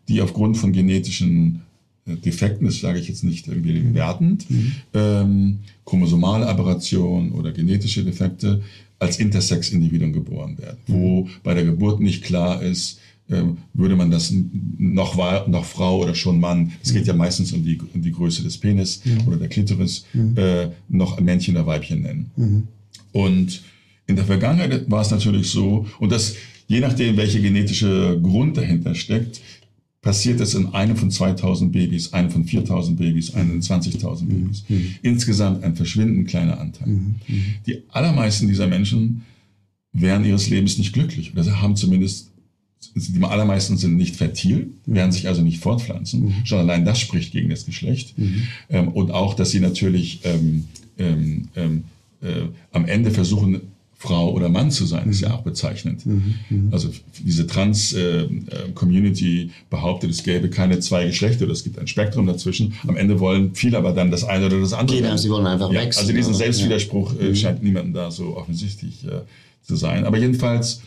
die 0.09 0.21
aufgrund 0.21 0.57
von 0.57 0.73
genetischen 0.73 1.63
Defekten, 2.07 2.67
das 2.67 2.81
sage 2.81 2.99
ich 2.99 3.09
jetzt 3.09 3.23
nicht 3.23 3.47
irgendwie 3.47 3.81
mhm. 3.81 3.95
wertend, 3.95 4.51
mhm. 4.51 4.73
ähm, 4.93 5.59
chromosomale 5.85 6.47
Aberration 6.49 7.33
oder 7.33 7.53
genetische 7.53 8.05
Defekte 8.05 8.63
als 8.99 9.19
Intersex-Individuen 9.19 10.13
geboren 10.13 10.59
werden, 10.59 10.79
mhm. 10.87 10.95
wo 10.95 11.29
bei 11.43 11.55
der 11.55 11.65
Geburt 11.65 12.01
nicht 12.01 12.25
klar 12.25 12.61
ist, 12.63 12.99
ähm, 13.31 13.59
würde 13.73 13.95
man 13.95 14.11
das 14.11 14.35
noch, 14.79 15.17
noch 15.47 15.65
Frau 15.65 16.03
oder 16.03 16.15
schon 16.15 16.41
Mann, 16.41 16.73
es 16.83 16.93
geht 16.93 17.07
ja 17.07 17.15
meistens 17.15 17.53
um 17.53 17.65
die, 17.65 17.79
um 17.95 18.03
die 18.03 18.13
Größe 18.13 18.43
des 18.43 18.59
Penis 18.59 19.03
mhm. 19.05 19.29
oder 19.29 19.37
der 19.37 19.49
Klitoris, 19.49 20.05
mhm. 20.13 20.37
äh, 20.37 20.69
noch 20.89 21.21
Männchen 21.21 21.57
oder 21.57 21.67
Weibchen 21.67 22.03
nennen. 22.03 22.31
Mhm. 22.37 22.69
Und 23.13 23.63
in 24.09 24.17
der 24.17 24.25
Vergangenheit 24.25 24.91
war 24.91 25.03
es 25.03 25.11
natürlich 25.11 25.49
so, 25.51 25.87
und 26.01 26.11
das 26.11 26.35
je 26.67 26.81
nachdem, 26.81 27.17
welche 27.17 27.41
genetische 27.41 28.19
Grund 28.23 28.57
dahinter 28.57 28.95
steckt, 28.95 29.41
passiert 30.03 30.41
es 30.41 30.55
in 30.55 30.67
einem 30.75 30.97
von 30.97 31.11
2000 31.11 31.73
Babys, 31.73 32.13
einem 32.13 32.31
von 32.31 32.45
4000 32.45 32.99
Babys, 32.99 33.35
einem 33.35 33.63
von 33.63 33.81
20.000 33.81 34.27
Babys. 34.27 34.65
Mhm. 34.69 34.95
Insgesamt 35.01 35.63
ein 35.65 35.77
verschwindend 35.77 36.29
kleiner 36.29 36.61
Anteil. 36.61 36.89
Mhm. 36.89 37.15
mhm. 37.27 37.45
Die 37.67 37.83
allermeisten 37.89 38.49
dieser 38.49 38.67
Menschen 38.67 39.23
während 39.93 40.27
ihres 40.27 40.51
Lebens 40.51 40.77
nicht 40.77 40.93
glücklich 40.93 41.33
oder 41.33 41.63
haben 41.63 41.77
zumindest 41.77 42.31
die 42.97 43.23
allermeisten 43.23 43.79
sind 43.79 43.97
nicht 43.97 44.17
fertil, 44.17 44.71
mhm. 44.87 44.95
werden 44.95 45.13
sich 45.13 45.29
also 45.29 45.41
nicht 45.41 45.61
fortpflanzen. 45.61 46.25
Mhm. 46.25 46.35
Schon 46.45 46.59
allein 46.59 46.85
das 46.85 46.99
spricht 46.99 47.33
gegen 47.33 47.49
das 47.49 47.65
Geschlecht. 47.65 48.19
Mhm. 48.19 48.43
Ähm, 48.69 48.89
und 48.89 49.13
auch, 49.13 49.35
dass 49.35 49.53
sie 49.53 49.61
natürlich 49.61 50.21
ähm, 50.25 50.65
ähm, 50.99 51.49
ähm 51.55 51.85
äh, 52.23 52.49
am 52.71 52.87
Ende 52.87 53.11
versuchen, 53.11 53.61
Frau 54.03 54.33
oder 54.33 54.49
Mann 54.49 54.73
zu 54.73 54.85
sein, 54.85 55.09
ist 55.09 55.21
ja 55.21 55.29
mhm. 55.29 55.35
auch 55.37 55.43
bezeichnend. 55.43 56.05
Mhm, 56.05 56.35
mhm. 56.51 56.69
Also 56.73 56.89
diese 57.25 57.47
Trans-Community 57.47 59.43
äh, 59.43 59.45
äh 59.45 59.51
behauptet, 59.71 60.11
es 60.11 60.25
gäbe 60.25 60.51
keine 60.51 60.81
zwei 60.81 61.07
Geschlechter, 61.07 61.49
es 61.49 61.63
gibt 61.63 61.79
ein 61.79 61.87
Spektrum 61.87 62.27
dazwischen. 62.27 62.75
Am 62.89 62.97
Ende 62.97 63.21
wollen 63.21 63.55
viele 63.55 63.79
aber 63.79 63.93
dann 63.93 64.11
das 64.11 64.25
eine 64.25 64.47
oder 64.47 64.61
das 64.61 64.73
andere. 64.73 65.01
Genau, 65.01 65.17
sie 65.17 65.31
wollen 65.31 65.47
einfach 65.47 65.71
ja, 65.71 65.83
wechseln. 65.83 66.03
Also 66.03 66.13
diesen 66.15 66.35
Selbstwiderspruch 66.35 67.15
äh, 67.21 67.33
scheint 67.37 67.63
niemandem 67.63 67.95
da 67.95 68.11
so 68.11 68.37
offensichtlich 68.37 69.05
äh, 69.05 69.21
zu 69.63 69.77
sein. 69.77 70.05
Aber 70.05 70.19
jedenfalls, 70.19 70.83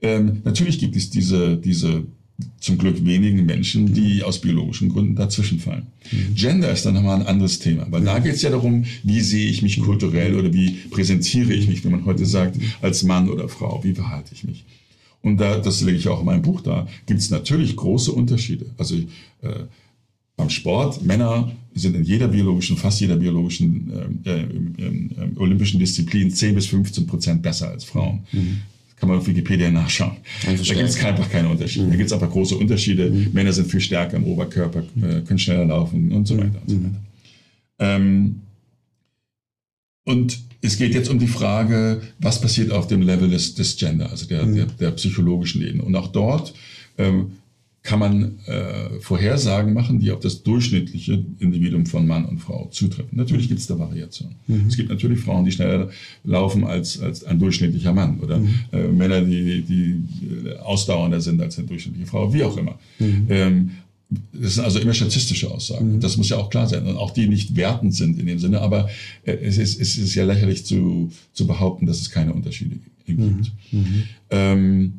ähm, 0.00 0.42
natürlich 0.44 0.78
gibt 0.78 0.94
es 0.94 1.10
diese, 1.10 1.56
diese 1.56 2.04
zum 2.58 2.78
Glück 2.78 3.04
wenigen 3.04 3.46
Menschen, 3.46 3.92
die 3.92 4.22
aus 4.22 4.40
biologischen 4.40 4.88
Gründen 4.88 5.14
dazwischenfallen. 5.14 5.86
Mhm. 6.10 6.34
Gender 6.34 6.70
ist 6.72 6.84
dann 6.84 6.94
nochmal 6.94 7.20
ein 7.20 7.26
anderes 7.26 7.58
Thema, 7.58 7.86
weil 7.90 8.02
da 8.02 8.18
geht 8.18 8.34
es 8.34 8.42
ja 8.42 8.50
darum, 8.50 8.84
wie 9.02 9.20
sehe 9.20 9.48
ich 9.48 9.62
mich 9.62 9.80
kulturell 9.80 10.34
oder 10.34 10.52
wie 10.52 10.70
präsentiere 10.90 11.52
ich 11.52 11.68
mich, 11.68 11.84
wenn 11.84 11.92
man 11.92 12.04
heute 12.04 12.26
sagt, 12.26 12.56
als 12.82 13.02
Mann 13.02 13.28
oder 13.28 13.48
Frau, 13.48 13.84
wie 13.84 13.94
verhalte 13.94 14.30
ich 14.34 14.44
mich. 14.44 14.64
Und 15.22 15.38
da, 15.38 15.58
das 15.58 15.80
lege 15.82 15.96
ich 15.96 16.08
auch 16.08 16.20
in 16.20 16.26
meinem 16.26 16.42
Buch 16.42 16.60
da, 16.60 16.88
gibt 17.06 17.20
es 17.20 17.30
natürlich 17.30 17.76
große 17.76 18.12
Unterschiede. 18.12 18.66
Also 18.76 18.96
äh, 18.96 19.64
beim 20.36 20.50
Sport, 20.50 21.04
Männer 21.04 21.52
sind 21.74 21.94
in 21.94 22.04
jeder 22.04 22.28
biologischen, 22.28 22.76
fast 22.76 23.00
jeder 23.00 23.16
biologischen 23.16 24.20
äh, 24.24 24.30
äh, 24.30 24.42
äh, 24.42 25.36
olympischen 25.36 25.78
Disziplin 25.78 26.30
10 26.30 26.54
bis 26.56 26.66
15 26.66 27.06
Prozent 27.06 27.42
besser 27.42 27.68
als 27.68 27.84
Frauen. 27.84 28.24
Mhm 28.32 28.62
kann 28.96 29.08
man 29.08 29.18
auf 29.18 29.26
Wikipedia 29.26 29.70
nachschauen. 29.70 30.16
Da 30.44 30.52
gibt 30.52 30.88
es 30.88 31.04
einfach 31.04 31.28
keine 31.30 31.48
Unterschiede. 31.48 31.86
Mhm. 31.86 31.90
Da 31.90 31.96
gibt 31.96 32.06
es 32.06 32.12
einfach 32.12 32.30
große 32.30 32.56
Unterschiede. 32.56 33.10
Mhm. 33.10 33.30
Männer 33.32 33.52
sind 33.52 33.70
viel 33.70 33.80
stärker 33.80 34.16
im 34.16 34.24
Oberkörper, 34.24 34.80
äh, 34.80 35.20
können 35.22 35.38
schneller 35.38 35.64
laufen 35.64 36.12
und 36.12 36.26
so 36.26 36.36
weiter 36.36 36.60
und 36.62 36.70
so 36.70 36.76
mhm. 36.76 36.84
weiter. 36.84 37.00
Ähm, 37.78 38.40
und 40.04 40.38
es 40.60 40.76
geht 40.76 40.94
jetzt 40.94 41.10
um 41.10 41.18
die 41.18 41.26
Frage, 41.26 42.02
was 42.18 42.40
passiert 42.40 42.70
auf 42.70 42.86
dem 42.86 43.02
Level 43.02 43.28
des, 43.28 43.54
des 43.54 43.76
Gender, 43.76 44.10
also 44.10 44.26
der, 44.26 44.46
mhm. 44.46 44.54
der, 44.54 44.66
der, 44.66 44.90
psychologischen 44.92 45.62
Ebene. 45.62 45.82
Und 45.82 45.94
auch 45.96 46.08
dort 46.08 46.54
ähm, 46.96 47.32
kann 47.84 47.98
man 47.98 48.38
äh, 48.46 48.98
Vorhersagen 49.00 49.74
machen, 49.74 50.00
die 50.00 50.10
auf 50.10 50.20
das 50.20 50.42
durchschnittliche 50.42 51.22
Individuum 51.38 51.84
von 51.84 52.06
Mann 52.06 52.24
und 52.24 52.38
Frau 52.38 52.66
zutreffen. 52.70 53.10
Natürlich 53.12 53.46
gibt 53.46 53.60
es 53.60 53.66
da 53.66 53.78
Variationen. 53.78 54.36
Mhm. 54.46 54.64
Es 54.68 54.76
gibt 54.76 54.88
natürlich 54.88 55.20
Frauen, 55.20 55.44
die 55.44 55.52
schneller 55.52 55.90
laufen 56.24 56.64
als, 56.64 56.98
als 56.98 57.24
ein 57.24 57.38
durchschnittlicher 57.38 57.92
Mann 57.92 58.20
oder 58.20 58.38
mhm. 58.38 58.54
äh, 58.72 58.88
Männer, 58.88 59.20
die, 59.20 59.60
die 59.60 60.02
ausdauernder 60.60 61.20
sind 61.20 61.42
als 61.42 61.58
eine 61.58 61.68
durchschnittliche 61.68 62.06
Frau, 62.06 62.32
wie 62.32 62.42
auch 62.42 62.56
immer. 62.56 62.78
Mhm. 62.98 63.26
Ähm, 63.28 63.70
das 64.32 64.54
sind 64.54 64.64
also 64.64 64.78
immer 64.78 64.94
statistische 64.94 65.50
Aussagen. 65.50 65.96
Mhm. 65.96 66.00
Das 66.00 66.16
muss 66.16 66.30
ja 66.30 66.38
auch 66.38 66.48
klar 66.48 66.66
sein. 66.66 66.86
Und 66.86 66.96
auch 66.96 67.10
die 67.10 67.28
nicht 67.28 67.54
wertend 67.54 67.94
sind 67.94 68.18
in 68.18 68.24
dem 68.24 68.38
Sinne. 68.38 68.62
Aber 68.62 68.88
äh, 69.26 69.32
es, 69.32 69.58
ist, 69.58 69.78
es 69.78 69.98
ist 69.98 70.14
ja 70.14 70.24
lächerlich 70.24 70.64
zu, 70.64 71.12
zu 71.34 71.46
behaupten, 71.46 71.84
dass 71.84 72.00
es 72.00 72.10
keine 72.10 72.32
Unterschiede 72.32 72.76
gibt. 73.04 73.20
Mhm. 73.20 73.42
mhm. 73.72 74.02
Ähm, 74.30 74.92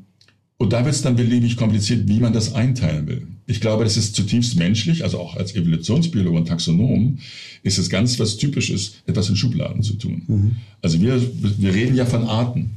und 0.57 0.71
da 0.71 0.85
wird 0.85 0.95
es 0.95 1.01
dann 1.01 1.15
beliebig 1.15 1.57
kompliziert, 1.57 2.07
wie 2.07 2.19
man 2.19 2.31
das 2.31 2.55
einteilen 2.55 3.07
will. 3.07 3.27
Ich 3.45 3.59
glaube, 3.61 3.83
das 3.83 3.97
ist 3.97 4.15
zutiefst 4.15 4.55
menschlich, 4.55 5.03
also 5.03 5.19
auch 5.19 5.35
als 5.35 5.53
Evolutionsbiologe 5.53 6.37
und 6.37 6.47
Taxonom 6.47 7.19
ist 7.63 7.77
es 7.77 7.89
ganz 7.89 8.17
was 8.19 8.37
Typisches, 8.37 8.95
etwas 9.05 9.29
in 9.29 9.35
Schubladen 9.35 9.83
zu 9.83 9.95
tun. 9.95 10.23
Mhm. 10.27 10.55
Also 10.81 11.01
wir, 11.01 11.21
wir 11.59 11.73
reden 11.73 11.95
ja 11.95 12.05
von 12.05 12.23
Arten. 12.23 12.71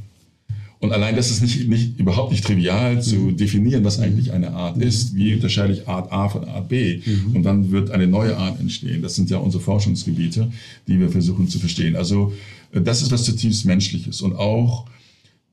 Und 0.81 0.93
allein 0.93 1.17
das 1.17 1.31
ist 1.31 1.43
nicht, 1.43 1.69
nicht, 1.69 1.99
überhaupt 1.99 2.31
nicht 2.31 2.45
trivial 2.45 3.03
zu 3.03 3.17
mhm. 3.17 3.37
definieren, 3.37 3.85
was 3.85 3.99
eigentlich 3.99 4.33
eine 4.33 4.53
Art 4.53 4.77
mhm. 4.77 4.83
ist. 4.83 5.15
Wie 5.15 5.35
unterscheide 5.35 5.73
ich 5.73 5.89
Art 5.89 6.13
A 6.13 6.29
von 6.29 6.45
Art 6.45 6.69
B? 6.69 7.01
Mhm. 7.05 7.37
Und 7.37 7.43
dann 7.45 7.71
wird 7.73 7.91
eine 7.91 8.07
neue 8.07 8.37
Art 8.37 8.61
entstehen. 8.61 9.03
Das 9.03 9.15
sind 9.15 9.31
ja 9.31 9.39
unsere 9.39 9.63
Forschungsgebiete, 9.63 10.51
die 10.87 11.01
wir 11.01 11.09
versuchen 11.11 11.49
zu 11.49 11.59
verstehen. 11.59 11.97
Also 11.97 12.33
das 12.73 13.03
ist 13.03 13.11
was 13.11 13.25
zutiefst 13.25 13.65
Menschliches. 13.65 14.21
Und 14.21 14.37
auch 14.37 14.87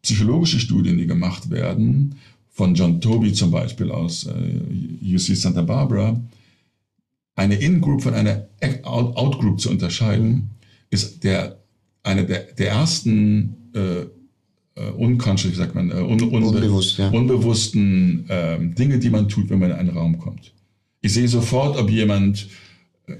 psychologische 0.05 0.59
Studien, 0.59 0.97
die 0.99 1.07
gemacht 1.07 1.49
werden, 1.49 2.15
von 2.51 2.75
John 2.75 3.01
Toby 3.01 3.33
zum 3.33 3.49
Beispiel 3.51 3.91
aus 3.91 4.27
äh, 4.27 5.15
UC 5.15 5.35
Santa 5.35 5.63
Barbara, 5.63 6.21
eine 7.35 7.55
In-Group 7.55 8.03
von 8.03 8.13
einer 8.13 8.47
Out-Group 8.83 9.59
zu 9.59 9.69
unterscheiden, 9.71 10.51
ist 10.91 11.23
der, 11.23 11.59
eine 12.03 12.23
der, 12.23 12.43
der 12.53 12.69
ersten 12.69 13.55
äh, 13.73 14.01
äh 14.79 14.91
unconscious, 14.95 15.55
sagt 15.55 15.73
man, 15.73 15.89
äh, 15.89 15.95
un, 15.95 16.21
unbe 16.21 16.37
Unbewusst, 16.37 16.99
ja. 16.99 17.09
unbewussten 17.09 18.29
äh, 18.29 18.59
Dinge, 18.59 18.99
die 18.99 19.09
man 19.09 19.27
tut, 19.27 19.49
wenn 19.49 19.59
man 19.59 19.71
in 19.71 19.77
einen 19.77 19.89
Raum 19.89 20.19
kommt. 20.19 20.53
Ich 21.01 21.13
sehe 21.13 21.27
sofort, 21.27 21.77
ob 21.77 21.89
jemand 21.89 22.47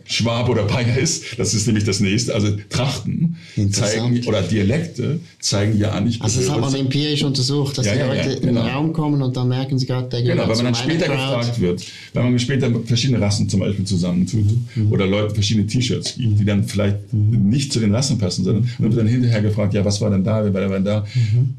Schwab 0.05 0.49
oder 0.49 0.63
Bayer 0.63 0.97
ist. 0.97 1.37
Das 1.37 1.53
ist 1.53 1.67
nämlich 1.67 1.83
das 1.83 1.99
nächste. 1.99 2.33
Also 2.33 2.55
Trachten 2.69 3.37
zeigen 3.71 4.25
oder 4.25 4.41
Dialekte 4.41 5.19
zeigen 5.39 5.77
ja 5.77 5.91
an. 5.91 6.07
Ich 6.07 6.21
also 6.21 6.39
das 6.39 6.49
hat 6.49 6.59
man 6.59 6.73
empirisch 6.73 7.23
untersucht, 7.23 7.77
dass 7.77 7.85
ja, 7.85 7.93
die 7.93 7.99
Leute 7.99 8.15
ja, 8.15 8.23
genau. 8.23 8.35
in 8.35 8.41
den 8.41 8.55
genau. 8.55 8.67
Raum 8.67 8.93
kommen 8.93 9.21
und 9.21 9.37
dann 9.37 9.47
merken 9.47 9.77
sie 9.77 9.85
gerade, 9.85 10.09
der 10.09 10.23
Genau, 10.23 10.47
wenn 10.47 10.55
man 10.55 10.65
dann 10.65 10.75
später 10.75 11.05
Crowd. 11.05 11.17
gefragt 11.17 11.61
wird, 11.61 11.85
wenn 12.13 12.23
man 12.23 12.39
später 12.39 12.71
verschiedene 12.85 13.21
Rassen 13.21 13.47
zum 13.47 13.59
Beispiel 13.59 13.85
zusammentut 13.85 14.45
mhm. 14.75 14.91
oder 14.91 15.05
Leute 15.05 15.35
verschiedene 15.35 15.67
T-Shirts 15.67 16.15
gibt, 16.15 16.39
die 16.39 16.45
dann 16.45 16.63
vielleicht 16.63 17.13
mhm. 17.13 17.49
nicht 17.49 17.71
zu 17.71 17.79
den 17.79 17.93
Rassen 17.93 18.17
passen, 18.17 18.43
sondern 18.43 18.63
mhm. 18.63 18.69
dann 18.79 18.91
wird 18.91 18.99
dann 19.01 19.07
hinterher 19.07 19.41
gefragt, 19.41 19.73
ja, 19.75 19.85
was 19.85 20.01
war 20.01 20.09
denn 20.09 20.23
da, 20.23 20.43
wer 20.43 20.53
war 20.53 20.69
denn 20.69 20.85
da? 20.85 21.05
Mhm 21.13 21.55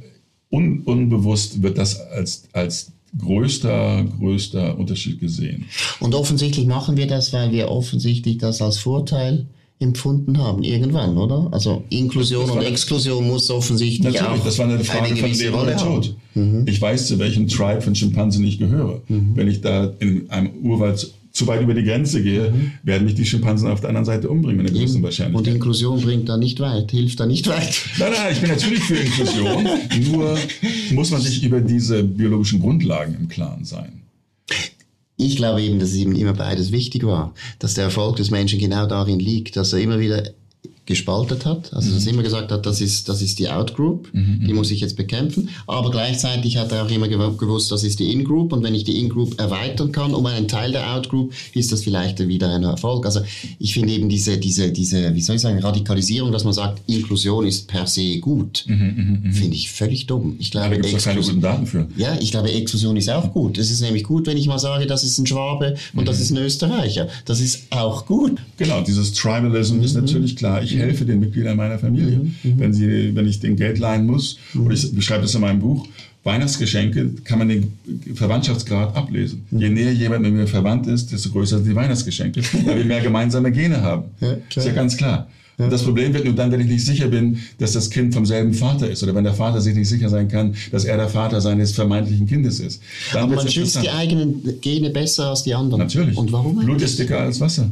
un, 0.51 0.83
unbewusst 0.85 1.63
wird 1.63 1.79
das 1.79 2.01
als, 2.01 2.45
als 2.53 2.93
größter, 3.19 4.05
größter 4.19 4.79
Unterschied 4.79 5.21
gesehen. 5.21 5.67
Und 6.01 6.15
offensichtlich 6.15 6.67
machen 6.67 6.97
wir 6.97 7.07
das, 7.07 7.33
weil 7.33 7.53
wir 7.53 7.71
offensichtlich 7.71 8.39
das 8.39 8.61
als 8.63 8.79
Vorteil 8.79 9.47
empfunden 9.79 10.39
haben, 10.39 10.63
irgendwann, 10.63 11.19
oder? 11.19 11.49
Also 11.53 11.85
Inklusion 11.91 12.49
und 12.49 12.63
Exklusion 12.63 13.27
muss 13.27 13.51
offensichtlich 13.51 14.15
natürlich, 14.15 14.41
auch 14.41 14.45
das 14.45 14.59
war 14.59 14.67
eine 14.67 14.83
Frage 14.83 15.07
eine 15.07 15.17
von 15.17 15.31
Leben 15.31 15.55
oder 15.55 15.77
Tod. 15.77 16.17
haben. 16.35 16.65
Ich 16.67 16.81
weiß, 16.81 17.09
zu 17.09 17.19
welchem 17.19 17.47
Tribe 17.47 17.83
von 17.83 17.95
Schimpansen 17.95 18.43
ich 18.45 18.59
gehöre. 18.59 19.03
Wenn 19.09 19.49
ich 19.49 19.61
da 19.61 19.93
in 19.99 20.31
einem 20.31 20.51
Urwald 20.63 21.13
zu 21.37 21.47
weit 21.47 21.61
über 21.61 21.75
die 21.75 21.85
Grenze 21.85 22.23
gehe, 22.23 22.73
werden 22.83 23.05
mich 23.05 23.15
die 23.15 23.27
Schimpansen 23.27 23.69
auf 23.69 23.81
der 23.81 23.91
anderen 23.91 24.07
Seite 24.07 24.31
umbringen, 24.31 24.63
mit 24.63 24.71
einer 24.71 24.81
großen 24.81 24.97
Und 24.97 25.03
Wahrscheinlichkeit. 25.03 25.55
Inklusion 25.55 26.01
bringt 26.01 26.29
da 26.31 26.39
nicht 26.39 26.61
weit, 26.61 26.91
hilft 26.91 27.21
da 27.21 27.27
nicht 27.27 27.47
weit. 27.47 27.79
Nein, 27.99 28.13
nein, 28.13 28.33
ich 28.33 28.41
bin 28.41 28.51
natürlich 28.51 28.83
für 28.83 28.97
Inklusion, 28.97 29.69
nur 30.11 30.39
muss 30.93 31.11
man 31.11 31.21
sich 31.21 31.43
über 31.45 31.61
diese 31.61 32.03
biologischen 32.03 32.59
Grundlagen 32.61 33.15
im 33.21 33.29
Klaren 33.29 33.67
sein. 33.67 34.01
Ich 35.19 35.37
glaube 35.37 35.63
eben, 35.63 35.79
dass 35.79 35.95
eben 35.95 36.17
immer 36.17 36.33
beides 36.33 36.73
wichtig 36.73 37.05
war, 37.05 37.35
dass 37.59 37.75
der 37.75 37.85
Erfolg 37.85 38.17
des 38.17 38.31
Menschen 38.31 38.59
genau 38.59 38.87
darin 38.87 39.19
liegt, 39.19 39.57
dass 39.57 39.75
er 39.75 39.81
immer 39.81 40.01
wieder 40.01 40.31
gespaltet 40.87 41.45
hat, 41.45 41.73
also 41.75 41.93
dass 41.93 42.07
er 42.07 42.13
immer 42.13 42.23
gesagt 42.23 42.53
hat, 42.53 42.65
das 42.65 42.81
ist, 42.81 43.09
das 43.09 43.21
ist 43.21 43.39
die 43.41 43.49
Outgroup, 43.49 44.09
die 44.15 44.53
muss 44.53 44.71
ich 44.71 44.81
jetzt 44.81 44.97
bekämpfen, 44.97 45.49
aber 45.67 45.91
gleichzeitig 45.91 46.57
hat 46.59 46.71
er 46.73 46.85
auch 46.85 46.91
immer 46.91 47.07
gew- 47.07 47.37
gewusst, 47.37 47.73
das 47.73 47.83
ist 47.85 47.99
die 47.99 48.13
In-Group 48.13 48.53
und 48.53 48.63
wenn 48.63 48.75
ich 48.75 48.85
die 48.85 49.01
In-Group 49.01 49.39
erweitern 49.41 49.91
kann 49.93 50.15
um 50.15 50.25
einen 50.27 50.47
Teil 50.49 50.71
der 50.73 50.95
Out-Group, 50.95 51.33
ist 51.55 51.73
das 51.73 51.83
vielleicht 51.83 52.27
wieder 52.29 52.55
ein 52.55 52.63
Erfolg. 52.63 53.05
Also 53.05 53.21
ich 53.59 53.75
finde 53.75 53.93
eben 53.95 54.09
diese, 54.09 54.39
diese, 54.39 54.71
diese, 54.71 55.15
wie 55.15 55.21
soll 55.21 55.37
ich 55.37 55.43
sagen, 55.43 55.59
Radikalisierung, 55.59 56.31
dass 56.31 56.45
man 56.45 56.53
sagt, 56.53 56.83
Inklusion 56.89 57.47
ist 57.47 57.67
per 57.67 57.87
se 57.89 58.19
gut, 58.19 58.65
finde 58.67 59.57
ich 59.57 59.71
völlig 59.73 60.07
dumm. 60.07 60.37
Ich 60.39 60.51
Da 60.51 60.61
glaube, 60.69 60.77
gibt 60.83 60.87
es 60.87 60.93
doch 60.93 61.05
keine 61.11 61.19
Exklusion- 61.21 61.35
guten 61.37 61.41
Daten 61.43 61.67
für. 61.67 61.89
ja, 61.97 62.17
ich 62.21 62.31
glaube, 62.31 62.53
Exklusion 62.53 62.97
ist 62.97 63.11
auch 63.11 63.33
gut. 63.33 63.59
Es 63.59 63.71
ist 63.71 63.81
nämlich 63.81 64.05
gut, 64.05 64.27
wenn 64.27 64.37
ich 64.37 64.47
mal 64.47 64.59
sage, 64.61 64.87
das 64.87 65.03
ist 65.03 65.19
ein 65.19 65.27
Schwabe 65.27 65.75
und 65.95 66.07
das 66.07 66.21
ist 66.21 66.31
ein 66.31 66.37
Österreicher. 66.39 67.09
Das 67.25 67.41
ist 67.41 67.65
auch 67.71 68.07
gut. 68.07 68.39
Genau, 68.57 68.83
dieses 68.83 69.13
Tribalism 69.13 69.81
ist 69.81 69.95
natürlich 69.95 70.37
klar. 70.37 70.63
Ich 70.63 70.76
helfe 70.79 71.05
den 71.05 71.21
Mitgliedern 71.21 71.57
meiner 71.57 71.79
Familie. 71.79 72.21
Wenn, 72.43 72.73
sie, 72.73 73.15
wenn 73.15 73.27
ich 73.27 73.41
den 73.41 73.57
Geld 73.57 73.79
leihen 73.79 74.07
muss, 74.07 74.39
oder 74.55 74.75
ich 74.75 74.93
beschreibe 74.95 75.23
das 75.23 75.35
in 75.35 75.41
meinem 75.41 75.61
Buch, 75.61 75.87
Weihnachtsgeschenke 76.25 77.11
kann 77.23 77.39
man 77.39 77.49
den 77.49 77.73
Verwandtschaftsgrad 78.15 78.97
ablesen. 78.97 79.47
Je 79.53 79.69
näher 79.69 79.93
jemand 79.93 80.23
mit 80.23 80.33
mir 80.33 80.47
verwandt 80.49 80.89
ist, 80.89 81.13
desto 81.13 81.31
größer 81.31 81.59
sind 81.59 81.69
die 81.69 81.75
Weihnachtsgeschenke, 81.75 82.43
weil 82.65 82.79
wir 82.79 82.85
mehr 82.85 83.01
gemeinsame 83.01 83.53
Gene 83.53 83.81
haben. 83.81 84.05
Ja, 84.21 84.37
ist 84.55 84.67
ja 84.67 84.73
ganz 84.73 84.97
klar. 84.97 85.29
Und 85.59 85.73
das 85.73 85.85
Problem 85.85 86.13
wird 86.13 86.25
nur 86.25 86.35
dann, 86.35 86.53
wenn 86.53 86.61
ich 86.61 86.67
nicht 86.67 86.85
sicher 86.85 87.09
bin, 87.09 87.39
dass 87.59 87.73
das 87.73 87.89
Kind 87.89 88.13
vom 88.13 88.27
selben 88.27 88.53
Vater 88.53 88.91
ist 88.91 89.03
oder 89.03 89.15
wenn 89.15 89.25
der 89.25 89.33
Vater 89.33 89.61
sich 89.61 89.75
nicht 89.75 89.89
sicher 89.89 90.11
sein 90.11 90.29
kann, 90.29 90.55
dass 90.71 90.85
er 90.85 90.99
der 90.99 91.09
Vater 91.09 91.41
seines 91.41 91.73
vermeintlichen 91.73 92.27
Kindes 92.27 92.61
ist. 92.61 92.83
Dann 93.13 93.25
Aber 93.25 93.37
man 93.37 93.49
schützt 93.49 93.83
die 93.83 93.89
eigenen 93.89 94.61
Gene 94.61 94.91
besser 94.91 95.31
als 95.31 95.45
die 95.45 95.55
anderen. 95.55 95.81
Natürlich. 95.81 96.17
Und 96.17 96.31
warum 96.31 96.57
Blut 96.59 96.83
ist 96.83 96.99
dicker 96.99 97.21
als 97.21 97.41
Wasser. 97.41 97.71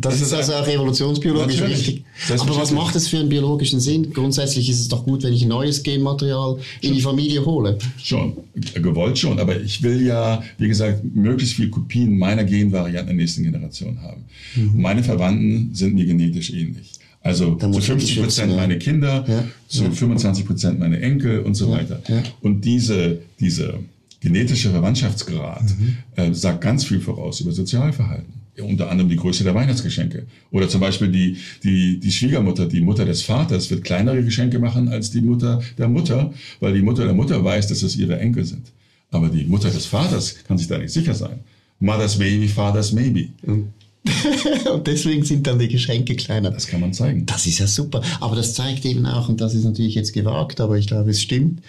Das, 0.00 0.14
ist 0.16 0.22
ist 0.22 0.32
also 0.32 0.54
auch 0.54 0.66
evolutionsbiologisch 0.66 1.60
richtig. 1.62 2.04
Aber 2.38 2.56
was 2.56 2.70
macht 2.72 2.94
es 2.96 3.08
für 3.08 3.18
einen 3.18 3.28
biologischen 3.28 3.80
Sinn? 3.80 4.12
Grundsätzlich 4.12 4.68
ist 4.68 4.80
es 4.80 4.88
doch 4.88 5.04
gut, 5.04 5.22
wenn 5.22 5.32
ich 5.32 5.44
neues 5.46 5.82
Genmaterial 5.82 6.58
in 6.80 6.94
die 6.94 7.00
Familie 7.00 7.44
hole. 7.44 7.78
Schon, 8.02 8.36
gewollt 8.74 9.18
schon, 9.18 9.38
aber 9.38 9.60
ich 9.60 9.82
will 9.82 10.02
ja, 10.06 10.42
wie 10.58 10.68
gesagt, 10.68 11.02
möglichst 11.14 11.54
viel 11.56 11.70
Kopien 11.70 12.18
meiner 12.18 12.44
Genvarianten 12.44 13.10
in 13.10 13.16
der 13.16 13.24
nächsten 13.24 13.42
Generation 13.42 14.00
haben. 14.02 14.24
Und 14.56 14.78
meine 14.78 15.02
Verwandten 15.02 15.74
sind 15.74 15.94
mir 15.94 16.04
genetisch 16.06 16.50
ähnlich. 16.50 16.92
Also 17.22 17.54
zu 17.56 17.68
muss 17.68 17.80
ich 17.80 17.86
50 17.90 18.14
die 18.14 18.20
Prozent 18.20 18.50
ja. 18.52 18.56
meine 18.56 18.78
Kinder, 18.78 19.24
Ja. 19.28 19.44
zu 19.68 19.90
25 19.90 20.46
Prozent 20.46 20.78
meine 20.78 21.00
Enkel 21.00 21.40
und 21.40 21.54
so 21.54 21.70
weiter. 21.70 22.00
Ja. 22.08 22.22
Und 22.40 22.64
diese, 22.64 23.18
diese 23.38 23.74
genetische 24.20 24.70
Verwandtschaftsgrad 24.70 25.64
Mhm. 25.64 25.96
äh, 26.16 26.32
sagt 26.34 26.60
ganz 26.62 26.84
viel 26.84 27.00
voraus 27.00 27.40
über 27.40 27.52
Sozialverhalten. 27.52 28.39
Unter 28.60 28.90
anderem 28.90 29.08
die 29.08 29.16
Größe 29.16 29.44
der 29.44 29.54
Weihnachtsgeschenke. 29.54 30.26
Oder 30.50 30.68
zum 30.68 30.80
Beispiel 30.80 31.08
die, 31.08 31.36
die, 31.62 31.98
die 31.98 32.12
Schwiegermutter, 32.12 32.66
die 32.66 32.80
Mutter 32.80 33.04
des 33.04 33.22
Vaters 33.22 33.70
wird 33.70 33.84
kleinere 33.84 34.22
Geschenke 34.22 34.58
machen 34.58 34.88
als 34.88 35.10
die 35.10 35.20
Mutter 35.20 35.62
der 35.78 35.88
Mutter, 35.88 36.32
weil 36.60 36.74
die 36.74 36.82
Mutter 36.82 37.04
der 37.04 37.14
Mutter 37.14 37.42
weiß, 37.42 37.68
dass 37.68 37.82
es 37.82 37.96
ihre 37.96 38.18
Enkel 38.18 38.44
sind. 38.44 38.72
Aber 39.10 39.28
die 39.28 39.44
Mutter 39.44 39.70
des 39.70 39.86
Vaters 39.86 40.36
kann 40.46 40.58
sich 40.58 40.68
da 40.68 40.78
nicht 40.78 40.92
sicher 40.92 41.14
sein. 41.14 41.40
Mother's 41.80 42.18
baby, 42.18 42.46
father's 42.46 42.92
maybe. 42.92 43.28
und 43.46 43.72
deswegen 44.86 45.24
sind 45.24 45.46
dann 45.46 45.58
die 45.58 45.68
Geschenke 45.68 46.14
kleiner. 46.16 46.50
Das 46.50 46.66
kann 46.66 46.80
man 46.80 46.92
zeigen. 46.92 47.26
Das 47.26 47.46
ist 47.46 47.58
ja 47.58 47.66
super. 47.66 48.02
Aber 48.20 48.36
das 48.36 48.54
zeigt 48.54 48.84
eben 48.84 49.04
auch, 49.06 49.28
und 49.28 49.40
das 49.40 49.54
ist 49.54 49.64
natürlich 49.64 49.94
jetzt 49.94 50.12
gewagt, 50.12 50.60
aber 50.60 50.78
ich 50.78 50.86
glaube, 50.86 51.10
es 51.10 51.20
stimmt, 51.20 51.60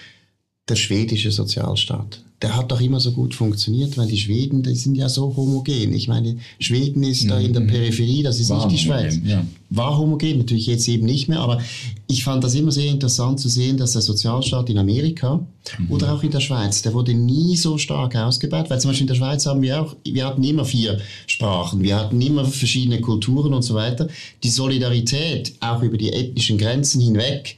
der 0.69 0.75
schwedische 0.75 1.31
Sozialstaat. 1.31 2.21
Der 2.41 2.55
hat 2.55 2.71
doch 2.71 2.81
immer 2.81 2.99
so 2.99 3.11
gut 3.11 3.35
funktioniert, 3.35 3.99
weil 3.99 4.07
die 4.07 4.17
Schweden, 4.17 4.63
die 4.63 4.73
sind 4.73 4.95
ja 4.95 5.09
so 5.09 5.35
homogen. 5.35 5.93
Ich 5.93 6.07
meine, 6.07 6.37
Schweden 6.59 7.03
ist 7.03 7.29
da 7.29 7.39
in 7.39 7.53
der 7.53 7.61
Peripherie, 7.61 8.23
das 8.23 8.39
ist 8.39 8.49
War 8.49 8.65
nicht 8.65 8.79
die 8.79 8.83
Schweiz. 8.83 9.13
homogen, 9.13 9.29
ja. 9.29 9.45
War 9.69 9.95
homogen, 9.95 10.39
natürlich 10.39 10.65
jetzt 10.65 10.87
eben 10.87 11.05
nicht 11.05 11.27
mehr, 11.29 11.39
aber 11.39 11.61
ich 12.07 12.23
fand 12.23 12.43
das 12.43 12.55
immer 12.55 12.71
sehr 12.71 12.89
interessant 12.89 13.39
zu 13.39 13.47
sehen, 13.47 13.77
dass 13.77 13.91
der 13.91 14.01
Sozialstaat 14.01 14.71
in 14.71 14.79
Amerika 14.79 15.45
oder 15.89 16.13
auch 16.13 16.23
in 16.23 16.31
der 16.31 16.39
Schweiz, 16.39 16.81
der 16.81 16.95
wurde 16.95 17.13
nie 17.13 17.55
so 17.57 17.77
stark 17.77 18.15
ausgebaut, 18.15 18.71
weil 18.71 18.81
zum 18.81 18.89
Beispiel 18.89 19.03
in 19.03 19.07
der 19.09 19.15
Schweiz 19.15 19.45
haben 19.45 19.61
wir 19.61 19.79
auch, 19.79 19.95
wir 20.03 20.25
hatten 20.25 20.43
immer 20.43 20.65
vier 20.65 20.99
Sprachen, 21.27 21.83
wir 21.83 21.95
hatten 21.95 22.19
immer 22.19 22.45
verschiedene 22.45 23.01
Kulturen 23.01 23.53
und 23.53 23.61
so 23.61 23.75
weiter. 23.75 24.07
Die 24.41 24.49
Solidarität, 24.49 25.53
auch 25.59 25.83
über 25.83 25.97
die 25.97 26.11
ethnischen 26.11 26.57
Grenzen 26.57 27.01
hinweg, 27.01 27.57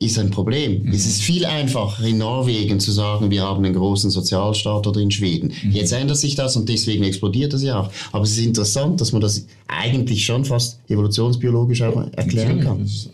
ist 0.00 0.18
ein 0.18 0.30
Problem. 0.30 0.86
Es 0.92 1.06
ist 1.06 1.22
viel 1.22 1.46
einfacher 1.46 2.04
in 2.04 2.18
Norwegen 2.18 2.80
zu 2.80 2.90
sagen, 2.92 3.30
wir 3.30 3.42
haben 3.42 3.64
einen 3.64 3.74
großen 3.74 4.10
Sozialstaat 4.10 4.86
oder 4.86 5.00
in 5.00 5.10
Schweden. 5.10 5.52
Jetzt 5.70 5.92
ändert 5.92 6.18
sich 6.18 6.34
das 6.34 6.56
und 6.56 6.68
deswegen 6.68 7.04
explodiert 7.04 7.52
das 7.52 7.62
ja 7.62 7.80
auch. 7.80 7.90
Aber 8.12 8.24
es 8.24 8.32
ist 8.32 8.44
interessant, 8.44 9.00
dass 9.00 9.12
man 9.12 9.22
das 9.22 9.46
eigentlich 9.68 10.24
schon 10.24 10.44
fast 10.44 10.80
evolutionsbiologisch 10.90 11.82
auch 11.82 12.08
erklären 12.12 12.60
kann. 12.60 12.80
Das 12.82 12.90
ist 12.92 13.06
äh, 13.06 13.10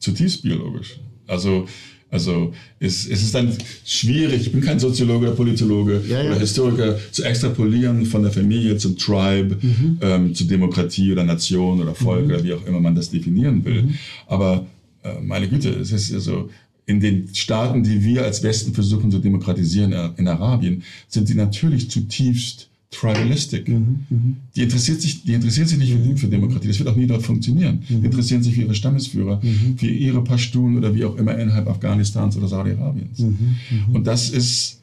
zutiefst 0.00 0.42
biologisch. 0.42 0.98
Also, 1.26 1.66
also 2.10 2.52
es, 2.80 3.06
es 3.06 3.22
ist 3.22 3.34
dann 3.34 3.56
schwierig, 3.86 4.42
ich 4.42 4.52
bin 4.52 4.60
kein 4.60 4.78
Soziologe 4.78 5.26
oder 5.28 5.36
Politologe 5.36 6.02
Ja, 6.08 6.22
ja. 6.22 6.30
oder 6.32 6.40
Historiker, 6.40 6.98
zu 7.12 7.22
extrapolieren 7.22 8.04
von 8.04 8.22
der 8.22 8.32
Familie 8.32 8.76
zum 8.76 8.98
Tribe, 8.98 9.56
Mhm. 9.62 9.98
ähm, 10.02 10.34
zu 10.34 10.44
Demokratie 10.44 11.12
oder 11.12 11.24
Nation 11.24 11.80
oder 11.80 11.94
Volk 11.94 12.26
oder 12.26 12.42
wie 12.44 12.52
auch 12.52 12.66
immer 12.66 12.80
man 12.80 12.94
das 12.94 13.10
definieren 13.10 13.64
will. 13.64 13.82
Mhm. 13.84 13.94
Aber 14.26 14.66
meine 15.22 15.48
Güte, 15.48 15.70
es 15.70 15.92
ist 15.92 16.12
also 16.12 16.48
in 16.86 17.00
den 17.00 17.34
Staaten, 17.34 17.82
die 17.82 18.02
wir 18.04 18.24
als 18.24 18.42
Westen 18.42 18.74
versuchen 18.74 19.10
zu 19.10 19.18
demokratisieren, 19.18 19.92
äh, 19.92 20.10
in 20.16 20.28
Arabien, 20.28 20.82
sind 21.08 21.28
die 21.28 21.34
natürlich 21.34 21.90
zutiefst 21.90 22.68
tribalistic. 22.90 23.68
Mhm, 23.68 24.36
Die 24.54 24.62
interessiert 24.62 25.00
sich, 25.00 25.24
die 25.24 25.32
interessieren 25.34 25.66
sich 25.66 25.78
nicht 25.78 25.92
für, 25.92 26.16
für 26.16 26.28
Demokratie. 26.28 26.68
Das 26.68 26.78
wird 26.78 26.88
auch 26.88 26.96
nie 26.96 27.06
dort 27.06 27.22
funktionieren. 27.22 27.82
Mhm. 27.88 28.00
Die 28.00 28.06
interessieren 28.06 28.42
sich 28.42 28.54
für 28.54 28.62
ihre 28.62 28.74
Stammesführer, 28.74 29.40
für 29.76 29.86
ihre 29.86 30.22
Pashtun 30.22 30.76
oder 30.78 30.94
wie 30.94 31.04
auch 31.04 31.16
immer 31.16 31.36
innerhalb 31.36 31.68
Afghanistans 31.68 32.36
oder 32.36 32.46
Saudi-Arabiens. 32.46 33.18
Mhm, 33.18 33.56
Und 33.94 34.06
das 34.06 34.30
ist 34.30 34.80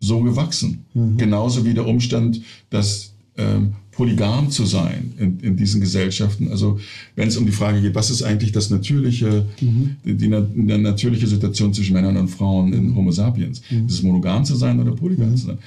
so 0.00 0.20
gewachsen. 0.20 0.84
Genauso 1.16 1.64
wie 1.64 1.74
der 1.74 1.86
Umstand, 1.86 2.42
dass 2.70 3.14
ähm, 3.36 3.74
polygam 3.96 4.50
zu 4.50 4.64
sein 4.66 5.12
in, 5.18 5.40
in 5.40 5.56
diesen 5.56 5.80
Gesellschaften. 5.80 6.48
Also 6.50 6.78
wenn 7.16 7.28
es 7.28 7.36
um 7.36 7.46
die 7.46 7.52
Frage 7.52 7.80
geht, 7.80 7.94
was 7.94 8.10
ist 8.10 8.22
eigentlich 8.22 8.52
das 8.52 8.70
natürliche, 8.70 9.46
Mhm. 9.60 9.96
die, 10.04 10.14
die, 10.14 10.28
die 10.28 10.78
natürliche 10.78 11.26
Situation 11.26 11.72
zwischen 11.74 11.94
Männern 11.94 12.16
und 12.16 12.28
Frauen 12.28 12.72
in 12.72 12.94
Homo 12.94 13.10
sapiens, 13.12 13.62
Mhm. 13.70 13.86
ist 13.86 13.94
es 13.94 14.02
monogam 14.02 14.44
zu 14.44 14.56
sein 14.56 14.80
oder 14.80 14.92
polygam 14.92 15.36
zu 15.36 15.46
sein? 15.46 15.58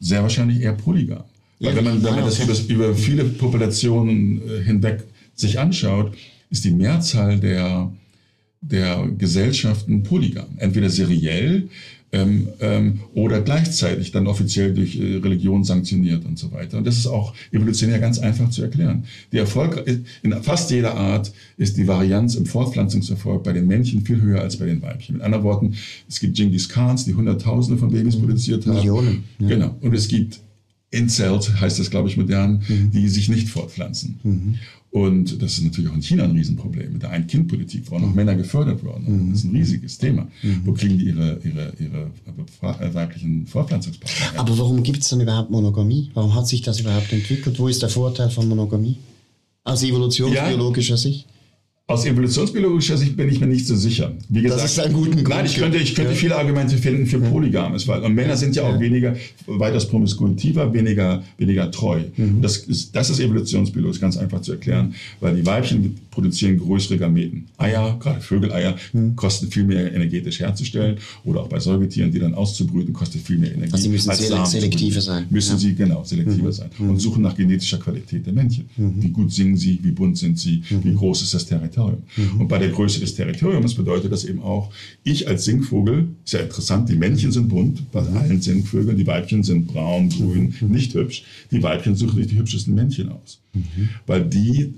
Sehr 0.00 0.22
wahrscheinlich 0.22 0.60
eher 0.60 0.72
polygam. 0.74 1.24
Weil 1.60 1.76
wenn 1.76 1.84
man, 1.84 2.02
wenn 2.02 2.14
man 2.14 2.24
das 2.24 2.38
über, 2.40 2.54
über 2.68 2.94
viele 2.94 3.24
Populationen 3.24 4.40
äh, 4.48 4.64
hinweg 4.64 5.04
sich 5.34 5.58
anschaut, 5.60 6.12
ist 6.50 6.64
die 6.64 6.72
Mehrzahl 6.72 7.38
der, 7.38 7.90
der 8.60 9.08
Gesellschaften 9.16 10.02
polygam. 10.02 10.46
Entweder 10.56 10.90
seriell 10.90 11.68
ähm, 12.12 12.48
ähm, 12.60 13.00
oder 13.14 13.40
gleichzeitig 13.40 14.12
dann 14.12 14.26
offiziell 14.26 14.74
durch 14.74 14.96
äh, 14.96 15.16
Religion 15.16 15.64
sanktioniert 15.64 16.26
und 16.26 16.38
so 16.38 16.52
weiter. 16.52 16.76
Und 16.76 16.86
das 16.86 16.98
ist 16.98 17.06
auch 17.06 17.34
evolutionär 17.50 17.98
ganz 17.98 18.18
einfach 18.18 18.50
zu 18.50 18.62
erklären. 18.62 19.04
Die 19.32 19.38
Erfolg 19.38 19.82
in 20.22 20.32
fast 20.42 20.70
jeder 20.70 20.94
Art 20.94 21.32
ist 21.56 21.78
die 21.78 21.88
Varianz 21.88 22.34
im 22.34 22.44
Fortpflanzungserfolg 22.44 23.42
bei 23.42 23.52
den 23.52 23.66
Männchen 23.66 24.04
viel 24.04 24.20
höher 24.20 24.42
als 24.42 24.58
bei 24.58 24.66
den 24.66 24.82
Weibchen. 24.82 25.16
Mit 25.16 25.24
anderen 25.24 25.44
Worten, 25.44 25.74
es 26.06 26.20
gibt 26.20 26.36
Genghis 26.36 26.68
Khans, 26.68 27.06
die 27.06 27.14
Hunderttausende 27.14 27.78
von 27.78 27.90
Babys 27.90 28.16
produziert 28.16 28.66
haben. 28.66 28.74
Millionen, 28.74 29.24
ja. 29.38 29.48
Genau. 29.48 29.76
Und 29.80 29.94
es 29.94 30.08
gibt 30.08 30.40
Incels, 30.90 31.58
heißt 31.58 31.78
das, 31.78 31.90
glaube 31.90 32.10
ich, 32.10 32.18
modern, 32.18 32.62
die 32.68 33.08
sich 33.08 33.30
nicht 33.30 33.48
fortpflanzen. 33.48 34.58
Und 34.92 35.42
das 35.42 35.54
ist 35.54 35.64
natürlich 35.64 35.90
auch 35.90 35.94
in 35.94 36.02
China 36.02 36.24
ein 36.24 36.32
Riesenproblem 36.32 36.92
mit 36.92 37.02
der 37.02 37.10
Ein-Kind-Politik, 37.10 37.90
wo 37.90 37.96
auch 37.96 38.00
noch 38.00 38.14
Männer 38.14 38.34
gefördert 38.34 38.84
wurden. 38.84 39.30
Das 39.30 39.38
ist 39.38 39.44
ein 39.46 39.56
riesiges 39.56 39.96
Thema. 39.96 40.28
Wo 40.64 40.72
kriegen 40.74 40.98
die 40.98 41.06
ihre, 41.06 41.40
ihre, 41.42 41.72
ihre 41.78 42.10
äh, 42.60 42.94
weiblichen 42.94 43.46
Fortpflanzungspartner? 43.46 44.38
Aber 44.38 44.58
warum 44.58 44.82
gibt 44.82 44.98
es 44.98 45.08
dann 45.08 45.22
überhaupt 45.22 45.50
Monogamie? 45.50 46.10
Warum 46.12 46.34
hat 46.34 46.46
sich 46.46 46.60
das 46.60 46.80
überhaupt 46.80 47.10
entwickelt? 47.10 47.58
Wo 47.58 47.68
ist 47.68 47.80
der 47.80 47.88
Vorteil 47.88 48.28
von 48.28 48.46
Monogamie? 48.46 48.98
Aus 49.64 49.82
evolutionsbiologischer 49.82 50.98
Sicht? 50.98 51.26
Aus 51.88 52.06
evolutionsbiologischer 52.06 52.96
Sicht 52.96 53.16
bin 53.16 53.28
ich 53.28 53.40
mir 53.40 53.48
nicht 53.48 53.66
so 53.66 53.74
sicher. 53.74 54.12
Wie 54.28 54.40
gesagt, 54.40 54.62
das 54.62 54.72
ist 54.72 54.78
ein 54.78 54.92
guten 54.92 55.16
Grund. 55.16 55.28
Nein, 55.28 55.46
ich 55.46 55.56
könnte, 55.56 55.78
ich 55.78 55.96
könnte 55.96 56.12
ja. 56.12 56.16
viele 56.16 56.36
Argumente 56.36 56.78
finden 56.78 57.06
für 57.06 57.18
polygames 57.18 57.84
Verhalten. 57.84 58.06
Und 58.06 58.14
Männer 58.14 58.36
sind 58.36 58.54
ja 58.54 58.62
auch 58.62 58.74
ja. 58.74 58.80
weniger, 58.80 59.16
weitaus 59.46 59.88
promiskuitiver, 59.88 60.72
weniger, 60.72 61.24
weniger 61.38 61.70
treu. 61.72 62.02
Mhm. 62.16 62.40
Das, 62.40 62.58
ist, 62.58 62.94
das 62.94 63.10
ist 63.10 63.18
evolutionsbiologisch 63.18 64.00
ganz 64.00 64.16
einfach 64.16 64.40
zu 64.42 64.52
erklären, 64.52 64.94
weil 65.18 65.34
die 65.34 65.44
Weibchen 65.44 65.96
produzieren 66.12 66.58
größere 66.58 66.98
Gameten. 66.98 67.46
Eier, 67.58 67.98
gerade 68.00 68.20
Vögeleier, 68.20 68.76
mhm. 68.92 69.16
kosten 69.16 69.50
viel 69.50 69.64
mehr 69.64 69.92
energetisch 69.92 70.38
herzustellen. 70.38 70.98
Oder 71.24 71.40
auch 71.40 71.48
bei 71.48 71.58
Säugetieren, 71.58 72.12
die 72.12 72.20
dann 72.20 72.34
auszubrüten, 72.34 72.94
kostet 72.94 73.22
viel 73.22 73.38
mehr 73.38 73.52
Energie. 73.52 73.72
Also 73.72 73.82
sie 73.82 73.90
müssen 73.90 74.08
als 74.08 74.50
selektiver 74.52 75.00
sein. 75.00 75.26
Müssen 75.30 75.58
sie, 75.58 75.74
genau, 75.74 76.04
selektiver 76.04 76.46
mhm. 76.46 76.52
sein. 76.52 76.70
Und 76.78 77.00
suchen 77.00 77.22
nach 77.22 77.36
genetischer 77.36 77.78
Qualität 77.78 78.24
der 78.24 78.32
Männchen. 78.32 78.70
Mhm. 78.76 79.02
Wie 79.02 79.08
gut 79.08 79.32
singen 79.32 79.56
sie, 79.56 79.80
wie 79.82 79.90
bunt 79.90 80.16
sind 80.16 80.38
sie, 80.38 80.62
wie 80.70 80.90
mhm. 80.90 80.96
groß 80.96 81.22
ist 81.22 81.34
das 81.34 81.44
Territorium. 81.44 81.72
Territorium. 81.82 82.02
Mhm. 82.34 82.40
Und 82.40 82.48
bei 82.48 82.58
der 82.58 82.68
Größe 82.68 83.00
des 83.00 83.14
Territoriums 83.14 83.74
bedeutet 83.74 84.12
das 84.12 84.24
eben 84.24 84.42
auch, 84.42 84.70
ich 85.04 85.28
als 85.28 85.44
Singvogel, 85.44 86.08
ist 86.24 86.32
ja 86.32 86.40
interessant, 86.40 86.88
die 86.88 86.96
Männchen 86.96 87.32
sind 87.32 87.48
bunt 87.48 87.90
bei 87.92 88.00
allen 88.00 88.40
Singvögeln, 88.40 88.96
die 88.96 89.06
Weibchen 89.06 89.42
sind 89.42 89.66
braun, 89.66 90.08
grün, 90.08 90.54
mhm. 90.60 90.68
nicht 90.68 90.94
hübsch. 90.94 91.24
Die 91.50 91.62
Weibchen 91.62 91.94
suchen 91.94 92.16
sich 92.16 92.28
die 92.28 92.38
hübschesten 92.38 92.74
Männchen 92.74 93.10
aus. 93.10 93.40
Mhm. 93.52 93.88
Weil 94.06 94.24
die 94.24 94.74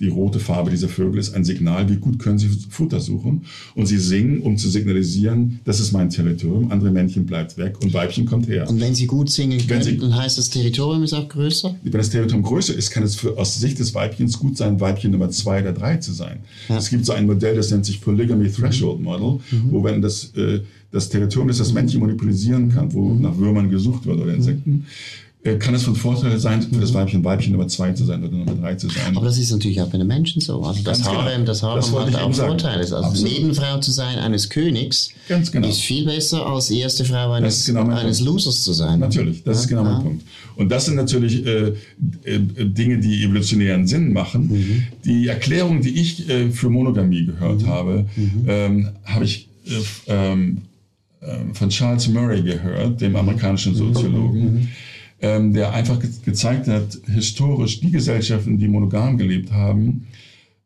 die 0.00 0.08
rote 0.08 0.38
Farbe 0.38 0.70
dieser 0.70 0.88
Vögel 0.88 1.18
ist 1.18 1.34
ein 1.34 1.44
Signal, 1.44 1.88
wie 1.88 1.96
gut 1.96 2.18
können 2.18 2.38
sie 2.38 2.48
Futter 2.70 3.00
suchen. 3.00 3.42
Und 3.74 3.86
sie 3.86 3.98
singen, 3.98 4.40
um 4.40 4.56
zu 4.56 4.68
signalisieren, 4.68 5.60
das 5.64 5.80
ist 5.80 5.92
mein 5.92 6.10
Territorium, 6.10 6.70
andere 6.70 6.90
Männchen 6.90 7.26
bleibt 7.26 7.58
weg 7.58 7.76
und 7.82 7.92
Weibchen 7.92 8.26
kommt 8.26 8.48
her. 8.48 8.68
Und 8.68 8.80
wenn 8.80 8.94
sie 8.94 9.06
gut 9.06 9.30
singen 9.30 9.64
können, 9.66 9.82
sie, 9.82 9.98
dann 9.98 10.14
heißt 10.14 10.38
das 10.38 10.50
Territorium 10.50 11.02
ist 11.02 11.14
auch 11.14 11.28
größer? 11.28 11.74
Wenn 11.82 11.92
das 11.92 12.10
Territorium 12.10 12.42
größer 12.44 12.74
ist, 12.74 12.90
kann 12.90 13.02
es 13.02 13.16
für, 13.16 13.36
aus 13.36 13.58
Sicht 13.58 13.78
des 13.78 13.94
Weibchens 13.94 14.38
gut 14.38 14.56
sein, 14.56 14.80
Weibchen 14.80 15.10
Nummer 15.10 15.30
zwei 15.30 15.60
oder 15.60 15.72
drei 15.72 15.96
zu 15.96 16.12
sein. 16.12 16.38
Ja. 16.68 16.78
Es 16.78 16.90
gibt 16.90 17.04
so 17.04 17.12
ein 17.12 17.26
Modell, 17.26 17.56
das 17.56 17.70
nennt 17.70 17.84
sich 17.84 18.00
Polygamy 18.00 18.50
Threshold 18.50 19.00
Model, 19.00 19.40
mhm. 19.50 19.70
wo 19.70 19.82
wenn 19.82 20.00
das, 20.00 20.32
äh, 20.36 20.60
das 20.92 21.08
Territorium, 21.08 21.48
das 21.48 21.58
das 21.58 21.72
Männchen 21.72 22.00
monopolisieren 22.00 22.70
kann, 22.70 22.92
wo 22.92 23.08
mhm. 23.08 23.22
nach 23.22 23.36
Würmern 23.36 23.68
gesucht 23.68 24.06
wird 24.06 24.20
oder 24.20 24.32
Insekten, 24.32 24.70
mhm 24.70 24.84
kann 25.56 25.74
es 25.74 25.84
von 25.84 25.94
Vorteil 25.94 26.38
sein, 26.38 26.62
für 26.62 26.80
das 26.80 26.92
Weibchen 26.94 27.24
Weibchen 27.24 27.52
Nummer 27.52 27.68
zwei 27.68 27.92
zu 27.92 28.04
sein 28.04 28.22
oder 28.22 28.36
Nummer 28.36 28.54
drei 28.54 28.74
zu 28.74 28.88
sein. 28.88 29.16
Aber 29.16 29.26
das 29.26 29.38
ist 29.38 29.50
natürlich 29.50 29.80
auch 29.80 29.88
bei 29.88 29.98
den 29.98 30.06
Menschen 30.06 30.40
so. 30.40 30.60
Also 30.62 30.82
das 30.82 30.98
genau. 30.98 31.22
Harem, 31.22 31.44
das 31.44 31.62
Harem 31.62 31.76
das 31.76 31.92
hat 31.92 32.14
auch 32.16 32.34
Vorteile. 32.34 32.80
Also 32.80 32.96
Absolut. 32.96 33.32
Nebenfrau 33.32 33.78
zu 33.78 33.90
sein 33.90 34.18
eines 34.18 34.48
Königs 34.48 35.10
genau. 35.28 35.68
ist 35.68 35.80
viel 35.80 36.04
besser 36.04 36.46
als 36.46 36.70
erste 36.70 37.04
Frau 37.04 37.32
eines, 37.32 37.64
genau 37.64 37.88
eines 37.88 38.20
Losers 38.20 38.62
zu 38.62 38.72
sein. 38.72 39.00
Natürlich, 39.00 39.42
das 39.44 39.56
ja, 39.56 39.62
ist 39.62 39.68
genau 39.68 39.84
ja. 39.84 39.92
mein 39.92 40.02
Punkt. 40.02 40.24
Und 40.56 40.70
das 40.70 40.86
sind 40.86 40.96
natürlich 40.96 41.46
äh, 41.46 41.68
äh, 42.24 42.38
Dinge, 42.38 42.98
die 42.98 43.24
evolutionären 43.24 43.86
Sinn 43.86 44.12
machen. 44.12 44.48
Mhm. 44.48 44.82
Die 45.04 45.28
Erklärung, 45.28 45.80
die 45.82 46.00
ich 46.00 46.28
äh, 46.28 46.50
für 46.50 46.68
Monogamie 46.68 47.26
gehört 47.26 47.62
mhm. 47.62 47.66
habe, 47.66 48.06
mhm. 48.16 48.44
ähm, 48.48 48.88
habe 49.04 49.24
ich 49.24 49.48
äh, 49.66 49.72
ähm, 50.08 50.62
äh, 51.20 51.52
von 51.52 51.68
Charles 51.68 52.08
Murray 52.08 52.42
gehört, 52.42 53.00
dem 53.00 53.16
amerikanischen 53.16 53.72
mhm. 53.72 53.76
Soziologen. 53.76 54.68
Ähm, 55.20 55.52
der 55.52 55.72
einfach 55.72 55.98
ge 55.98 56.10
gezeigt 56.24 56.68
hat, 56.68 56.96
historisch 57.06 57.80
die 57.80 57.90
Gesellschaften, 57.90 58.56
die 58.56 58.68
monogam 58.68 59.18
gelebt 59.18 59.50
haben, 59.50 60.06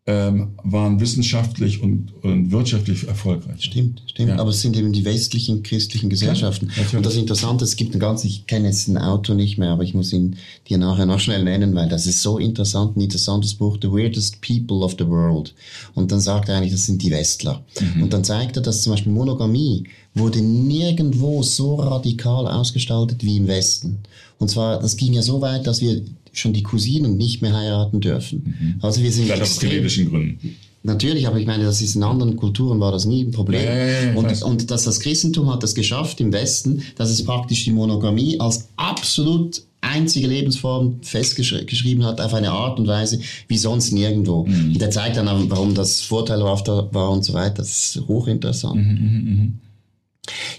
ähm, 0.05 0.49
waren 0.65 0.99
wissenschaftlich 0.99 1.81
und, 1.81 2.13
und 2.25 2.51
wirtschaftlich 2.51 3.07
erfolgreich. 3.07 3.63
Stimmt, 3.63 4.03
stimmt. 4.07 4.31
Ja. 4.31 4.39
Aber 4.39 4.51
es 4.51 4.61
sind 4.61 4.77
eben 4.77 4.93
die 4.93 5.05
westlichen 5.05 5.63
christlichen 5.63 6.11
Gesellschaften. 6.11 6.71
Ja, 6.77 6.99
und 6.99 7.07
das 7.07 7.15
Interessante, 7.15 7.65
es 7.65 7.77
gibt 7.77 7.95
ein 7.95 8.01
ganz, 8.01 8.25
ich 8.25 8.49
kenne 8.49 8.67
jetzt 8.67 8.89
ein 8.89 8.99
Auto 8.99 9.35
nicht 9.35 9.59
mehr, 9.59 9.71
aber 9.71 9.85
ich 9.85 9.95
muss 9.95 10.13
ihn 10.13 10.37
dir 10.69 10.79
nachher 10.79 11.07
noch 11.07 11.21
schnell 11.21 11.45
nennen, 11.45 11.77
weil 11.77 11.89
das 11.89 12.09
ist 12.09 12.21
so 12.21 12.39
interessant, 12.39 12.97
ein 12.97 13.01
interessantes 13.03 13.55
Buch, 13.55 13.79
The 13.81 13.93
Weirdest 13.93 14.41
People 14.41 14.79
of 14.79 14.97
the 14.99 15.07
World. 15.07 15.55
Und 15.95 16.11
dann 16.11 16.21
sagt 16.21 16.49
er 16.49 16.57
eigentlich, 16.57 16.73
das 16.73 16.87
sind 16.87 17.01
die 17.01 17.13
Westler. 17.13 17.65
Mhm. 17.95 18.03
Und 18.03 18.13
dann 18.13 18.25
zeigt 18.25 18.57
er, 18.57 18.63
dass 18.63 18.83
zum 18.83 18.95
Beispiel 18.95 19.13
Monogamie 19.13 19.85
wurde 20.15 20.41
nirgendwo 20.41 21.45
so 21.45 21.77
radikal 21.77 22.49
ausgestaltet 22.49 23.23
wie 23.23 23.37
im 23.37 23.47
Westen. 23.47 24.01
Und 24.43 24.49
zwar, 24.49 24.81
das 24.81 24.97
ging 24.97 25.13
ja 25.13 25.23
so 25.23 25.41
weit, 25.41 25.69
dass 25.69 25.81
wir 25.81 26.03
schon 26.33 26.53
die 26.53 26.65
Cousinen 26.65 27.17
nicht 27.17 27.43
mehr 27.43 27.55
heiraten 27.55 28.01
dürfen. 28.01 28.57
Mhm. 28.59 28.75
Also 28.83 29.01
wir 29.01 29.13
sind 29.13 29.27
Vielleicht 29.27 29.43
aus 29.43 29.61
genetischen 29.61 30.11
Gründen. 30.11 30.57
Natürlich, 30.83 31.29
aber 31.29 31.39
ich 31.39 31.47
meine, 31.47 31.63
das 31.63 31.81
ist 31.81 31.95
in 31.95 32.03
anderen 32.03 32.35
Kulturen 32.35 32.81
war 32.81 32.91
das 32.91 33.05
nie 33.05 33.23
ein 33.23 33.31
Problem. 33.31 33.63
Ja, 33.65 34.17
und, 34.17 34.43
und 34.43 34.71
dass 34.73 34.83
das 34.83 34.99
Christentum 34.99 35.49
hat 35.49 35.63
das 35.63 35.77
geschafft 35.77 36.21
im 36.21 36.33
Westen, 36.33 36.83
dass 36.97 37.09
es 37.09 37.25
praktisch 37.25 37.63
die 37.63 37.71
Monogamie 37.71 38.41
als 38.41 38.69
absolut 38.77 39.63
einzige 39.81 40.27
Lebensform 40.27 40.99
festgeschrieben 41.03 42.05
hat 42.05 42.21
auf 42.21 42.35
eine 42.35 42.51
Art 42.51 42.81
und 42.81 42.89
Weise 42.89 43.21
wie 43.47 43.59
sonst 43.59 43.93
nirgendwo. 43.93 44.45
Mhm. 44.45 44.73
Und 44.73 44.81
der 44.81 44.91
zeigt 44.91 45.17
dann, 45.19 45.51
warum 45.51 45.77
das 45.77 46.01
vorteilhafter 46.01 46.93
war 46.93 47.11
und 47.11 47.25
so 47.25 47.33
weiter. 47.33 47.59
Das 47.59 47.95
ist 47.97 48.09
hochinteressant. 48.09 48.75
Mhm, 48.75 48.93
mh, 48.93 49.43
mh. 49.45 49.49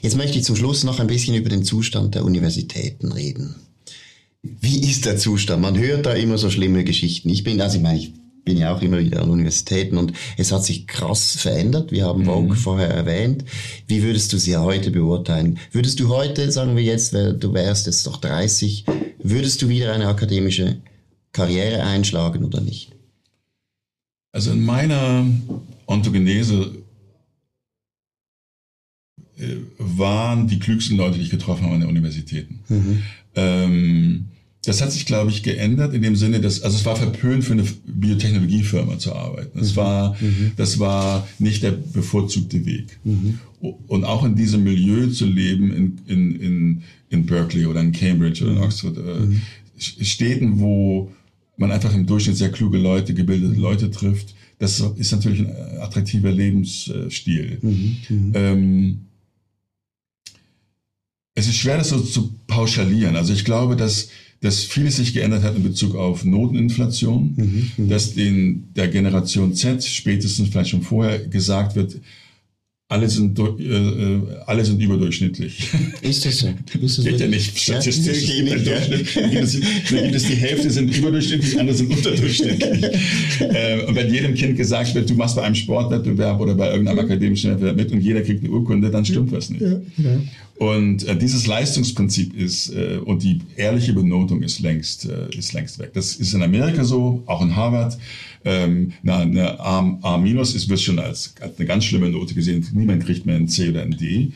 Jetzt 0.01 0.15
möchte 0.15 0.37
ich 0.37 0.45
zum 0.45 0.55
Schluss 0.55 0.83
noch 0.83 0.99
ein 0.99 1.07
bisschen 1.07 1.35
über 1.35 1.49
den 1.49 1.63
Zustand 1.63 2.15
der 2.15 2.23
Universitäten 2.25 3.11
reden. 3.11 3.55
Wie 4.43 4.81
ist 4.81 5.05
der 5.05 5.15
Zustand? 5.17 5.61
Man 5.61 5.77
hört 5.77 6.05
da 6.05 6.13
immer 6.13 6.37
so 6.37 6.49
schlimme 6.49 6.83
Geschichten. 6.83 7.29
Ich 7.29 7.45
bin, 7.45 7.61
also 7.61 7.77
ich 7.77 7.83
meine, 7.83 7.97
ich 7.97 8.13
bin 8.43 8.57
ja 8.57 8.75
auch 8.75 8.81
immer 8.81 8.99
wieder 8.99 9.21
an 9.21 9.29
Universitäten 9.29 9.97
und 9.97 10.11
es 10.37 10.51
hat 10.51 10.65
sich 10.65 10.85
krass 10.85 11.37
verändert. 11.37 11.93
Wir 11.93 12.05
haben 12.05 12.25
Vogue 12.25 12.49
mhm. 12.49 12.59
vorher 12.59 12.89
erwähnt. 12.89 13.45
Wie 13.87 14.03
würdest 14.03 14.33
du 14.33 14.37
sie 14.37 14.57
heute 14.57 14.91
beurteilen? 14.91 15.59
Würdest 15.71 16.01
du 16.01 16.09
heute, 16.09 16.51
sagen 16.51 16.75
wir 16.75 16.83
jetzt, 16.83 17.13
du 17.13 17.53
wärst 17.53 17.85
jetzt 17.85 18.05
doch 18.05 18.17
30, 18.17 18.83
würdest 19.23 19.61
du 19.61 19.69
wieder 19.69 19.93
eine 19.93 20.07
akademische 20.07 20.81
Karriere 21.31 21.83
einschlagen 21.83 22.43
oder 22.43 22.59
nicht? 22.59 22.91
Also 24.33 24.51
in 24.51 24.65
meiner 24.65 25.25
Ontogenese 25.85 26.83
äh, 29.37 29.55
waren 29.77 30.47
die 30.47 30.59
klügsten 30.59 30.97
Leute, 30.97 31.17
die 31.17 31.23
ich 31.23 31.29
getroffen 31.29 31.63
habe 31.63 31.75
an 31.75 31.81
den 31.81 31.89
Universitäten. 31.89 32.59
Mhm. 32.67 33.03
Ähm, 33.35 34.25
das 34.65 34.81
hat 34.81 34.91
sich, 34.91 35.05
glaube 35.05 35.29
ich, 35.29 35.43
geändert 35.43 35.93
in 35.93 36.01
dem 36.01 36.15
Sinne, 36.15 36.39
dass, 36.39 36.61
also 36.61 36.77
es 36.77 36.85
war 36.85 36.95
verpönt 36.95 37.43
für 37.43 37.53
eine 37.53 37.65
Biotechnologiefirma 37.85 38.97
zu 38.97 39.13
arbeiten. 39.13 39.59
Das 39.59 39.73
mhm. 39.73 39.75
war, 39.75 40.15
mhm. 40.21 40.51
das 40.55 40.79
war 40.79 41.27
nicht 41.37 41.63
der 41.63 41.71
bevorzugte 41.71 42.65
Weg. 42.65 42.97
Mhm. 43.03 43.39
Und 43.59 44.05
auch 44.05 44.23
in 44.23 44.35
diesem 44.35 44.63
Milieu 44.63 45.07
zu 45.07 45.25
leben, 45.25 45.71
in, 45.73 46.01
in, 46.07 46.39
in, 46.39 46.83
in 47.09 47.25
Berkeley 47.25 47.65
oder 47.65 47.81
in 47.81 47.91
Cambridge 47.91 48.43
oder 48.43 48.53
in 48.53 48.59
mhm. 48.59 48.63
Oxford, 48.63 48.97
äh, 48.97 49.25
mhm. 49.25 49.41
Städten, 49.77 50.59
wo 50.59 51.11
man 51.57 51.71
einfach 51.71 51.93
im 51.93 52.05
Durchschnitt 52.05 52.37
sehr 52.37 52.51
kluge 52.51 52.77
Leute, 52.77 53.13
gebildete 53.13 53.59
Leute 53.59 53.91
trifft, 53.91 54.33
das 54.59 54.79
ist 54.95 55.11
natürlich 55.11 55.39
ein 55.41 55.51
attraktiver 55.81 56.31
Lebensstil. 56.31 57.57
Mhm. 57.61 58.31
Ähm, 58.33 58.97
es 61.35 61.47
ist 61.47 61.55
schwer, 61.55 61.77
das 61.77 61.89
so 61.89 61.99
zu 61.99 62.35
pauschalieren. 62.47 63.15
Also 63.15 63.33
ich 63.33 63.45
glaube, 63.45 63.75
dass, 63.75 64.09
dass 64.41 64.63
vieles 64.63 64.97
sich 64.97 65.13
geändert 65.13 65.43
hat 65.43 65.55
in 65.55 65.63
Bezug 65.63 65.95
auf 65.95 66.23
Noteninflation, 66.25 67.33
mhm, 67.35 67.71
mhm, 67.77 67.89
dass 67.89 68.13
den, 68.13 68.73
der 68.75 68.87
Generation 68.87 69.53
Z 69.55 69.83
spätestens 69.83 70.49
vielleicht 70.49 70.69
schon 70.69 70.83
vorher 70.83 71.19
gesagt 71.19 71.75
wird, 71.75 71.99
alle 72.93 73.09
sind, 73.09 73.39
äh, 73.39 73.43
äh, 73.43 74.21
alle 74.45 74.63
sind 74.63 74.79
überdurchschnittlich. 74.79 75.67
Ist 76.01 76.25
das 76.25 76.37
so? 76.37 76.47
Ist 76.79 76.99
das 76.99 77.05
Geht 77.05 77.19
ja 77.19 77.27
nicht 77.27 77.57
statistisch. 77.57 78.29
Ja, 78.29 78.43
nicht, 78.43 78.67
ja. 78.67 78.79
Gibt, 79.29 79.43
es, 79.43 79.59
dann 79.89 80.03
gibt 80.03 80.15
es 80.15 80.23
die 80.27 80.35
Hälfte 80.35 80.69
sind 80.69 80.95
überdurchschnittlich, 80.95 81.59
andere 81.59 81.75
sind 81.75 81.89
unterdurchschnittlich. 81.89 82.83
äh, 83.39 83.85
und 83.87 83.95
wenn 83.95 84.13
jedem 84.13 84.35
Kind 84.35 84.57
gesagt 84.57 84.93
wird, 84.93 85.09
du 85.09 85.15
machst 85.15 85.35
bei 85.35 85.41
einem 85.41 85.55
Sportwettbewerb 85.55 86.39
oder 86.39 86.53
bei 86.53 86.69
irgendeinem 86.69 86.99
akademischen 86.99 87.49
Wettbewerb 87.51 87.77
mit 87.77 87.91
und 87.91 88.01
jeder 88.01 88.21
kriegt 88.21 88.43
eine 88.43 88.53
Urkunde, 88.53 88.91
dann 88.91 89.03
stimmt 89.03 89.31
was 89.31 89.49
nicht. 89.49 89.63
Ja, 89.63 89.81
und 90.57 91.07
äh, 91.07 91.17
dieses 91.17 91.47
Leistungsprinzip 91.47 92.37
ist 92.37 92.69
äh, 92.75 92.97
und 93.03 93.23
die 93.23 93.39
ehrliche 93.55 93.91
Benotung 93.91 94.43
ist 94.43 94.59
längst, 94.59 95.09
äh, 95.09 95.35
ist 95.35 95.53
längst 95.53 95.79
weg. 95.79 95.91
Das 95.93 96.15
ist 96.15 96.33
in 96.33 96.43
Amerika 96.43 96.83
so, 96.83 97.23
auch 97.25 97.41
in 97.41 97.55
Harvard. 97.55 97.97
Ähm, 98.45 98.93
eine 99.05 99.59
A, 99.59 99.97
A 100.01 100.17
minus 100.17 100.55
ist, 100.55 100.69
wird 100.69 100.81
schon 100.81 100.99
als, 100.99 101.33
als 101.39 101.57
eine 101.57 101.67
ganz 101.67 101.85
schlimme 101.85 102.09
Note 102.09 102.33
gesehen. 102.33 102.65
Niemand 102.73 103.05
kriegt 103.05 103.25
mehr 103.25 103.35
ein 103.35 103.47
C 103.47 103.69
oder 103.69 103.81
ein 103.81 103.97
D. 103.97 104.31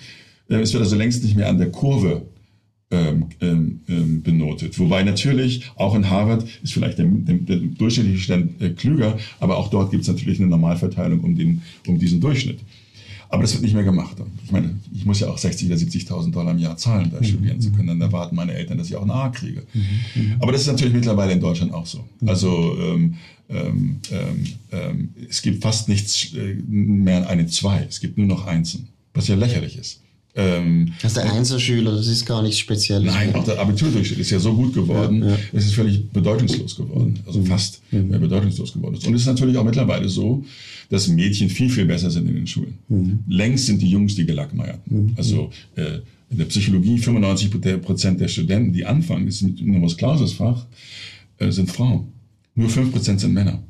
Äh, 0.50 0.56
es 0.56 0.74
wird 0.74 0.84
also 0.84 0.96
längst 0.96 1.24
nicht 1.24 1.36
mehr 1.36 1.50
an 1.50 1.58
der 1.58 1.72
Kurve 1.72 2.24
ähm, 2.90 3.26
ähm, 3.42 3.82
ähm, 3.90 4.22
benotet. 4.22 4.80
Wobei 4.80 5.04
natürlich 5.04 5.70
auch 5.76 5.94
in 5.94 6.10
Harvard 6.10 6.48
ist 6.64 6.72
vielleicht 6.72 6.98
der, 7.00 7.06
der, 7.06 7.36
der 7.36 7.58
durchschnittliche 7.58 8.20
Stand 8.20 8.62
äh, 8.62 8.70
klüger, 8.70 9.18
aber 9.42 9.58
auch 9.58 9.70
dort 9.70 9.92
gibt 9.92 10.04
es 10.04 10.08
natürlich 10.08 10.40
eine 10.40 10.48
Normalverteilung 10.48 11.20
um, 11.20 11.36
den, 11.36 11.62
um 11.86 12.00
diesen 12.00 12.22
Durchschnitt. 12.22 12.60
Aber 13.30 13.42
das 13.42 13.54
wird 13.54 13.64
nicht 13.64 13.74
mehr 13.74 13.84
gemacht. 13.84 14.18
Ich 14.44 14.52
meine, 14.52 14.76
ich 14.94 15.06
muss 15.06 15.20
ja 15.20 15.28
auch 15.28 15.38
60 15.38 15.68
oder 15.68 15.76
70.000 15.76 16.32
Dollar 16.32 16.52
im 16.52 16.60
Jahr 16.60 16.78
zahlen, 16.78 17.12
da 17.12 17.20
mhm. 17.20 17.26
studieren 17.26 17.62
zu 17.62 17.72
können. 17.72 17.88
Dann 17.88 18.02
erwarten 18.02 18.36
meine 18.36 18.54
Eltern, 18.54 18.78
dass 18.78 18.88
ich 18.88 18.96
auch 18.96 19.04
ein 19.04 19.12
A 19.12 19.30
kriege. 19.30 19.64
Mhm. 19.74 19.82
mhm. 20.16 20.36
Aber 20.40 20.52
das 20.52 20.62
ist 20.62 20.68
natürlich 20.68 20.94
mittlerweile 20.94 21.34
in 21.34 21.42
Deutschland 21.42 21.74
auch 21.74 21.86
so. 21.86 22.06
Mhm. 22.22 22.30
Also 22.30 22.78
ähm, 22.80 23.16
ähm, 23.50 24.00
ähm, 24.12 24.46
ähm, 24.72 25.10
es 25.30 25.42
gibt 25.42 25.64
fast 25.64 25.90
nichts 25.90 26.34
äh, 26.34 26.56
mehr 26.68 27.30
eine 27.30 27.48
zwei. 27.48 27.86
Es 27.88 28.00
gibt 28.00 28.18
nur 28.18 28.28
noch 28.28 28.46
Einsen, 28.46 28.90
was 29.14 29.28
ja 29.28 29.36
lächerlich 29.36 29.78
ist. 29.78 30.02
Ähm, 30.38 30.94
also 31.02 31.20
der 31.20 31.34
Einzelschüler, 31.34 31.96
das 31.96 32.08
ist 32.08 32.26
gar 32.26 32.44
nichts 32.44 32.60
Spezielles. 32.60 33.12
Nein, 33.12 33.34
auch 33.34 33.44
der 33.44 33.60
Abiturdurchschnitt 33.60 34.20
ist 34.20 34.30
ja 34.30 34.40
so 34.40 34.54
gut 34.54 34.74
geworden, 34.74 35.24
ja, 35.24 35.30
ja. 35.32 35.38
es 35.52 35.66
ist 35.66 35.74
völlig 35.74 36.10
bedeutungslos 36.12 36.76
geworden. 36.76 37.20
Also 37.26 37.40
mhm. 37.40 37.46
fast 37.48 37.82
mhm. 37.92 38.10
bedeutungslos 38.10 38.72
geworden 38.72 38.96
ist. 38.96 39.08
Und 39.08 39.16
es 39.16 39.22
ist 39.22 39.28
natürlich 39.28 39.58
auch 39.58 39.64
mittlerweile 39.64 40.08
so, 40.08 40.46
dass 40.90 41.08
Mädchen 41.08 41.50
viel, 41.50 41.72
viel 41.72 41.86
besser 41.86 42.12
sind 42.12 42.30
in 42.30 42.36
den 42.36 42.46
Schulen. 42.46 42.78
Mhm. 42.88 43.20
Längst 43.28 43.66
sind 43.66 43.82
die 43.82 43.90
Jungs 43.90 44.14
die 44.14 44.28
Gelackmeierten. 44.28 45.06
Mhm. 45.06 45.14
Also 45.18 45.50
äh, 45.76 46.00
in 46.30 46.38
der 46.38 46.46
Psychologie 46.46 47.00
95 47.00 47.82
Prozent 47.82 48.22
der 48.22 48.28
Studenten, 48.28 48.74
die 48.74 48.86
anfangen, 48.86 49.26
das 49.26 49.36
ist 49.36 49.42
ein 49.42 49.58
Numerus 49.60 49.98
Clausus 49.98 50.34
Fach, 50.34 50.68
äh, 51.40 51.52
sind 51.52 51.72
Frauen. 51.72 52.10
Nur 52.54 52.70
5 52.70 52.92
Prozent 52.92 53.22
sind 53.22 53.34
Männer. 53.34 53.64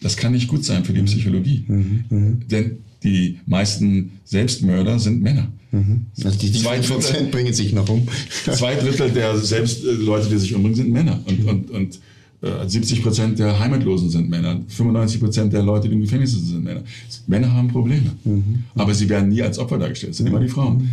Das 0.00 0.16
kann 0.16 0.32
nicht 0.32 0.48
gut 0.48 0.64
sein 0.64 0.84
für 0.84 0.92
die 0.92 1.02
mhm. 1.02 1.06
Psychologie. 1.06 1.64
Mhm. 1.68 2.04
Mhm. 2.10 2.48
Denn 2.48 2.78
die 3.06 3.38
meisten 3.46 4.18
Selbstmörder 4.24 4.98
sind 4.98 5.22
Männer. 5.22 5.48
Mhm. 5.70 6.06
Also 6.24 6.38
die, 6.38 6.52
zwei 6.52 6.78
Drittel 6.78 7.28
bringen 7.30 7.52
sich 7.52 7.72
noch 7.72 7.88
um. 7.88 8.06
zwei 8.44 8.74
Drittel 8.74 9.10
der 9.10 9.38
Selbst 9.38 9.84
äh, 9.84 9.92
Leute, 9.92 10.28
die 10.28 10.38
sich 10.38 10.54
umbringen, 10.54 10.76
sind 10.76 10.90
Männer. 10.90 11.20
Und, 11.24 11.42
mhm. 11.42 11.48
und, 11.48 11.70
und 11.70 12.00
äh, 12.42 12.68
70 12.68 13.02
Prozent 13.02 13.38
der 13.38 13.58
Heimatlosen 13.58 14.10
sind 14.10 14.28
Männer. 14.28 14.60
95 14.68 15.20
Prozent 15.20 15.52
der 15.52 15.62
Leute, 15.62 15.88
die 15.88 15.94
im 15.94 16.00
Gefängnis 16.00 16.32
sind, 16.32 16.46
sind 16.46 16.64
Männer. 16.64 16.82
Männer 17.26 17.52
haben 17.52 17.68
Probleme. 17.68 18.10
Mhm. 18.24 18.64
Aber 18.74 18.92
sie 18.92 19.08
werden 19.08 19.28
nie 19.28 19.42
als 19.42 19.58
Opfer 19.58 19.78
dargestellt. 19.78 20.10
Das 20.10 20.18
sind 20.18 20.26
immer 20.26 20.40
die 20.40 20.48
Frauen. 20.48 20.78
Mhm. 20.78 20.90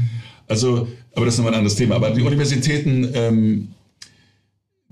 Also, 0.47 0.87
aber 1.15 1.25
das 1.25 1.35
ist 1.35 1.37
nochmal 1.39 1.53
ein 1.53 1.59
anderes 1.59 1.75
Thema. 1.75 1.95
Aber 1.95 2.11
die 2.11 2.21
Universitäten, 2.21 3.07
ähm, 3.13 3.67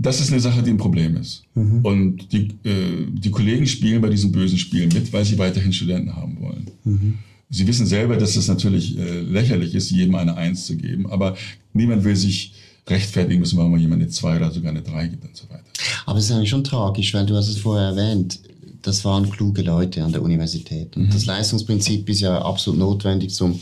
das 0.01 0.19
ist 0.19 0.31
eine 0.31 0.41
Sache, 0.41 0.63
die 0.63 0.71
ein 0.71 0.77
Problem 0.77 1.15
ist. 1.17 1.43
Mhm. 1.53 1.79
Und 1.83 2.31
die, 2.31 2.49
äh, 2.63 3.05
die 3.11 3.31
Kollegen 3.31 3.67
spielen 3.67 4.01
bei 4.01 4.09
diesen 4.09 4.31
bösen 4.31 4.57
Spielen 4.57 4.89
mit, 4.93 5.11
weil 5.13 5.25
sie 5.25 5.37
weiterhin 5.37 5.71
Studenten 5.71 6.15
haben 6.15 6.39
wollen. 6.41 6.65
Mhm. 6.83 7.17
Sie 7.49 7.67
wissen 7.67 7.85
selber, 7.85 8.17
dass 8.17 8.35
es 8.35 8.47
natürlich 8.47 8.97
äh, 8.97 9.21
lächerlich 9.21 9.75
ist, 9.75 9.91
jedem 9.91 10.15
eine 10.15 10.35
Eins 10.37 10.65
zu 10.65 10.77
geben, 10.77 11.11
aber 11.11 11.35
niemand 11.73 12.03
will 12.03 12.15
sich 12.15 12.53
rechtfertigen 12.87 13.39
müssen, 13.39 13.57
warum 13.57 13.71
man 13.71 13.81
jemand 13.81 14.01
eine 14.01 14.09
Zwei 14.09 14.37
oder 14.37 14.51
sogar 14.51 14.71
eine 14.71 14.81
Drei 14.81 15.07
gibt 15.07 15.23
und 15.23 15.35
so 15.35 15.49
weiter. 15.49 15.63
Aber 16.05 16.17
es 16.17 16.25
ist 16.25 16.31
eigentlich 16.31 16.49
schon 16.49 16.63
tragisch, 16.63 17.13
weil 17.13 17.25
du 17.25 17.35
hast 17.35 17.49
es 17.49 17.57
vorher 17.57 17.89
erwähnt 17.89 18.39
das 18.81 19.05
waren 19.05 19.29
kluge 19.29 19.61
Leute 19.61 20.03
an 20.03 20.11
der 20.11 20.21
Universität. 20.21 20.95
Und 20.95 21.07
mhm. 21.07 21.09
das 21.11 21.25
Leistungsprinzip 21.25 22.09
ist 22.09 22.21
ja 22.21 22.41
absolut 22.41 22.79
notwendig, 22.79 23.39
um 23.41 23.59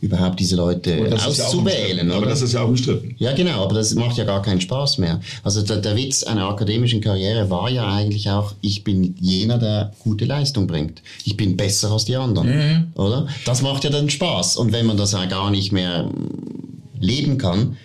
überhaupt 0.00 0.38
diese 0.40 0.56
Leute 0.56 1.10
auszuwählen. 1.14 2.08
Ja 2.08 2.16
aber 2.16 2.26
das 2.26 2.42
ist 2.42 2.52
ja 2.52 2.62
auch 2.62 2.68
umstritten. 2.68 3.14
Ja, 3.18 3.32
genau, 3.32 3.64
aber 3.64 3.74
das 3.74 3.94
macht 3.94 4.16
ja 4.16 4.24
gar 4.24 4.42
keinen 4.42 4.60
Spaß 4.60 4.98
mehr. 4.98 5.20
Also 5.42 5.62
der, 5.62 5.78
der 5.78 5.96
Witz 5.96 6.22
einer 6.22 6.48
akademischen 6.48 7.00
Karriere 7.00 7.48
war 7.50 7.70
ja 7.70 7.90
eigentlich 7.90 8.28
auch, 8.30 8.54
ich 8.60 8.84
bin 8.84 9.14
jener, 9.20 9.58
der 9.58 9.92
gute 10.00 10.24
Leistung 10.24 10.66
bringt. 10.66 11.02
Ich 11.24 11.36
bin 11.36 11.56
besser 11.56 11.90
als 11.90 12.04
die 12.04 12.16
anderen. 12.16 12.48
Mhm. 12.48 12.86
Oder? 12.94 13.26
Das 13.44 13.62
macht 13.62 13.84
ja 13.84 13.90
dann 13.90 14.10
Spaß. 14.10 14.56
Und 14.56 14.72
wenn 14.72 14.86
man 14.86 14.96
das 14.96 15.12
ja 15.12 15.24
gar 15.26 15.50
nicht 15.50 15.72
mehr 15.72 16.10
leben 17.00 17.38
kann, 17.38 17.76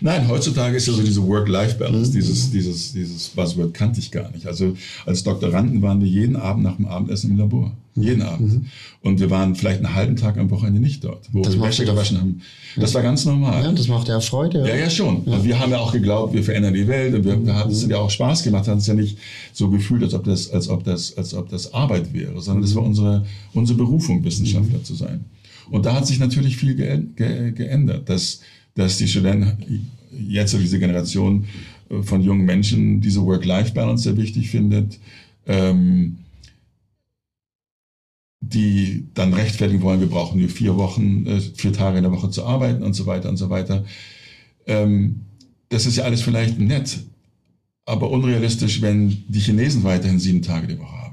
Nein, 0.00 0.28
heutzutage 0.28 0.76
ist 0.76 0.86
ja 0.86 0.92
so 0.92 1.02
diese 1.02 1.26
Work-Life-Balance, 1.26 2.10
mhm. 2.10 2.14
dieses, 2.14 2.50
dieses, 2.50 2.92
dieses 2.92 3.28
Buzzword 3.28 3.74
kannte 3.74 4.00
ich 4.00 4.10
gar 4.10 4.30
nicht. 4.30 4.46
Also 4.46 4.76
als 5.04 5.22
Doktoranden 5.22 5.82
waren 5.82 6.00
wir 6.00 6.08
jeden 6.08 6.36
Abend 6.36 6.64
nach 6.64 6.76
dem 6.76 6.86
Abendessen 6.86 7.30
im 7.30 7.38
Labor. 7.38 7.72
Jeden 7.96 8.20
mhm. 8.20 8.26
Abend. 8.26 8.52
Mhm. 8.52 8.66
Und 9.02 9.20
wir 9.20 9.30
waren 9.30 9.54
vielleicht 9.54 9.78
einen 9.78 9.94
halben 9.94 10.16
Tag 10.16 10.36
am 10.36 10.50
Wochenende 10.50 10.80
nicht 10.80 11.02
dort, 11.02 11.28
wo 11.32 11.40
das 11.40 11.54
wir 11.54 11.62
Wäsche 11.62 11.84
gewaschen 11.84 12.20
haben. 12.20 12.42
Das 12.76 12.92
war 12.94 13.02
ganz 13.02 13.24
normal. 13.24 13.62
Ja, 13.62 13.72
das 13.72 13.88
macht 13.88 14.08
ja 14.08 14.20
Freude. 14.20 14.68
Ja, 14.68 14.76
ja, 14.76 14.90
schon. 14.90 15.22
Ja. 15.24 15.34
Und 15.34 15.44
wir 15.44 15.58
haben 15.58 15.70
ja 15.70 15.78
auch 15.78 15.92
geglaubt, 15.92 16.34
wir 16.34 16.44
verändern 16.44 16.74
die 16.74 16.86
Welt 16.86 17.14
und 17.14 17.24
wir, 17.24 17.44
wir 17.44 17.54
haben 17.54 17.70
es 17.70 17.86
ja 17.86 17.96
auch 17.96 18.10
Spaß 18.10 18.42
gemacht, 18.42 18.68
haben 18.68 18.78
es 18.78 18.86
ja 18.86 18.94
nicht 18.94 19.16
so 19.52 19.70
gefühlt, 19.70 20.02
als 20.02 20.12
ob 20.12 20.24
das, 20.24 20.50
als 20.50 20.68
ob 20.68 20.84
das, 20.84 21.16
als 21.16 21.32
ob 21.32 21.48
das 21.48 21.72
Arbeit 21.72 22.12
wäre, 22.12 22.38
sondern 22.42 22.62
das 22.62 22.74
war 22.74 22.82
unsere, 22.82 23.24
unsere 23.54 23.78
Berufung, 23.78 24.22
Wissenschaftler 24.24 24.78
mhm. 24.78 24.84
zu 24.84 24.94
sein. 24.94 25.24
Und 25.70 25.86
da 25.86 25.94
hat 25.94 26.06
sich 26.06 26.18
natürlich 26.18 26.56
viel 26.56 26.74
geändert. 26.74 28.08
Das, 28.08 28.40
dass 28.76 28.98
die 28.98 29.08
Studenten 29.08 29.90
jetzt 30.12 30.52
so 30.52 30.58
diese 30.58 30.78
Generation 30.78 31.46
äh, 31.90 32.02
von 32.02 32.22
jungen 32.22 32.44
Menschen 32.44 33.00
diese 33.00 33.24
Work-Life-Balance 33.24 34.04
sehr 34.04 34.16
wichtig 34.16 34.50
findet, 34.50 34.98
ähm, 35.46 36.18
die 38.40 39.08
dann 39.14 39.34
rechtfertigen 39.34 39.82
wollen, 39.82 40.00
wir 40.00 40.08
brauchen 40.08 40.38
nur 40.38 40.48
vier 40.48 40.76
Wochen, 40.76 41.26
äh, 41.26 41.40
vier 41.40 41.72
Tage 41.72 41.96
in 41.96 42.04
der 42.04 42.12
Woche 42.12 42.30
zu 42.30 42.44
arbeiten 42.44 42.82
und 42.82 42.92
so 42.92 43.06
weiter 43.06 43.28
und 43.28 43.38
so 43.38 43.50
weiter. 43.50 43.84
Ähm, 44.66 45.22
das 45.68 45.86
ist 45.86 45.96
ja 45.96 46.04
alles 46.04 46.22
vielleicht 46.22 46.60
nett, 46.60 46.98
aber 47.86 48.10
unrealistisch, 48.10 48.82
wenn 48.82 49.24
die 49.28 49.40
Chinesen 49.40 49.82
weiterhin 49.82 50.20
sieben 50.20 50.42
Tage 50.42 50.68
die 50.68 50.78
Woche 50.78 50.92
haben 50.92 51.05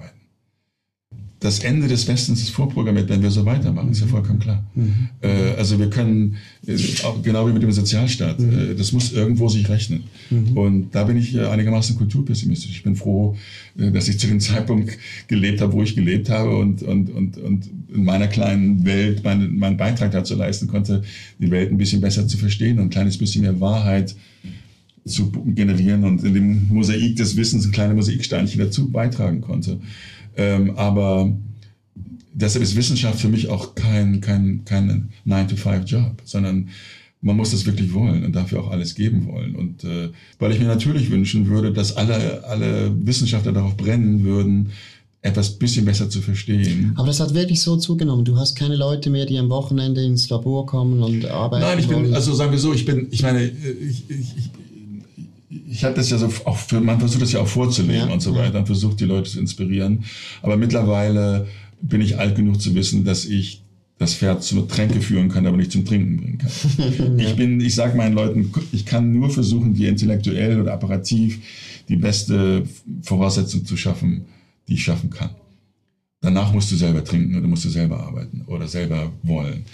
das 1.43 1.59
Ende 1.59 1.89
des 1.89 2.07
Westens 2.07 2.41
ist 2.41 2.51
vorprogrammiert, 2.51 3.09
wenn 3.09 3.21
wir 3.21 3.29
so 3.29 3.45
weitermachen, 3.45 3.91
ist 3.91 3.99
ja 3.99 4.07
vollkommen 4.07 4.39
klar. 4.39 4.63
Mhm. 4.75 5.09
Äh, 5.21 5.57
also 5.57 5.77
wir 5.77 5.89
können, 5.89 6.37
äh, 6.65 6.77
genau 7.21 7.45
wie 7.49 7.51
mit 7.51 7.61
dem 7.61 7.71
Sozialstaat, 7.73 8.39
mhm. 8.39 8.71
äh, 8.71 8.75
das 8.75 8.93
muss 8.93 9.11
irgendwo 9.11 9.49
sich 9.49 9.67
rechnen. 9.67 10.05
Mhm. 10.29 10.57
Und 10.57 10.91
da 10.95 11.03
bin 11.03 11.17
ich 11.17 11.35
äh, 11.35 11.45
einigermaßen 11.45 11.97
kulturpessimistisch. 11.97 12.71
Ich 12.71 12.83
bin 12.83 12.95
froh, 12.95 13.35
äh, 13.77 13.91
dass 13.91 14.07
ich 14.07 14.19
zu 14.19 14.27
dem 14.27 14.39
Zeitpunkt 14.39 14.97
gelebt 15.27 15.59
habe, 15.59 15.73
wo 15.73 15.83
ich 15.83 15.95
gelebt 15.95 16.29
habe 16.29 16.55
und, 16.55 16.81
und, 16.81 17.09
und, 17.09 17.37
und 17.37 17.69
in 17.93 18.05
meiner 18.05 18.27
kleinen 18.27 18.85
Welt 18.85 19.25
meinen, 19.25 19.59
meinen 19.59 19.75
Beitrag 19.75 20.11
dazu 20.11 20.35
leisten 20.35 20.67
konnte, 20.67 21.03
die 21.39 21.51
Welt 21.51 21.71
ein 21.71 21.77
bisschen 21.77 21.99
besser 21.99 22.25
zu 22.25 22.37
verstehen 22.37 22.79
und 22.79 22.85
ein 22.85 22.89
kleines 22.89 23.17
bisschen 23.17 23.41
mehr 23.41 23.59
Wahrheit 23.59 24.15
zu 25.05 25.29
generieren 25.29 26.05
und 26.05 26.23
in 26.23 26.33
dem 26.33 26.67
Mosaik 26.69 27.17
des 27.17 27.35
Wissens 27.35 27.65
ein 27.65 27.73
kleines 27.73 27.97
Mosaiksteinchen 27.97 28.61
dazu 28.61 28.89
beitragen 28.89 29.41
konnte. 29.41 29.81
Ähm, 30.37 30.77
aber 30.77 31.31
deshalb 32.33 32.63
ist 32.63 32.75
Wissenschaft 32.75 33.19
für 33.19 33.29
mich 33.29 33.49
auch 33.49 33.75
kein, 33.75 34.21
kein, 34.21 34.63
kein 34.65 35.09
9-to-5-Job, 35.25 36.21
sondern 36.23 36.69
man 37.21 37.37
muss 37.37 37.51
das 37.51 37.65
wirklich 37.65 37.93
wollen 37.93 38.25
und 38.25 38.35
dafür 38.35 38.61
auch 38.61 38.71
alles 38.71 38.95
geben 38.95 39.27
wollen. 39.27 39.55
Und 39.55 39.83
äh, 39.85 40.09
weil 40.39 40.51
ich 40.51 40.59
mir 40.59 40.67
natürlich 40.67 41.09
wünschen 41.09 41.47
würde, 41.47 41.71
dass 41.71 41.95
alle, 41.95 42.43
alle 42.45 42.91
Wissenschaftler 43.05 43.53
darauf 43.53 43.77
brennen 43.77 44.23
würden, 44.23 44.71
etwas 45.21 45.51
bisschen 45.51 45.85
besser 45.85 46.09
zu 46.09 46.21
verstehen. 46.21 46.91
Aber 46.97 47.07
das 47.07 47.21
hat 47.21 47.33
wirklich 47.33 47.61
so 47.61 47.77
zugenommen. 47.77 48.25
Du 48.25 48.37
hast 48.37 48.55
keine 48.55 48.75
Leute 48.75 49.09
mehr, 49.09 49.25
die 49.25 49.39
am 49.39 49.49
Wochenende 49.49 50.03
ins 50.03 50.29
Labor 50.29 50.65
kommen 50.65 51.01
und 51.01 51.25
arbeiten. 51.25 51.63
Nein, 51.63 51.79
ich 51.79 51.87
bin, 51.87 51.95
wollen. 51.95 52.13
also 52.13 52.33
sagen 52.33 52.51
wir 52.51 52.59
so, 52.59 52.73
ich 52.73 52.83
bin, 52.83 53.07
ich 53.09 53.23
meine, 53.23 53.45
ich, 53.45 54.09
ich, 54.09 54.49
ich 55.67 55.83
habe 55.83 55.95
das 55.95 56.09
ja 56.09 56.17
so 56.17 56.29
auch 56.45 56.57
für, 56.57 56.79
man 56.79 56.99
versucht 56.99 57.21
das 57.21 57.31
ja 57.31 57.39
auch 57.39 57.47
vorzulegen 57.47 58.07
ja, 58.07 58.13
und 58.13 58.21
so 58.21 58.35
weiter 58.35 58.59
und 58.59 58.65
versucht 58.65 58.99
die 58.99 59.05
Leute 59.05 59.29
zu 59.29 59.39
inspirieren. 59.39 60.03
Aber 60.41 60.57
mittlerweile 60.57 61.47
bin 61.81 62.01
ich 62.01 62.17
alt 62.17 62.35
genug 62.35 62.61
zu 62.61 62.75
wissen, 62.75 63.03
dass 63.03 63.25
ich 63.25 63.61
das 63.97 64.15
Pferd 64.15 64.43
zum 64.43 64.67
Tränke 64.67 65.01
führen 65.01 65.29
kann, 65.29 65.45
aber 65.45 65.57
nicht 65.57 65.71
zum 65.71 65.85
Trinken 65.85 66.17
bringen 66.17 66.37
kann. 66.37 67.17
ja. 67.17 67.25
Ich 67.25 67.35
bin, 67.35 67.61
ich 67.61 67.75
sage 67.75 67.95
meinen 67.95 68.13
Leuten, 68.13 68.51
ich 68.71 68.85
kann 68.85 69.11
nur 69.11 69.29
versuchen, 69.29 69.73
dir 69.73 69.89
intellektuell 69.89 70.59
oder 70.59 70.73
apparativ 70.73 71.39
die 71.89 71.95
beste 71.95 72.63
Voraussetzung 73.01 73.65
zu 73.65 73.77
schaffen, 73.77 74.25
die 74.67 74.73
ich 74.75 74.83
schaffen 74.83 75.09
kann. 75.09 75.29
Danach 76.21 76.53
musst 76.53 76.71
du 76.71 76.75
selber 76.75 77.03
trinken 77.03 77.37
oder 77.37 77.47
musst 77.47 77.65
du 77.65 77.69
selber 77.69 78.01
arbeiten 78.01 78.43
oder 78.47 78.67
selber 78.67 79.11
wollen. 79.23 79.65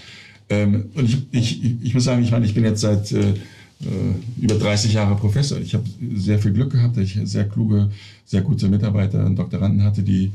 Ähm, 0.50 0.90
und 0.96 1.06
ich, 1.06 1.28
ich, 1.32 1.84
ich 1.84 1.94
muss 1.94 2.04
sagen, 2.04 2.24
ich 2.24 2.32
meine, 2.32 2.46
ich 2.46 2.56
bin 2.56 2.64
jetzt 2.64 2.82
seit 2.82 3.12
äh, 3.12 3.36
über 4.38 4.56
30 4.56 4.94
Jahre 4.94 5.16
Professor. 5.16 5.58
Ich 5.60 5.74
habe 5.74 5.86
sehr 6.16 6.40
viel 6.40 6.52
Glück 6.52 6.72
gehabt, 6.72 6.98
dass 6.98 7.06
ich 7.06 7.20
sehr 7.24 7.48
kluge, 7.48 7.90
sehr 8.26 8.42
gute 8.42 8.68
Mitarbeiter 8.68 9.26
und 9.26 9.38
Doktoranden 9.38 9.84
hatte, 9.84 10.04
die 10.04 10.32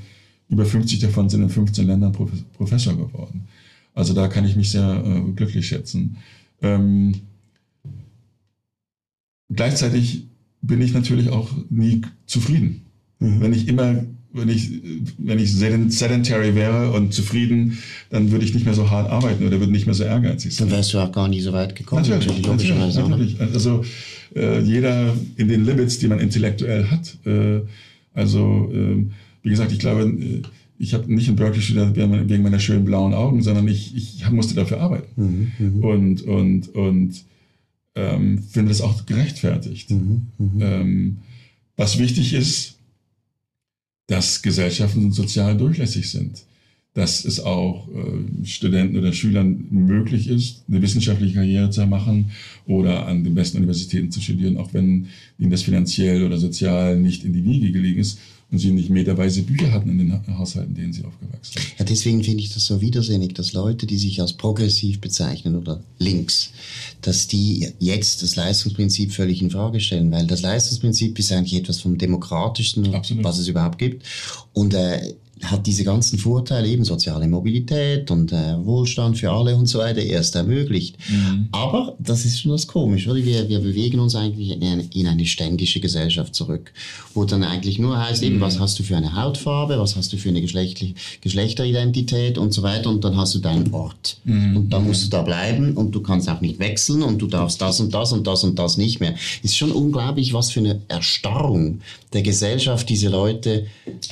über 0.49 0.65
50 0.65 0.99
davon 1.01 1.29
sind 1.29 1.43
in 1.43 1.51
15 1.51 1.87
Ländern 1.87 2.13
Professor 2.13 2.95
geworden. 2.95 3.47
Also 3.95 4.13
da 4.13 4.29
kann 4.29 4.45
ich 4.45 4.57
mich 4.57 4.71
sehr 4.71 5.03
äh, 5.05 5.33
glücklich 5.33 5.67
schätzen. 5.67 6.17
Ähm, 6.63 7.15
gleichzeitig 9.51 10.27
bin 10.63 10.81
ich 10.81 10.93
natürlich 10.93 11.29
auch 11.29 11.51
nie 11.71 12.03
zufrieden. 12.27 12.83
Mhm. 13.21 13.41
Wenn 13.41 13.53
ich 13.53 13.69
immer 13.69 14.05
wenn 14.35 14.49
ich, 14.49 14.71
wenn 15.19 15.39
ich 15.39 15.53
sedentary 15.53 16.55
wäre 16.55 16.91
und 16.91 17.15
zufrieden, 17.15 17.79
dann 18.11 18.33
würde 18.33 18.45
ich 18.45 18.53
nicht 18.53 18.67
mehr 18.67 18.75
so 18.75 18.91
hart 18.91 19.11
arbeiten 19.11 19.47
oder 19.47 19.61
würde 19.61 19.73
nicht 19.73 19.87
mehr 19.87 19.95
so 19.95 20.05
ehrgeizig 20.05 20.55
sein. 20.55 20.69
Dann 20.69 20.77
wärst 20.77 20.93
du 20.93 20.99
auch 20.99 21.13
gar 21.13 21.29
nie 21.29 21.41
so 21.41 21.53
weit 21.53 21.77
gekommen. 21.77 22.03
Natürlich, 22.09 22.47
natürlich, 22.47 22.97
natürlich. 22.97 23.41
Also 23.41 23.85
äh, 24.35 24.61
jeder 24.61 25.15
in 25.37 25.49
den 25.49 25.65
Limits, 25.65 25.99
die 25.99 26.09
man 26.09 26.19
intellektuell 26.19 26.87
hat. 26.91 27.17
Äh, 27.25 27.61
also 28.13 28.71
äh, 28.73 29.05
wie 29.43 29.51
gesagt, 29.51 29.71
ich 29.71 29.79
glaube, 29.79 30.03
äh, 30.03 30.43
ich 30.79 30.95
habe 30.95 31.13
nicht 31.13 31.29
in 31.29 31.37
Berkeley 31.37 31.63
studiert 31.63 31.95
wegen 31.97 32.43
meiner 32.43 32.59
schönen 32.59 32.85
blauen 32.85 33.15
Augen, 33.15 33.41
sondern 33.43 33.69
ich, 33.69 33.95
ich 33.97 34.29
musste 34.31 34.55
dafür 34.57 34.81
arbeiten. 34.81 35.53
Mhm, 35.61 35.79
mh. 35.79 35.87
Und, 35.87 36.23
und, 36.23 36.75
und 36.75 37.25
ähm, 37.95 38.43
finde 38.51 38.71
das 38.71 38.81
auch 38.81 39.07
gerechtfertigt. 39.07 39.93
Mhm, 39.93 40.27
mh. 40.39 40.65
ähm, 40.65 41.17
was 41.77 41.99
wichtig 42.01 42.35
ist, 42.35 42.74
dass 44.07 44.43
Gesellschaften 44.43 45.13
sozial 45.13 45.57
durchlässig 45.57 46.11
sind, 46.11 46.45
dass 46.93 47.25
es 47.25 47.41
auch 47.41 47.89
äh, 47.89 48.47
Studenten 48.47 48.97
oder 48.97 49.13
Schülern 49.13 49.67
möglich 49.71 50.29
ist, 50.29 50.65
eine 50.69 50.81
wissenschaftliche 50.83 51.35
Karriere 51.35 51.71
zu 51.71 51.87
machen 51.87 52.31
oder 52.67 53.07
an 53.07 53.25
den 53.25 53.35
besten 53.35 53.59
Universitäten 53.59 54.11
zu 54.11 54.21
studieren, 54.21 54.59
auch 54.59 54.73
wenn 54.73 55.07
ihnen 55.39 55.51
das 55.51 55.63
finanziell 55.63 56.25
oder 56.25 56.39
sozial 56.39 57.01
nicht 57.01 57.25
in 57.25 57.33
die 57.33 57.45
Wiege 57.45 57.73
gelegen 57.73 58.01
ist. 58.01 58.19
Und 58.55 58.61
sie 58.61 58.71
nicht 58.71 58.89
meterweise 58.89 59.43
Bücher 59.43 59.73
hatten 59.73 59.91
in 59.91 59.99
den 59.99 60.39
Haushalten, 60.39 60.77
in 60.77 60.83
denen 60.83 60.93
sie 60.93 61.05
aufgewachsen 61.05 61.55
sind. 61.55 61.79
Ja, 61.79 61.85
deswegen 61.85 62.23
finde 62.23 62.41
ich 62.41 62.55
das 62.55 62.65
so 62.67 62.81
widersinnig, 62.81 63.35
dass 63.35 63.53
Leute, 63.53 63.85
die 63.85 63.99
sich 63.99 64.21
als 64.21 64.33
progressiv 64.33 65.01
bezeichnen 65.01 65.57
oder 65.57 65.83
links, 65.99 66.51
dass 67.03 67.27
die 67.27 67.69
jetzt 67.81 68.23
das 68.23 68.37
Leistungsprinzip 68.37 69.13
völlig 69.13 69.43
in 69.43 69.51
Frage 69.51 69.81
stellen, 69.81 70.13
weil 70.13 70.29
das 70.29 70.43
Leistungsprinzip 70.43 71.19
ist 71.19 71.33
eigentlich 71.33 71.55
etwas 71.55 71.81
vom 71.81 71.99
demokratischsten, 71.99 72.95
Absolut. 72.95 73.25
was 73.25 73.39
es 73.39 73.49
überhaupt 73.49 73.79
gibt. 73.79 74.07
Und 74.53 74.73
äh, 74.75 75.15
hat 75.51 75.67
diese 75.67 75.85
ganzen 75.85 76.19
Vorteile, 76.19 76.69
eben 76.69 76.85
soziale 76.85 77.29
Mobilität 77.29 78.11
und 78.11 78.33
äh, 78.33 78.65
Wohlstand 78.65 79.19
für 79.19 79.31
alle 79.31 79.57
und 79.57 79.67
so 79.67 79.79
weiter, 79.79 80.01
erst 80.01 80.35
ermöglicht. 80.37 80.97
Mhm. 81.09 81.49
Aber 81.53 81.97
das 81.99 82.25
ist 82.25 82.41
schon 82.41 82.53
das 82.53 82.67
Komische, 82.67 83.11
oder? 83.11 83.25
Wir, 83.25 83.49
wir 83.49 83.61
bewegen 83.61 84.01
uns 84.01 84.15
eigentlich 84.15 84.51
in 84.51 84.63
eine, 84.63 84.85
in 84.95 85.07
eine 85.07 85.27
ständische 85.27 85.81
Gesellschaft 85.81 86.35
zurück, 86.35 86.73
wo 87.15 87.25
dann 87.25 87.45
eigentlich 87.45 87.79
nur 87.79 87.99
heißt, 87.99 88.23
mhm. 88.23 88.29
eben, 88.29 88.41
was 88.41 88.59
hast 88.59 88.79
du 88.79 88.83
für 88.83 88.97
eine 88.97 89.15
Hautfarbe, 89.15 89.79
was 89.79 89.97
hast 89.97 90.13
du 90.13 90.17
für 90.17 90.31
eine 90.31 90.41
geschlechtliche 90.41 90.95
Geschlechteridentität 91.21 92.39
und 92.39 92.53
so 92.53 92.63
weiter 92.63 92.91
und 92.91 93.05
dann 93.05 93.17
hast 93.17 93.35
du 93.35 93.39
deinen 93.39 93.73
Ort. 93.73 94.17
Mhm. 94.25 94.57
Und 94.57 94.71
dann 94.71 94.85
musst 94.85 95.07
du 95.07 95.11
da 95.11 95.23
bleiben 95.23 95.75
und 95.75 95.95
du 95.95 96.01
kannst 96.01 96.29
auch 96.29 96.41
nicht 96.41 96.59
wechseln 96.59 97.03
und 97.03 97.19
du 97.19 97.27
darfst 97.27 97.61
das 97.61 97.81
und 97.81 97.93
das 97.95 98.13
und 98.13 98.27
das 98.27 98.45
und 98.45 98.59
das 98.59 98.77
nicht 98.77 99.01
mehr. 99.01 99.15
Ist 99.43 99.57
schon 99.57 99.73
unglaublich, 99.73 100.33
was 100.33 100.51
für 100.51 100.61
eine 100.61 100.81
Erstarrung 100.89 101.81
der 102.13 102.23
Gesellschaft 102.23 102.89
diese 102.89 103.09
Leute 103.09 103.67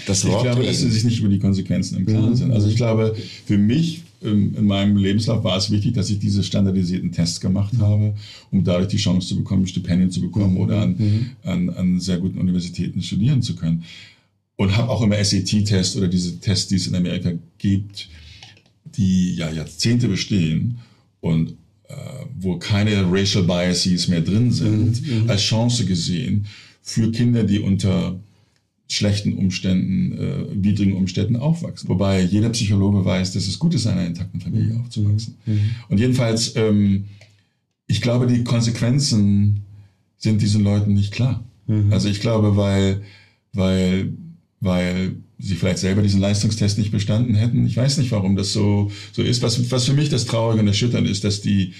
das 0.06 0.26
Wort 0.26 0.36
Ich 0.36 0.42
glaube, 0.42 0.66
dass 0.66 0.78
sie 0.78 0.90
sich 0.90 1.04
nicht 1.04 1.21
über 1.22 1.30
die 1.30 1.38
Konsequenzen 1.38 1.98
im 1.98 2.06
Klaren 2.06 2.30
mhm. 2.30 2.36
sind. 2.36 2.52
Also 2.52 2.68
ich 2.68 2.76
glaube, 2.76 3.14
für 3.46 3.58
mich 3.58 4.02
ähm, 4.22 4.54
in 4.56 4.66
meinem 4.66 4.96
Lebenslauf 4.96 5.44
war 5.44 5.56
es 5.56 5.70
wichtig, 5.70 5.94
dass 5.94 6.10
ich 6.10 6.18
diese 6.18 6.42
standardisierten 6.42 7.12
Tests 7.12 7.40
gemacht 7.40 7.72
habe, 7.78 8.14
um 8.50 8.64
dadurch 8.64 8.88
die 8.88 8.96
Chance 8.96 9.28
zu 9.28 9.36
bekommen, 9.36 9.66
Stipendien 9.66 10.10
zu 10.10 10.20
bekommen 10.20 10.56
oder 10.56 10.82
an, 10.82 10.96
mhm. 10.98 11.30
an, 11.42 11.70
an 11.70 12.00
sehr 12.00 12.18
guten 12.18 12.38
Universitäten 12.38 13.02
studieren 13.02 13.42
zu 13.42 13.54
können. 13.54 13.84
Und 14.56 14.76
habe 14.76 14.90
auch 14.90 15.02
immer 15.02 15.22
SAT-Tests 15.22 15.96
oder 15.96 16.08
diese 16.08 16.38
Tests, 16.38 16.68
die 16.68 16.76
es 16.76 16.86
in 16.86 16.94
Amerika 16.94 17.32
gibt, 17.58 18.08
die 18.84 19.34
ja 19.34 19.50
Jahrzehnte 19.50 20.08
bestehen 20.08 20.78
und 21.20 21.54
äh, 21.88 21.94
wo 22.38 22.58
keine 22.58 23.10
Racial 23.10 23.44
Biases 23.44 24.08
mehr 24.08 24.20
drin 24.20 24.52
sind, 24.52 25.06
mhm. 25.06 25.30
als 25.30 25.42
Chance 25.42 25.84
gesehen, 25.84 26.46
für 26.82 27.10
Kinder, 27.12 27.44
die 27.44 27.60
unter 27.60 28.18
schlechten 28.88 29.34
Umständen, 29.34 30.12
äh, 30.12 30.64
widrigen 30.64 30.94
Umständen 30.94 31.36
aufwachsen. 31.36 31.88
Wobei 31.88 32.22
jeder 32.22 32.50
Psychologe 32.50 33.04
weiß, 33.04 33.32
dass 33.32 33.46
es 33.46 33.58
gut 33.58 33.74
ist, 33.74 33.86
in 33.86 33.92
einer 33.92 34.06
intakten 34.06 34.40
Familie 34.40 34.74
mhm. 34.74 34.80
aufzuwachsen. 34.82 35.36
Mhm. 35.46 35.70
Und 35.88 35.98
jedenfalls, 35.98 36.54
ähm, 36.56 37.06
ich 37.86 38.00
glaube, 38.00 38.26
die 38.26 38.44
Konsequenzen 38.44 39.62
sind 40.18 40.42
diesen 40.42 40.62
Leuten 40.62 40.94
nicht 40.94 41.12
klar. 41.12 41.42
Mhm. 41.66 41.92
Also 41.92 42.08
ich 42.08 42.20
glaube, 42.20 42.56
weil, 42.56 43.02
weil, 43.52 44.12
weil 44.60 45.16
sie 45.38 45.56
vielleicht 45.56 45.78
selber 45.78 46.02
diesen 46.02 46.20
Leistungstest 46.20 46.78
nicht 46.78 46.92
bestanden 46.92 47.34
hätten. 47.34 47.66
Ich 47.66 47.76
weiß 47.76 47.98
nicht, 47.98 48.12
warum 48.12 48.36
das 48.36 48.52
so, 48.52 48.90
so 49.12 49.22
ist. 49.22 49.42
Was, 49.42 49.70
was 49.70 49.84
für 49.86 49.94
mich 49.94 50.08
das 50.08 50.26
Traurige 50.26 50.60
und 50.60 50.68
Erschütternde 50.68 51.10
ist, 51.10 51.24
dass 51.24 51.40
die, 51.40 51.74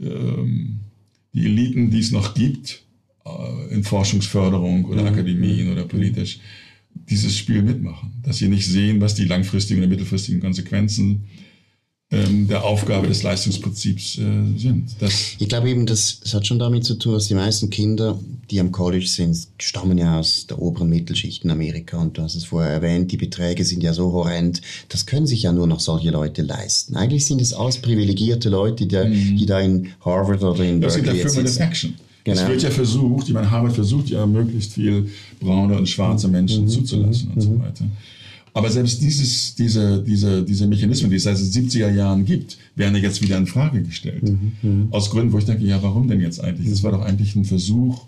ähm, 0.00 0.80
die 1.32 1.44
Eliten, 1.44 1.90
die 1.90 2.00
es 2.00 2.10
noch 2.10 2.34
gibt, 2.34 2.83
in 3.70 3.84
Forschungsförderung 3.84 4.84
oder 4.84 5.02
mhm. 5.02 5.08
Akademien 5.08 5.72
oder 5.72 5.84
politisch 5.84 6.40
dieses 6.94 7.36
Spiel 7.36 7.62
mitmachen. 7.62 8.12
Dass 8.22 8.38
sie 8.38 8.48
nicht 8.48 8.66
sehen, 8.66 9.00
was 9.00 9.14
die 9.14 9.24
langfristigen 9.24 9.80
oder 9.80 9.88
mittelfristigen 9.88 10.40
Konsequenzen 10.40 11.24
ähm, 12.10 12.46
der 12.46 12.64
Aufgabe 12.64 13.08
des 13.08 13.22
Leistungsprinzips 13.22 14.18
äh, 14.18 14.58
sind. 14.58 14.90
Das 15.00 15.36
ich 15.38 15.48
glaube 15.48 15.70
eben, 15.70 15.86
das, 15.86 16.20
das 16.20 16.34
hat 16.34 16.46
schon 16.46 16.58
damit 16.58 16.84
zu 16.84 16.94
tun, 16.96 17.14
dass 17.14 17.28
die 17.28 17.34
meisten 17.34 17.70
Kinder, 17.70 18.20
die 18.50 18.60
am 18.60 18.72
College 18.72 19.06
sind, 19.06 19.36
stammen 19.58 19.96
ja 19.96 20.18
aus 20.18 20.46
der 20.46 20.60
oberen 20.60 20.90
Mittelschicht 20.90 21.44
in 21.44 21.50
Amerika 21.50 21.96
und 21.96 22.16
du 22.16 22.22
hast 22.22 22.34
es 22.34 22.44
vorher 22.44 22.72
erwähnt, 22.72 23.10
die 23.10 23.16
Beträge 23.16 23.64
sind 23.64 23.82
ja 23.82 23.94
so 23.94 24.12
horrend, 24.12 24.60
das 24.90 25.06
können 25.06 25.26
sich 25.26 25.44
ja 25.44 25.52
nur 25.52 25.66
noch 25.66 25.80
solche 25.80 26.10
Leute 26.10 26.42
leisten. 26.42 26.94
Eigentlich 26.94 27.24
sind 27.24 27.40
es 27.40 27.54
alles 27.54 27.78
privilegierte 27.78 28.50
Leute, 28.50 28.86
die, 28.86 28.96
mhm. 28.96 29.36
die 29.36 29.46
da 29.46 29.60
in 29.60 29.88
Harvard 30.04 30.42
oder 30.42 30.62
in 30.62 30.82
das 30.82 31.00
Berkeley 31.00 31.28
sitzen. 31.28 31.62
Action. 31.62 31.94
Genau. 32.24 32.40
Es 32.40 32.48
wird 32.48 32.62
ja 32.62 32.70
versucht, 32.70 33.28
ich 33.28 33.34
meine, 33.34 33.50
Harvard 33.50 33.74
versucht 33.74 34.08
ja 34.08 34.26
möglichst 34.26 34.72
viel 34.72 35.10
braune 35.40 35.76
und 35.76 35.88
schwarze 35.88 36.26
Menschen 36.26 36.64
mhm. 36.64 36.68
zuzulassen 36.68 37.28
mhm. 37.28 37.34
und 37.34 37.40
so 37.40 37.50
mhm. 37.50 37.62
weiter. 37.62 37.84
Aber 38.54 38.70
selbst 38.70 39.02
dieses, 39.02 39.54
diese, 39.56 40.02
diese, 40.02 40.42
diese 40.42 40.66
Mechanismen, 40.66 41.10
die 41.10 41.16
es 41.16 41.24
seit 41.24 41.36
den 41.38 41.44
70er 41.44 41.92
Jahren 41.92 42.24
gibt, 42.24 42.56
werden 42.76 42.94
ja 42.94 43.02
jetzt 43.02 43.20
wieder 43.20 43.36
in 43.36 43.46
Frage 43.46 43.82
gestellt. 43.82 44.22
Mhm. 44.22 44.52
mhm. 44.62 44.88
Aus 44.90 45.10
Gründen, 45.10 45.32
wo 45.32 45.38
ich 45.38 45.44
denke, 45.44 45.64
ja, 45.64 45.82
warum 45.82 46.08
denn 46.08 46.20
jetzt 46.20 46.40
eigentlich? 46.42 46.70
Das 46.70 46.82
war 46.82 46.92
doch 46.92 47.02
eigentlich 47.02 47.36
ein 47.36 47.44
Versuch, 47.44 48.06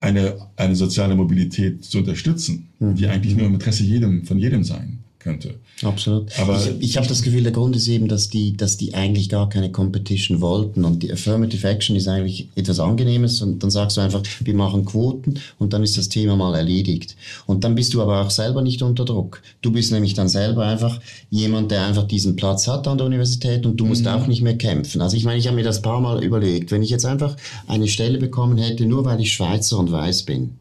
eine, 0.00 0.36
eine 0.56 0.74
soziale 0.74 1.14
Mobilität 1.14 1.84
zu 1.84 1.98
unterstützen, 1.98 2.68
mhm. 2.80 2.96
die 2.96 3.06
eigentlich 3.06 3.36
nur 3.36 3.46
im 3.46 3.54
Interesse 3.54 3.84
jedem, 3.84 4.24
von 4.24 4.38
jedem 4.38 4.64
sein 4.64 4.98
könnte. 5.20 5.54
Absolut. 5.82 6.36
Aber 6.38 6.58
ich, 6.58 6.90
ich 6.90 6.96
habe 6.96 7.06
das 7.06 7.22
Gefühl, 7.22 7.42
der 7.42 7.52
Grund 7.52 7.76
ist 7.76 7.86
eben, 7.88 8.08
dass 8.08 8.28
die, 8.28 8.56
dass 8.56 8.76
die 8.76 8.94
eigentlich 8.94 9.28
gar 9.28 9.48
keine 9.48 9.70
Competition 9.70 10.40
wollten 10.40 10.84
und 10.84 11.02
die 11.02 11.12
Affirmative 11.12 11.68
Action 11.68 11.94
ist 11.94 12.08
eigentlich 12.08 12.48
etwas 12.56 12.80
Angenehmes 12.80 13.40
und 13.42 13.62
dann 13.62 13.70
sagst 13.70 13.96
du 13.96 14.00
einfach, 14.00 14.22
wir 14.40 14.54
machen 14.54 14.84
Quoten 14.84 15.38
und 15.58 15.72
dann 15.72 15.82
ist 15.82 15.96
das 15.96 16.08
Thema 16.08 16.36
mal 16.36 16.54
erledigt. 16.54 17.16
Und 17.46 17.64
dann 17.64 17.74
bist 17.74 17.94
du 17.94 18.02
aber 18.02 18.20
auch 18.22 18.30
selber 18.30 18.62
nicht 18.62 18.82
unter 18.82 19.04
Druck. 19.04 19.42
Du 19.62 19.70
bist 19.70 19.92
nämlich 19.92 20.14
dann 20.14 20.28
selber 20.28 20.64
einfach 20.64 21.00
jemand, 21.30 21.70
der 21.70 21.86
einfach 21.86 22.04
diesen 22.04 22.36
Platz 22.36 22.66
hat 22.66 22.88
an 22.88 22.98
der 22.98 23.06
Universität 23.06 23.64
und 23.66 23.76
du 23.76 23.86
musst 23.86 24.04
mhm. 24.04 24.08
auch 24.08 24.26
nicht 24.26 24.42
mehr 24.42 24.56
kämpfen. 24.56 25.00
Also 25.02 25.16
ich 25.16 25.24
meine, 25.24 25.38
ich 25.38 25.46
habe 25.46 25.56
mir 25.56 25.64
das 25.64 25.82
paar 25.82 26.00
Mal 26.00 26.24
überlegt, 26.24 26.70
wenn 26.70 26.82
ich 26.82 26.90
jetzt 26.90 27.06
einfach 27.06 27.36
eine 27.66 27.88
Stelle 27.88 28.18
bekommen 28.18 28.58
hätte, 28.58 28.86
nur 28.86 29.04
weil 29.04 29.20
ich 29.20 29.32
Schweizer 29.32 29.78
und 29.78 29.92
weiß 29.92 30.22
bin, 30.22 30.56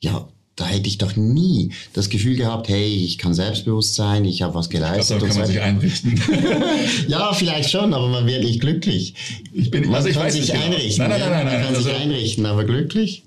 ja, 0.00 0.28
da 0.56 0.66
hätte 0.66 0.88
ich 0.88 0.98
doch 0.98 1.16
nie 1.16 1.70
das 1.92 2.08
Gefühl 2.08 2.36
gehabt, 2.36 2.68
hey, 2.68 2.86
ich 2.86 3.18
kann 3.18 3.34
selbstbewusst 3.34 3.94
sein, 3.94 4.24
ich 4.24 4.42
habe 4.42 4.54
was 4.54 4.70
geleistet. 4.70 5.16
Ich 5.16 5.22
glaub, 5.22 5.30
kann 5.30 5.38
man 5.38 5.46
sich 5.48 5.60
einrichten. 5.60 6.20
ja, 7.08 7.32
vielleicht 7.32 7.70
schon, 7.70 7.92
aber 7.92 8.08
man 8.08 8.26
wird 8.26 8.44
nicht 8.44 8.60
glücklich. 8.60 9.14
Ich 9.52 9.70
bin, 9.70 9.86
man 9.86 9.96
also 9.96 10.08
ich 10.08 10.14
kann 10.14 10.26
weiß 10.26 10.34
sich 10.34 10.42
nicht 10.42 10.52
genau. 10.52 10.64
einrichten. 10.66 11.08
Nein, 11.08 11.20
nein, 11.20 11.30
nein, 11.30 11.44
nein, 11.44 11.54
man 11.54 11.64
kann 11.64 11.74
also, 11.74 11.88
sich 11.88 11.94
einrichten, 11.94 12.46
aber 12.46 12.64
glücklich? 12.64 13.24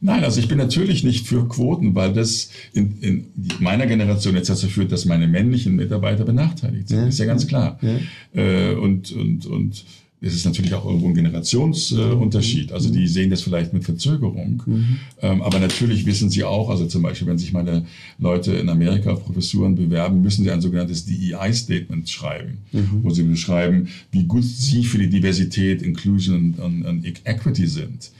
Nein, 0.00 0.22
also 0.22 0.38
ich 0.40 0.46
bin 0.46 0.58
natürlich 0.58 1.04
nicht 1.04 1.26
für 1.26 1.48
Quoten, 1.48 1.94
weil 1.94 2.12
das 2.12 2.50
in, 2.74 3.00
in 3.00 3.26
meiner 3.58 3.86
Generation 3.86 4.36
jetzt 4.36 4.50
dazu 4.50 4.68
führt, 4.68 4.92
dass 4.92 5.04
meine 5.04 5.26
männlichen 5.26 5.74
Mitarbeiter 5.74 6.24
benachteiligt 6.24 6.88
sind. 6.88 6.98
Ja, 6.98 7.06
ist 7.06 7.18
ja 7.18 7.24
ganz 7.24 7.46
klar. 7.46 7.78
Ja. 7.82 8.40
Äh, 8.40 8.74
und, 8.74 9.10
und, 9.12 9.46
und 9.46 9.84
es 10.26 10.34
ist 10.34 10.44
natürlich 10.44 10.74
auch 10.74 10.84
irgendwo 10.84 11.08
ein 11.08 11.14
Generationsunterschied. 11.14 12.70
Äh, 12.70 12.74
also 12.74 12.90
die 12.90 13.06
sehen 13.06 13.30
das 13.30 13.42
vielleicht 13.42 13.72
mit 13.72 13.84
Verzögerung. 13.84 14.62
Mhm. 14.66 14.98
Ähm, 15.22 15.42
aber 15.42 15.58
natürlich 15.58 16.04
wissen 16.04 16.28
sie 16.30 16.44
auch, 16.44 16.68
also 16.68 16.86
zum 16.86 17.02
Beispiel, 17.02 17.28
wenn 17.28 17.38
sich 17.38 17.52
meine 17.52 17.86
Leute 18.18 18.52
in 18.54 18.68
Amerika 18.68 19.12
auf 19.12 19.24
Professuren 19.24 19.76
bewerben, 19.76 20.22
müssen 20.22 20.44
sie 20.44 20.50
ein 20.50 20.60
sogenanntes 20.60 21.06
DEI-Statement 21.06 22.08
schreiben, 22.08 22.58
mhm. 22.72 23.00
wo 23.02 23.10
sie 23.10 23.22
beschreiben, 23.22 23.88
wie 24.10 24.24
gut 24.24 24.44
sie 24.44 24.84
für 24.84 24.98
die 24.98 25.08
Diversität, 25.08 25.82
Inclusion 25.82 26.54
und, 26.58 26.84
und 26.84 27.04
Equity 27.24 27.66
sind. 27.66 28.10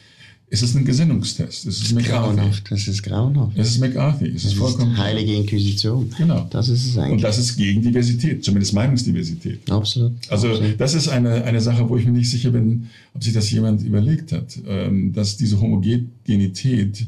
Es 0.49 0.63
ist 0.63 0.77
ein 0.77 0.85
Gesinnungstest. 0.85 1.67
Es 1.67 1.83
ist 1.83 1.93
McCarthy. 1.93 2.37
Das 2.71 2.87
ist 2.87 3.03
grauenhaft. 3.03 3.59
Es 3.59 3.71
ist 3.71 3.81
McCarthy. 3.81 4.29
Es 4.29 4.45
ist 4.45 4.55
vollkommen. 4.55 4.93
Ist 4.93 4.99
heilige 4.99 5.35
Inquisition. 5.35 6.09
Genau. 6.17 6.47
Das 6.51 6.69
ist 6.69 6.87
es 6.87 6.97
eigentlich. 6.97 7.13
Und 7.15 7.23
das 7.23 7.39
ist 7.39 7.57
gegen 7.57 7.83
Diversität, 7.83 8.45
zumindest 8.45 8.73
Meinungsdiversität. 8.73 9.69
Absolut. 9.69 10.13
Also, 10.31 10.49
Absolut. 10.49 10.81
das 10.81 10.95
ist 10.95 11.09
eine, 11.09 11.43
eine 11.43 11.61
Sache, 11.61 11.89
wo 11.89 11.97
ich 11.97 12.05
mir 12.07 12.13
nicht 12.13 12.31
sicher 12.31 12.51
bin, 12.51 12.89
ob 13.13 13.25
sich 13.25 13.33
das 13.33 13.51
jemand 13.51 13.83
überlegt 13.83 14.31
hat, 14.31 14.57
ähm, 14.69 15.13
dass 15.13 15.37
diese 15.37 15.61
Homogenität 15.61 17.07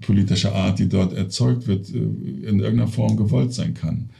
politischer 0.00 0.54
Art, 0.54 0.80
die 0.80 0.88
dort 0.88 1.12
erzeugt 1.12 1.68
wird, 1.68 1.88
äh, 1.90 1.98
in 1.98 2.58
irgendeiner 2.58 2.88
Form 2.88 3.16
gewollt 3.16 3.54
sein 3.54 3.74
kann 3.74 4.10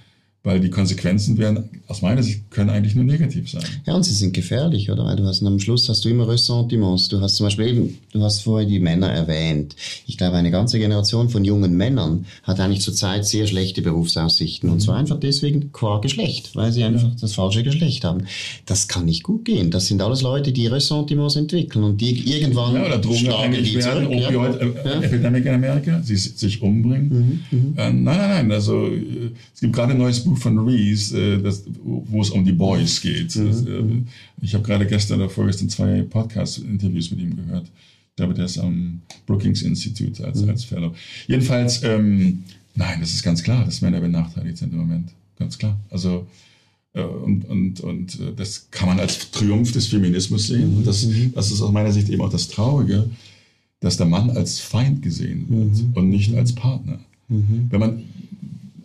weil 0.43 0.59
die 0.59 0.71
Konsequenzen 0.71 1.37
werden, 1.37 1.69
aus 1.87 2.01
meiner 2.01 2.23
Sicht, 2.23 2.51
können 2.51 2.71
eigentlich 2.71 2.95
nur 2.95 3.05
negativ 3.05 3.51
sein. 3.51 3.63
Ja, 3.87 3.95
und 3.95 4.05
sie 4.05 4.15
sind 4.15 4.33
gefährlich, 4.33 4.91
oder? 4.91 5.05
Weil 5.05 5.17
du 5.17 5.25
hast, 5.25 5.43
am 5.43 5.59
Schluss 5.59 5.87
hast 5.89 6.03
du 6.05 6.09
immer 6.09 6.29
Ressentiments. 6.29 7.09
Du 7.09 7.21
hast 7.21 7.37
zum 7.37 7.47
Beispiel 7.47 7.69
eben, 7.69 7.99
du 8.13 8.23
hast 8.23 8.41
vorher 8.41 8.67
die 8.67 8.79
Männer 8.79 9.09
erwähnt. 9.09 9.77
Ich 10.07 10.17
glaube, 10.17 10.37
eine 10.37 10.51
ganze 10.51 10.79
Generation 10.79 11.29
von 11.29 11.45
jungen 11.45 11.77
Männern 11.77 12.25
hat 12.43 12.59
eigentlich 12.59 12.81
zurzeit 12.81 13.27
sehr 13.27 13.47
schlechte 13.47 13.83
Berufsaussichten. 13.83 14.69
Mhm. 14.69 14.75
Und 14.75 14.81
zwar 14.81 14.97
einfach 14.97 15.21
deswegen 15.21 15.73
qua 15.73 15.99
Geschlecht, 15.99 16.57
weil 16.57 16.73
sie 16.73 16.85
einfach 16.85 17.09
ja. 17.09 17.17
das 17.21 17.35
falsche 17.35 17.63
Geschlecht 17.63 18.05
haben. 18.05 18.25
Das 18.65 18.89
kann 18.89 19.05
nicht 19.05 19.23
gut 19.23 19.45
gehen. 19.45 19.71
Das 19.71 19.89
sind 19.89 20.01
alles 20.01 20.23
Leute, 20.23 20.53
die 20.53 20.67
Ressentiments 20.69 21.37
entwickeln 21.37 21.85
und 21.85 22.01
die 22.01 22.19
irgendwann 22.33 22.77
ja, 22.77 22.87
oder 22.87 22.99
drogenabhängig 22.99 23.75
werden, 23.75 24.07
Opioid-Epidemic 24.07 25.45
ja. 25.45 25.53
äh, 25.53 25.55
in 25.55 25.65
Amerika, 25.65 26.01
sie 26.03 26.17
sich 26.17 26.63
umbringen. 26.63 27.43
Mhm. 27.51 27.59
Mhm. 27.59 27.75
Äh, 27.77 27.93
nein, 27.93 28.03
nein, 28.03 28.29
nein. 28.29 28.53
Also 28.53 28.87
äh, 28.87 29.33
es 29.55 29.61
gibt 29.61 29.75
gerade 29.75 29.93
ein 29.93 29.99
neues 29.99 30.21
Buch, 30.21 30.30
Buch 30.31 30.39
von 30.39 30.59
Rees, 30.61 31.13
äh, 31.13 31.39
das, 31.39 31.65
wo 31.83 32.23
es 32.23 32.31
um 32.31 32.45
die 32.45 32.53
Boys 32.53 33.01
geht. 33.01 33.35
Mhm. 33.35 33.47
Das, 33.47 33.67
äh, 33.67 33.83
ich 34.43 34.55
habe 34.55 34.65
gerade 34.65 34.87
gestern 34.87 35.21
oder 35.21 35.29
vorgestern 35.29 35.69
zwei 35.69 36.03
Podcast-Interviews 36.03 37.11
mit 37.11 37.21
ihm 37.21 37.37
gehört. 37.37 37.67
Ich 37.67 38.17
glaube, 38.17 38.35
der 38.35 38.45
ist 38.45 38.59
am 38.59 39.03
Brookings 39.27 39.63
Institute 39.63 40.25
als, 40.25 40.43
mhm. 40.43 40.51
als 40.51 40.65
Fellow. 40.65 40.95
Jedenfalls, 41.27 41.83
ähm, 41.83 42.45
nein, 42.75 43.01
das 43.01 43.13
ist 43.13 43.23
ganz 43.23 43.43
klar, 43.43 43.65
dass 43.65 43.81
Männer 43.81 44.01
benachteiligt 44.01 44.59
sind 44.59 44.73
im 44.73 44.79
Moment. 44.79 45.11
Ganz 45.39 45.59
klar. 45.59 45.79
Also, 45.91 46.27
äh, 46.93 47.03
und, 47.03 47.45
und, 47.47 47.81
und 47.81 48.21
äh, 48.21 48.33
das 48.37 48.69
kann 48.71 48.89
man 48.89 49.01
als 49.01 49.31
Triumph 49.33 49.73
des 49.73 49.89
Feminismus 49.89 50.47
sehen. 50.47 50.77
Und 50.77 50.87
das, 50.87 51.07
mhm. 51.07 51.33
das 51.35 51.51
ist 51.51 51.61
aus 51.61 51.73
meiner 51.73 51.93
Sicht 51.93 52.09
eben 52.09 52.23
auch 52.23 52.31
das 52.31 52.49
Traurige, 52.49 53.11
dass 53.81 53.97
der 53.97 54.07
Mann 54.07 54.31
als 54.31 54.61
Feind 54.61 55.03
gesehen 55.03 55.47
wird 55.49 55.83
mhm. 55.83 55.93
und 55.95 56.09
nicht 56.09 56.35
als 56.35 56.55
Partner. 56.55 57.01
Mhm. 57.29 57.67
Wenn 57.71 57.81
man 57.81 58.05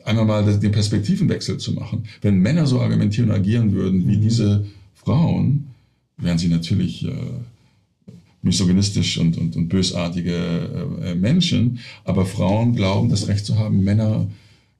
einmal 0.05 0.25
mal 0.25 0.59
den 0.59 0.71
Perspektivenwechsel 0.71 1.57
zu 1.57 1.73
machen, 1.73 2.05
wenn 2.21 2.39
Männer 2.39 2.67
so 2.67 2.79
argumentieren 2.79 3.29
und 3.29 3.35
agieren 3.35 3.73
würden 3.73 4.07
wie 4.07 4.17
mhm. 4.17 4.21
diese 4.21 4.65
Frauen, 4.93 5.67
wären 6.17 6.37
sie 6.37 6.47
natürlich 6.47 7.05
äh, 7.05 7.11
misogynistisch 8.41 9.17
und, 9.17 9.37
und, 9.37 9.55
und 9.55 9.67
bösartige 9.67 10.99
äh, 11.03 11.15
Menschen, 11.15 11.79
aber 12.03 12.25
Frauen 12.25 12.75
glauben, 12.75 13.09
das 13.09 13.27
Recht 13.27 13.45
zu 13.45 13.57
haben, 13.57 13.83
Männer 13.83 14.27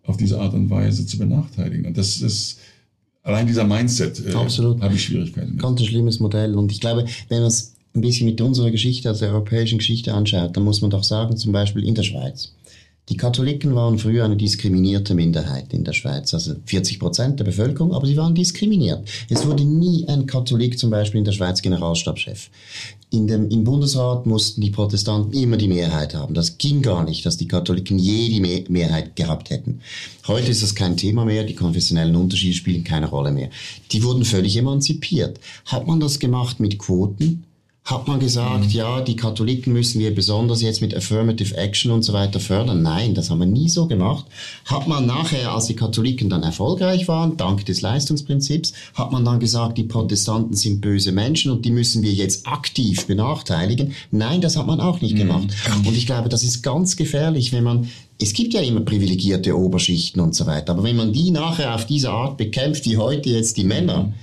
auf 0.04 0.18
diese 0.18 0.40
Art 0.40 0.54
und 0.54 0.70
Weise 0.70 1.06
zu 1.06 1.18
benachteiligen. 1.18 1.88
Und 1.88 1.98
das 1.98 2.22
ist 2.22 2.60
allein 3.24 3.48
dieser 3.48 3.64
Mindset 3.64 4.24
äh, 4.26 4.34
habe 4.34 4.94
ich 4.94 5.04
Schwierigkeiten. 5.04 5.54
Mit. 5.54 5.62
Ganz 5.62 5.82
ein 5.82 5.88
schlimmes 5.88 6.20
Modell. 6.20 6.56
Und 6.56 6.72
ich 6.72 6.80
glaube, 6.80 7.06
wenn 7.30 7.40
man 7.40 7.48
es 7.48 7.74
ein 7.96 8.02
bisschen 8.02 8.28
mit 8.28 8.40
unserer 8.40 8.70
Geschichte, 8.72 9.10
also 9.10 9.22
der 9.22 9.34
europäischen 9.34 9.80
Geschichte 9.80 10.14
anschaut, 10.14 10.56
dann 10.56 10.64
muss 10.64 10.82
man 10.82 10.92
doch 10.92 11.04
sagen, 11.04 11.36
zum 11.36 11.52
Beispiel 11.52 11.84
in 11.84 11.96
der 11.96 12.04
Schweiz. 12.04 12.54
Die 13.10 13.18
Katholiken 13.18 13.76
waren 13.76 14.00
früher 14.00 14.26
eine 14.26 14.36
diskriminierte 14.36 15.14
Minderheit 15.14 15.72
in 15.74 15.84
der 15.84 15.94
Schweiz, 15.94 16.34
also 16.34 16.56
40 16.66 17.00
Prozent 17.00 17.40
der 17.40 17.44
Bevölkerung, 17.44 17.94
aber 17.94 18.08
sie 18.08 18.18
waren 18.18 18.34
diskriminiert. 18.34 19.08
Es 19.30 19.46
wurde 19.46 19.64
nie 19.64 20.08
ein 20.08 20.26
Katholik 20.26 20.80
zum 20.80 20.90
Beispiel 20.90 21.20
in 21.20 21.26
der 21.26 21.32
Schweiz 21.32 21.62
Generalstabschef. 21.62 22.50
In 23.12 23.28
dem, 23.28 23.48
Im 23.50 23.64
Bundesrat 23.64 24.26
mussten 24.26 24.62
die 24.62 24.72
Protestanten 24.72 25.34
immer 25.34 25.58
die 25.58 25.68
Mehrheit 25.68 26.16
haben. 26.16 26.34
Das 26.34 26.58
ging 26.58 26.82
gar 26.82 27.06
nicht, 27.06 27.24
dass 27.28 27.38
die 27.38 27.48
Katholiken 27.48 28.00
je 28.00 28.28
die 28.28 28.66
Mehrheit 28.70 29.16
gehabt 29.16 29.52
hätten. 29.52 29.82
Heute 30.28 30.50
ist 30.50 30.64
das 30.64 30.74
kein 30.74 30.98
Thema 30.98 31.26
mehr, 31.26 31.44
die 31.44 31.54
konfessionellen 31.54 32.16
Unterschiede 32.16 32.56
spielen 32.56 32.84
keine 32.84 33.08
Rolle 33.08 33.32
mehr. 33.32 33.52
Die 33.92 34.04
wurden 34.04 34.26
völlig 34.26 34.58
emanzipiert. 34.58 35.40
Hat 35.66 35.86
man 35.86 36.00
das 36.00 36.18
gemacht 36.18 36.60
mit 36.60 36.80
Quoten? 36.80 37.44
Hat 37.86 38.08
man 38.08 38.20
gesagt, 38.20 38.66
mhm. 38.66 38.72
ja, 38.72 39.02
die 39.02 39.16
Katholiken 39.16 39.72
müssen 39.72 40.00
wir 40.00 40.14
besonders 40.14 40.64
jetzt 40.64 40.82
mit 40.82 40.96
Affirmative 40.96 41.56
Action 41.56 41.92
und 41.92 42.02
so 42.02 42.14
weiter 42.14 42.40
fördern? 42.40 42.82
Nein, 42.82 43.14
das 43.14 43.30
haben 43.30 43.38
wir 43.38 43.46
nie 43.46 43.70
so 43.70 43.86
gemacht. 43.86 44.26
Hat 44.66 44.88
man 44.88 45.06
nachher, 45.06 45.52
als 45.52 45.68
die 45.68 45.76
Katholiken 45.76 46.28
dann 46.28 46.42
erfolgreich 46.42 47.08
waren, 47.08 47.38
dank 47.38 47.64
des 47.68 47.82
Leistungsprinzips, 47.82 48.74
hat 48.96 49.12
man 49.12 49.24
dann 49.24 49.40
gesagt, 49.40 49.78
die 49.78 49.84
Protestanten 49.84 50.56
sind 50.56 50.82
böse 50.82 51.12
Menschen 51.12 51.52
und 51.52 51.64
die 51.64 51.70
müssen 51.70 52.02
wir 52.02 52.12
jetzt 52.12 52.48
aktiv 52.48 53.06
benachteiligen? 53.06 53.94
Nein, 54.10 54.42
das 54.42 54.58
hat 54.58 54.66
man 54.66 54.80
auch 54.80 55.02
nicht 55.02 55.14
mhm. 55.14 55.20
gemacht. 55.20 55.48
Und 55.86 55.96
ich 55.96 56.08
glaube, 56.08 56.30
das 56.30 56.42
ist 56.42 56.64
ganz 56.64 56.96
gefährlich, 56.96 57.54
wenn 57.54 57.64
man 57.64 57.88
es 58.18 58.32
gibt 58.32 58.54
ja 58.54 58.62
immer 58.62 58.80
privilegierte 58.80 59.58
Oberschichten 59.58 60.22
und 60.22 60.34
so 60.34 60.46
weiter, 60.46 60.72
aber 60.72 60.84
wenn 60.84 60.96
man 60.96 61.12
die 61.12 61.32
nachher 61.32 61.76
auf 61.76 61.86
diese 61.86 62.12
Art 62.12 62.38
bekämpft, 62.38 62.86
wie 62.86 62.96
heute 62.96 63.30
jetzt 63.30 63.58
die 63.58 63.66
Männer, 63.66 64.14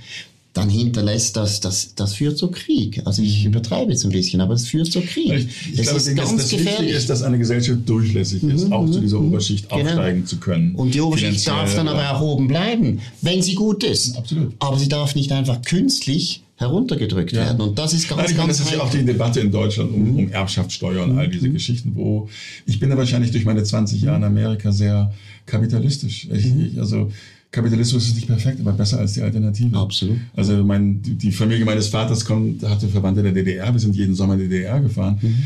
dann 0.53 0.69
hinterlässt 0.69 1.35
das, 1.35 1.59
das, 1.61 1.95
das 1.95 2.13
führt 2.13 2.37
zu 2.37 2.51
Krieg. 2.51 3.01
Also 3.05 3.23
ich 3.23 3.41
mhm. 3.41 3.51
übertreibe 3.51 3.91
jetzt 3.91 4.05
ein 4.05 4.11
bisschen, 4.11 4.39
aber 4.39 4.53
es 4.53 4.67
führt 4.67 4.91
zu 4.91 5.01
Krieg. 5.01 5.33
Ich, 5.33 5.69
ich 5.71 5.75
das 5.77 5.87
glaube, 5.87 5.97
ist 5.97 6.15
ganz 6.15 6.35
das 6.35 6.49
gefährlich. 6.49 6.79
Wichtige 6.79 6.97
ist, 6.97 7.09
dass 7.09 7.23
eine 7.23 7.39
Gesellschaft 7.39 7.79
durchlässig 7.89 8.43
ist, 8.43 8.67
mhm, 8.67 8.73
auch 8.73 8.89
zu 8.89 8.99
dieser 8.99 9.19
mhm. 9.19 9.29
Oberschicht 9.29 9.69
genau. 9.69 9.81
aufsteigen 9.81 10.25
zu 10.27 10.37
können. 10.37 10.75
Und 10.75 10.93
die 10.93 11.01
Oberschicht 11.01 11.47
darf 11.47 11.75
dann 11.75 11.87
aber 11.87 12.15
auch 12.15 12.21
oben 12.21 12.47
bleiben, 12.47 13.01
wenn 13.21 13.41
sie 13.41 13.55
gut 13.55 13.83
ist. 13.83 14.15
Absolut. 14.15 14.53
Aber 14.59 14.77
sie 14.77 14.87
darf 14.87 15.15
nicht 15.15 15.31
einfach 15.31 15.61
künstlich 15.63 16.43
heruntergedrückt 16.57 17.31
ja. 17.31 17.45
werden. 17.45 17.61
Und 17.61 17.79
das 17.79 17.93
ist 17.93 18.07
ganz, 18.07 18.29
Nein, 18.29 18.37
ganz 18.37 18.57
Das 18.59 18.67
ist 18.67 18.73
ja 18.73 18.81
auch 18.81 18.91
die 18.91 19.03
Debatte 19.03 19.39
in 19.39 19.51
Deutschland 19.51 19.91
um, 19.91 20.17
um 20.17 20.31
Erbschaftssteuer 20.31 21.03
und 21.03 21.17
all 21.17 21.27
diese 21.27 21.49
mhm. 21.49 21.53
Geschichten, 21.53 21.93
wo 21.95 22.29
ich 22.67 22.79
bin 22.79 22.91
ja 22.91 22.97
wahrscheinlich 22.97 23.31
durch 23.31 23.45
meine 23.45 23.63
20 23.63 24.01
Jahre 24.03 24.17
in 24.17 24.23
Amerika 24.23 24.71
sehr 24.71 25.11
kapitalistisch. 25.47 26.27
Ich, 26.31 26.45
ich, 26.45 26.79
also 26.79 27.11
Kapitalismus 27.53 28.07
ist 28.07 28.15
nicht 28.15 28.27
perfekt, 28.27 28.59
aber 28.59 28.71
besser 28.71 28.97
als 28.97 29.13
die 29.13 29.21
Alternative. 29.21 29.77
Absolut. 29.77 30.17
Also 30.35 30.63
mein, 30.63 31.01
die 31.03 31.31
Familie 31.31 31.63
meines 31.63 31.87
Vaters 31.87 32.25
kommt, 32.25 32.63
hatte 32.63 32.87
Verwandte 32.87 33.21
in 33.21 33.25
der 33.25 33.33
DDR. 33.33 33.71
Wir 33.71 33.79
sind 33.79 33.95
jeden 33.95 34.15
Sommer 34.15 34.33
in 34.33 34.39
die 34.39 34.49
DDR 34.49 34.81
gefahren. 34.81 35.19
Mhm. 35.21 35.37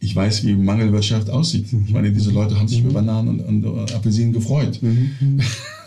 Ich 0.00 0.14
weiß, 0.14 0.44
wie 0.44 0.54
Mangelwirtschaft 0.54 1.30
aussieht. 1.30 1.66
Ich 1.86 1.92
meine, 1.92 2.12
diese 2.12 2.30
Leute 2.30 2.56
haben 2.56 2.68
sich 2.68 2.82
mhm. 2.82 2.90
über 2.90 3.00
Bananen 3.00 3.40
und, 3.40 3.64
und, 3.64 3.94
Apfelsinen 3.94 4.34
gefreut. 4.34 4.78
Mhm. 4.82 5.40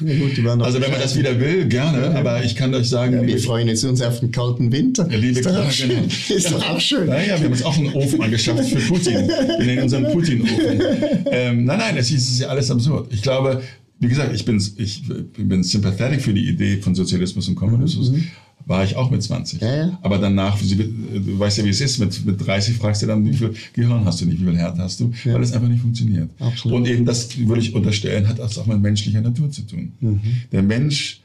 Ja, 0.03 0.15
gut, 0.17 0.31
also 0.61 0.81
wenn 0.81 0.91
man 0.91 0.99
das 0.99 1.15
wieder 1.15 1.39
will, 1.39 1.67
gerne. 1.67 2.15
Aber 2.15 2.43
ich 2.43 2.55
kann 2.55 2.73
euch 2.73 2.89
sagen, 2.89 3.13
ja, 3.13 3.27
wir 3.27 3.37
freuen 3.37 3.69
uns 3.69 4.01
auf 4.01 4.19
den 4.19 4.31
kalten 4.31 4.71
Winter. 4.71 5.07
Ja, 5.11 5.17
liebe 5.17 5.39
ist 5.39 5.45
doch, 5.45 5.55
auch, 5.55 5.71
genau. 5.71 6.01
ist 6.35 6.51
doch 6.51 6.69
auch 6.71 6.79
schön. 6.79 7.05
Naja, 7.05 7.37
wir 7.37 7.45
haben 7.45 7.51
uns 7.51 7.63
auch 7.63 7.77
einen 7.77 7.93
Ofen 7.93 8.19
angeschafft 8.19 8.67
für 8.67 8.79
Putin. 8.79 9.27
Wir 9.27 9.65
nennen 9.65 9.83
unseren 9.83 10.11
Putin-Ofen. 10.11 10.81
Ähm, 11.33 11.63
nein, 11.63 11.77
nein, 11.77 11.97
es 11.97 12.11
ist 12.11 12.39
ja 12.39 12.47
alles 12.47 12.69
absurd. 12.69 13.07
Ich 13.13 13.21
glaube, 13.21 13.61
wie 14.01 14.07
gesagt, 14.07 14.33
ich 14.33 14.45
bin, 14.45 14.57
ich 14.77 15.03
bin 15.37 15.63
sympathetic 15.63 16.21
für 16.21 16.33
die 16.33 16.49
Idee 16.49 16.77
von 16.77 16.95
Sozialismus 16.95 17.47
und 17.47 17.55
Kommunismus. 17.55 18.11
Mhm. 18.11 18.23
War 18.65 18.83
ich 18.83 18.95
auch 18.95 19.11
mit 19.11 19.21
20. 19.21 19.61
Ja, 19.61 19.75
ja. 19.75 19.99
Aber 20.01 20.17
danach, 20.17 20.57
du 20.59 21.39
weißt 21.39 21.59
ja, 21.59 21.65
wie 21.65 21.69
es 21.69 21.81
ist, 21.81 21.99
mit, 21.99 22.25
mit 22.25 22.45
30 22.45 22.77
fragst 22.77 23.03
du 23.03 23.07
dann, 23.07 23.23
wie 23.25 23.33
viel 23.33 23.53
Gehirn 23.73 24.03
hast 24.05 24.21
du 24.21 24.25
nicht, 24.25 24.41
wie 24.41 24.45
viel 24.45 24.57
Herz 24.57 24.77
hast 24.79 24.99
du, 24.99 25.11
ja. 25.23 25.35
weil 25.35 25.43
es 25.43 25.53
einfach 25.53 25.67
nicht 25.67 25.81
funktioniert. 25.81 26.31
Absolut. 26.39 26.79
Und 26.79 26.87
eben 26.87 27.05
das, 27.05 27.37
würde 27.37 27.61
ich 27.61 27.75
unterstellen, 27.75 28.27
hat 28.27 28.39
das 28.39 28.57
auch 28.57 28.65
mit 28.65 28.81
menschlicher 28.81 29.21
Natur 29.21 29.51
zu 29.51 29.61
tun. 29.63 29.93
Mhm. 29.99 30.21
Der 30.51 30.63
Mensch, 30.63 31.21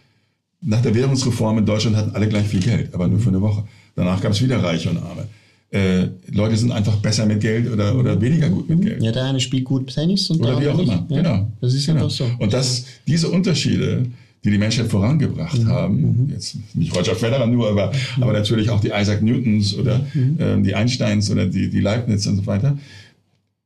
nach 0.61 0.83
der 0.83 0.95
Währungsreform 0.95 1.59
in 1.59 1.67
Deutschland 1.67 1.97
hatten 1.97 2.11
alle 2.11 2.29
gleich 2.29 2.47
viel 2.47 2.61
Geld, 2.61 2.93
aber 2.95 3.09
nur 3.09 3.21
für 3.21 3.31
eine 3.31 3.41
Woche. 3.41 3.65
Danach 3.95 4.21
gab 4.21 4.33
es 4.33 4.43
wieder 4.43 4.63
Reiche 4.63 4.91
und 4.91 4.99
Arme 4.99 5.27
äh, 5.77 6.09
Leute 6.33 6.57
sind 6.57 6.73
einfach 6.73 6.97
besser 6.97 7.27
mit 7.27 7.41
Geld 7.41 7.71
oder, 7.71 7.97
oder 7.97 8.21
weniger 8.21 8.49
gut 8.49 8.69
mit 8.69 8.81
Geld. 8.81 9.03
Ja, 9.03 9.13
der 9.13 9.25
eine 9.25 9.41
spielt 9.41 9.65
gut 9.65 9.93
Tennis 9.93 10.31
und 10.31 10.41
oder 10.41 10.57
der 10.57 10.61
wie 10.61 10.69
auch 10.69 10.79
immer. 10.79 11.07
Ja, 11.09 11.23
genau. 11.23 11.53
Das 11.61 11.75
ist 11.75 11.87
genau. 11.87 12.05
einfach 12.05 12.17
so. 12.17 12.25
Und 12.39 12.53
das, 12.53 12.87
diese 13.07 13.29
Unterschiede, 13.29 14.07
die 14.45 14.51
die 14.51 14.59
Menschheit 14.59 14.87
vorangebracht 14.87 15.59
mhm. 15.59 15.69
haben, 15.69 16.01
mhm. 16.01 16.31
jetzt 16.31 16.57
nicht 16.75 16.97
Roger 16.97 17.15
Federer 17.15 17.47
nur, 17.47 17.69
aber, 17.69 17.93
mhm. 17.93 18.23
aber 18.23 18.33
natürlich 18.33 18.71
auch 18.71 18.81
die 18.81 18.93
Isaac 18.95 19.23
Newtons 19.23 19.77
oder 19.77 20.07
mhm. 20.15 20.37
ähm, 20.41 20.65
die 20.65 20.75
Einsteins 20.75 21.31
oder 21.31 21.47
die, 21.47 21.69
die 21.69 21.81
Leibniz 21.81 22.27
und 22.27 22.37
so 22.37 22.47
weiter, 22.47 22.79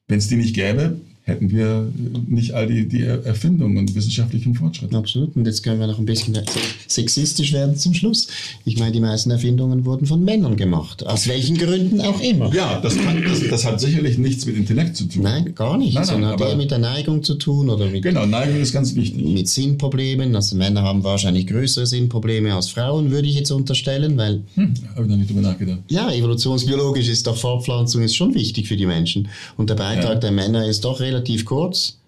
wenn 0.09 0.19
es 0.19 0.29
die 0.29 0.37
nicht 0.37 0.55
gäbe, 0.55 0.97
hätten 1.31 1.51
wir 1.51 1.91
nicht 2.29 2.53
all 2.53 2.67
die, 2.67 2.89
die 2.89 3.03
Erfindungen 3.03 3.79
und 3.79 3.95
wissenschaftlichen 3.95 4.55
Fortschritte. 4.55 4.97
Absolut. 4.97 5.37
Und 5.37 5.47
jetzt 5.47 5.63
können 5.63 5.81
wir 5.81 5.87
noch 5.87 5.99
ein 5.99 6.05
bisschen 6.05 6.39
sexistisch 6.87 7.53
werden 7.53 7.77
zum 7.77 7.95
Schluss. 7.95 8.29
Ich 8.65 8.79
meine, 8.79 8.93
die 8.93 9.01
meisten 9.01 9.31
Erfindungen 9.31 9.85
wurden 9.85 10.07
von 10.07 10.25
Männern 10.25 10.57
gemacht. 10.57 11.07
Aus 11.07 11.29
welchen 11.29 11.57
Gründen 11.57 12.01
auch 12.01 12.21
immer. 12.21 12.53
Ja, 12.55 12.81
das, 12.81 12.97
kann, 12.97 13.23
das, 13.23 13.41
das 13.49 13.65
hat 13.65 13.81
sicherlich 13.81 14.19
nichts 14.19 14.45
mit 14.47 14.57
Intellekt 14.57 14.97
zu 14.97 15.05
tun. 15.05 15.23
Nein, 15.23 15.55
gar 15.55 15.79
nicht. 15.79 15.95
Nein, 15.95 16.05
sondern 16.05 16.33
hat 16.33 16.41
eher 16.41 16.57
mit 16.57 16.71
der 16.71 16.79
Neigung 16.79 17.23
zu 17.23 17.35
tun 17.35 17.71
oder 17.71 17.87
mit. 17.87 18.03
Genau, 18.03 18.27
Neigung 18.27 18.61
ist 18.61 18.73
ganz 18.73 18.95
wichtig. 18.95 19.25
Mit 19.25 19.49
Sinnproblemen. 19.49 20.35
Also 20.35 20.57
Männer 20.57 20.83
haben 20.83 21.05
wahrscheinlich 21.05 21.47
größere 21.47 21.87
Sinnprobleme 21.87 22.55
als 22.55 22.69
Frauen, 22.69 23.11
würde 23.11 23.29
ich 23.29 23.37
jetzt 23.37 23.51
unterstellen, 23.51 24.17
weil. 24.17 24.43
Hm, 24.55 24.75
habe 24.95 25.03
ich 25.05 25.09
noch 25.09 25.17
nicht 25.17 25.31
drüber 25.31 25.43
nachgedacht. 25.43 25.81
Ja, 25.89 26.13
evolutionsbiologisch 26.13 27.09
ist 27.09 27.27
doch 27.27 27.37
Fortpflanzung 27.37 28.03
ist 28.03 28.17
schon 28.17 28.35
wichtig 28.35 28.69
für 28.69 28.77
die 28.77 28.87
Menschen. 28.87 29.29
Und 29.57 29.71
der 29.71 29.75
Beitrag 29.75 30.15
ja. 30.15 30.15
der 30.17 30.33
Männer 30.33 30.67
ist 30.67 30.85
doch 30.85 31.01
relativ 31.01 31.20
relativ 31.21 31.45
kurz. 31.45 31.99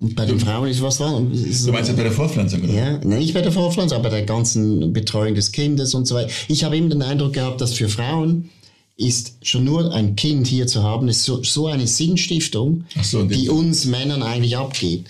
Und 0.00 0.16
bei 0.16 0.26
den 0.26 0.38
Frauen 0.38 0.68
ist 0.68 0.82
was 0.82 0.98
dran. 0.98 1.32
Du 1.32 1.72
meinst 1.72 1.88
ja 1.88 1.96
bei 1.96 2.02
der 2.02 2.12
Vorpflanzung, 2.12 2.62
oder? 2.62 2.72
Ja, 2.72 2.98
nein, 3.04 3.20
nicht 3.20 3.32
bei 3.32 3.40
der 3.40 3.52
Vorpflanzung, 3.52 3.98
aber 3.98 4.10
bei 4.10 4.16
der 4.16 4.26
ganzen 4.26 4.92
Betreuung 4.92 5.34
des 5.34 5.52
Kindes 5.52 5.94
und 5.94 6.06
so 6.06 6.16
weiter. 6.16 6.30
Ich 6.48 6.64
habe 6.64 6.76
immer 6.76 6.90
den 6.90 7.02
Eindruck 7.02 7.32
gehabt, 7.32 7.60
dass 7.60 7.74
für 7.74 7.88
Frauen 7.88 8.50
ist 8.96 9.38
schon 9.42 9.64
nur 9.64 9.92
ein 9.92 10.14
Kind 10.14 10.46
hier 10.46 10.66
zu 10.66 10.82
haben, 10.82 11.08
ist 11.08 11.24
so, 11.24 11.42
so 11.42 11.68
eine 11.68 11.86
Sinnstiftung, 11.86 12.84
so, 13.02 13.24
die 13.24 13.48
uns 13.48 13.86
Männern 13.86 14.22
eigentlich 14.22 14.56
abgeht. 14.56 15.06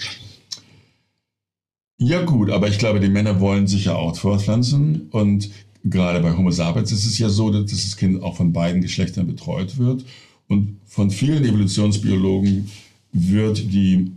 Ja 1.99 2.22
gut, 2.22 2.51
aber 2.51 2.68
ich 2.68 2.78
glaube, 2.78 3.01
die 3.01 3.09
Männer 3.09 3.41
wollen 3.41 3.66
sich 3.66 3.87
ja 3.87 3.95
auch 3.95 4.16
fortpflanzen 4.16 5.09
und 5.11 5.51
gerade 5.85 6.20
bei 6.20 6.37
Homo 6.37 6.51
sapiens 6.51 6.93
ist 6.93 7.05
es 7.05 7.18
ja 7.18 7.28
so, 7.28 7.51
dass 7.51 7.70
das 7.70 7.97
Kind 7.97 8.22
auch 8.22 8.37
von 8.37 8.53
beiden 8.53 8.80
Geschlechtern 8.80 9.26
betreut 9.26 9.76
wird 9.76 10.05
und 10.49 10.76
von 10.86 11.11
vielen 11.11 11.45
Evolutionsbiologen 11.45 12.70
wird 13.12 13.72
die, 13.72 14.12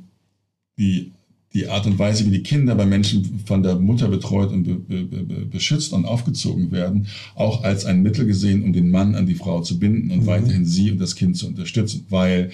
die, 0.78 1.12
die 1.54 1.68
Art 1.68 1.86
und 1.86 1.98
Weise, 1.98 2.26
wie 2.26 2.32
die 2.32 2.44
Kinder 2.44 2.76
bei 2.76 2.86
Menschen 2.86 3.42
von 3.46 3.64
der 3.64 3.76
Mutter 3.76 4.10
betreut 4.10 4.52
und 4.52 4.64
be, 4.64 4.76
be, 4.76 5.04
be, 5.04 5.46
beschützt 5.46 5.94
und 5.94 6.06
aufgezogen 6.06 6.72
werden, 6.72 7.08
auch 7.36 7.64
als 7.64 7.86
ein 7.86 8.04
Mittel 8.04 8.26
gesehen, 8.26 8.64
um 8.64 8.74
den 8.74 8.92
Mann 8.92 9.16
an 9.16 9.26
die 9.26 9.36
Frau 9.36 9.62
zu 9.62 9.80
binden 9.80 10.12
und 10.12 10.22
mhm. 10.22 10.28
weiterhin 10.28 10.66
sie 10.66 10.92
und 10.92 11.00
das 11.00 11.16
Kind 11.16 11.38
zu 11.38 11.48
unterstützen. 11.48 12.06
Weil 12.10 12.52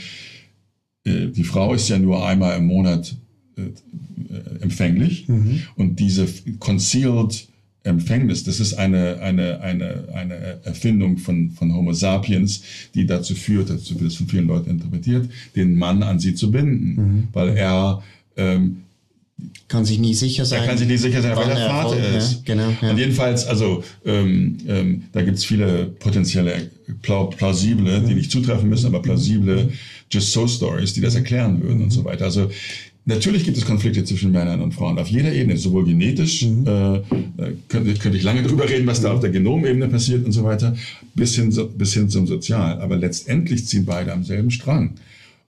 äh, 1.05 1.28
die 1.28 1.43
Frau 1.43 1.74
ist 1.74 1.89
ja 1.89 1.97
nur 1.97 2.26
einmal 2.26 2.57
im 2.57 2.67
Monat 2.67 3.15
äh, 3.57 3.61
äh 3.61 4.61
empfänglich 4.61 5.28
mhm. 5.28 5.63
und 5.76 5.99
diese 5.99 6.28
concealed 6.59 7.47
Empfängnis. 7.84 8.43
Das 8.43 8.59
ist 8.59 8.75
eine, 8.75 9.19
eine, 9.19 9.61
eine, 9.61 10.05
eine 10.13 10.59
Erfindung 10.63 11.17
von, 11.17 11.51
von 11.51 11.73
Homo 11.73 11.93
sapiens, 11.93 12.61
die 12.95 13.05
dazu 13.05 13.36
führt, 13.36 13.69
dazu 13.69 13.99
wird 13.99 14.11
es 14.11 14.17
von 14.17 14.27
vielen 14.27 14.47
Leuten 14.47 14.69
interpretiert, 14.69 15.29
den 15.55 15.75
Mann 15.75 16.03
an 16.03 16.19
sie 16.19 16.34
zu 16.34 16.51
binden, 16.51 16.95
mhm. 16.95 17.27
weil 17.34 17.57
er 17.57 18.01
ähm, 18.38 18.84
kann 19.67 19.84
sich 19.84 19.99
nie 19.99 20.13
sicher 20.13 20.45
sein. 20.45 20.61
Er 20.61 20.67
kann 20.67 20.77
sich 20.77 20.88
nie 20.88 20.97
sicher 20.97 21.21
sein, 21.21 21.36
weil 21.36 21.49
er 21.49 21.69
Vater 21.69 21.97
Erfolg, 21.97 22.17
ist. 22.17 22.34
Ja, 22.34 22.39
genau, 22.45 22.73
ja. 22.81 22.91
Und 22.91 22.97
jedenfalls, 22.97 23.45
also 23.45 23.84
ähm, 24.05 24.57
ähm, 24.67 25.03
da 25.11 25.21
gibt's 25.21 25.43
viele 25.43 25.86
potenzielle, 25.86 26.69
plausible, 27.01 28.01
mhm. 28.01 28.07
die 28.07 28.15
nicht 28.15 28.31
zutreffen 28.31 28.69
müssen, 28.69 28.88
aber 28.88 29.01
plausible 29.01 29.71
Just 30.09 30.31
So 30.31 30.47
Stories, 30.47 30.93
die 30.93 31.01
das 31.01 31.15
erklären 31.15 31.61
würden 31.61 31.77
mhm. 31.77 31.84
und 31.86 31.91
so 31.91 32.05
weiter. 32.05 32.25
Also 32.25 32.49
Natürlich 33.06 33.43
gibt 33.43 33.58
es 33.58 33.66
Konflikte 33.66 34.06
zwischen 34.06 34.32
Männern 34.32 34.62
und 34.62 34.74
Frauen 34.74 34.97
auf 34.97 35.10
jeder 35.10 35.34
Ebene, 35.34 35.58
sowohl 35.58 35.86
genetisch, 35.86 36.43
mhm. 36.43 36.66
äh, 36.66 37.01
könnte, 37.68 37.93
könnte 37.95 38.18
ich 38.18 38.24
lange 38.24 38.43
darüber 38.43 38.70
reden, 38.70 38.88
was 38.88 39.01
da 39.01 39.12
auf 39.12 39.20
der 39.20 39.30
Genomebene 39.30 39.89
passiert 39.89 40.26
und 40.26 40.32
so 40.32 40.43
weiter, 40.43 40.76
bis 41.14 41.36
hin, 41.36 41.54
bis 41.78 41.93
hin 41.93 42.10
zum 42.10 42.28
Sozial. 42.28 42.80
Aber 42.80 42.95
letztendlich 42.95 43.66
ziehen 43.66 43.86
beide 43.86 44.14
am 44.14 44.24
selben 44.24 44.51
Strang. 44.51 44.91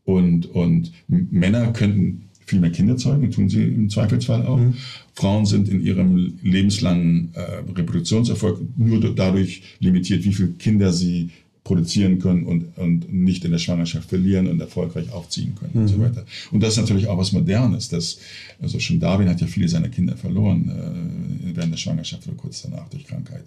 Und, 0.03 0.47
und 0.47 0.91
Männer 1.07 1.71
könnten 1.71 2.25
viel 2.45 2.59
mehr 2.59 2.71
Kinder 2.71 2.97
zeugen, 2.97 3.31
tun 3.31 3.49
sie 3.49 3.63
im 3.63 3.89
Zweifelsfall 3.89 4.45
auch. 4.45 4.57
Mhm. 4.57 4.75
Frauen 5.13 5.45
sind 5.45 5.69
in 5.69 5.81
ihrem 5.81 6.33
lebenslangen 6.43 7.31
äh, 7.33 7.71
Reproduktionserfolg 7.73 8.59
nur 8.77 8.99
dadurch 9.15 9.63
limitiert, 9.79 10.23
wie 10.25 10.33
viele 10.33 10.49
Kinder 10.49 10.91
sie 10.91 11.31
produzieren 11.65 12.19
können 12.19 12.43
und, 12.43 12.77
und 12.77 13.11
nicht 13.11 13.43
in 13.43 13.51
der 13.51 13.57
Schwangerschaft 13.57 14.07
verlieren 14.07 14.47
und 14.47 14.61
erfolgreich 14.61 15.11
aufziehen 15.11 15.55
können 15.55 15.71
mhm. 15.73 15.81
und 15.81 15.87
so 15.87 15.97
mhm. 15.97 16.01
weiter. 16.03 16.25
Und 16.51 16.61
das 16.61 16.73
ist 16.73 16.77
natürlich 16.77 17.07
auch 17.07 17.17
was 17.17 17.33
Modernes. 17.33 17.89
Das, 17.89 18.19
also 18.61 18.79
schon 18.79 18.99
Darwin 18.99 19.27
hat 19.27 19.41
ja 19.41 19.47
viele 19.47 19.67
seiner 19.67 19.89
Kinder 19.89 20.15
verloren 20.15 20.69
äh, 20.69 21.55
während 21.55 21.73
der 21.73 21.77
Schwangerschaft 21.77 22.27
oder 22.27 22.37
kurz 22.37 22.61
danach 22.61 22.87
durch 22.89 23.05
Krankheit. 23.05 23.43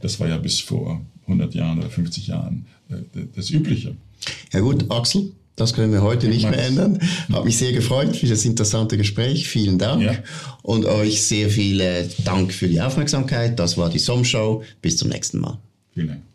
Das 0.00 0.20
war 0.20 0.28
ja 0.28 0.36
bis 0.36 0.60
vor 0.60 1.00
100 1.22 1.54
Jahren 1.54 1.78
oder 1.78 1.88
50 1.88 2.26
Jahren 2.26 2.66
äh, 2.90 2.96
das 3.34 3.48
Übliche. 3.48 3.96
Ja 4.52 4.60
gut, 4.60 4.90
Axel, 4.90 5.32
das 5.56 5.72
können 5.72 5.90
wir 5.90 6.02
heute 6.02 6.28
nicht 6.28 6.44
mehr 6.44 6.62
ändern. 6.62 6.98
Habe 7.32 7.46
mich 7.46 7.56
sehr 7.56 7.72
gefreut 7.72 8.14
für 8.14 8.26
das 8.26 8.44
interessante 8.44 8.98
Gespräch. 8.98 9.48
Vielen 9.48 9.78
Dank. 9.78 10.02
Ja. 10.02 10.18
Und 10.60 10.84
euch 10.84 11.22
sehr 11.22 11.48
viel 11.48 12.10
Dank 12.24 12.52
für 12.52 12.68
die 12.68 12.82
Aufmerksamkeit. 12.82 13.58
Das 13.58 13.78
war 13.78 13.88
die 13.88 14.00
SOM 14.00 14.24
Show. 14.24 14.62
Bis 14.82 14.98
zum 14.98 15.08
nächsten 15.08 15.40
Mal. 15.40 15.58
Vielen 15.94 16.08
Dank. 16.08 16.33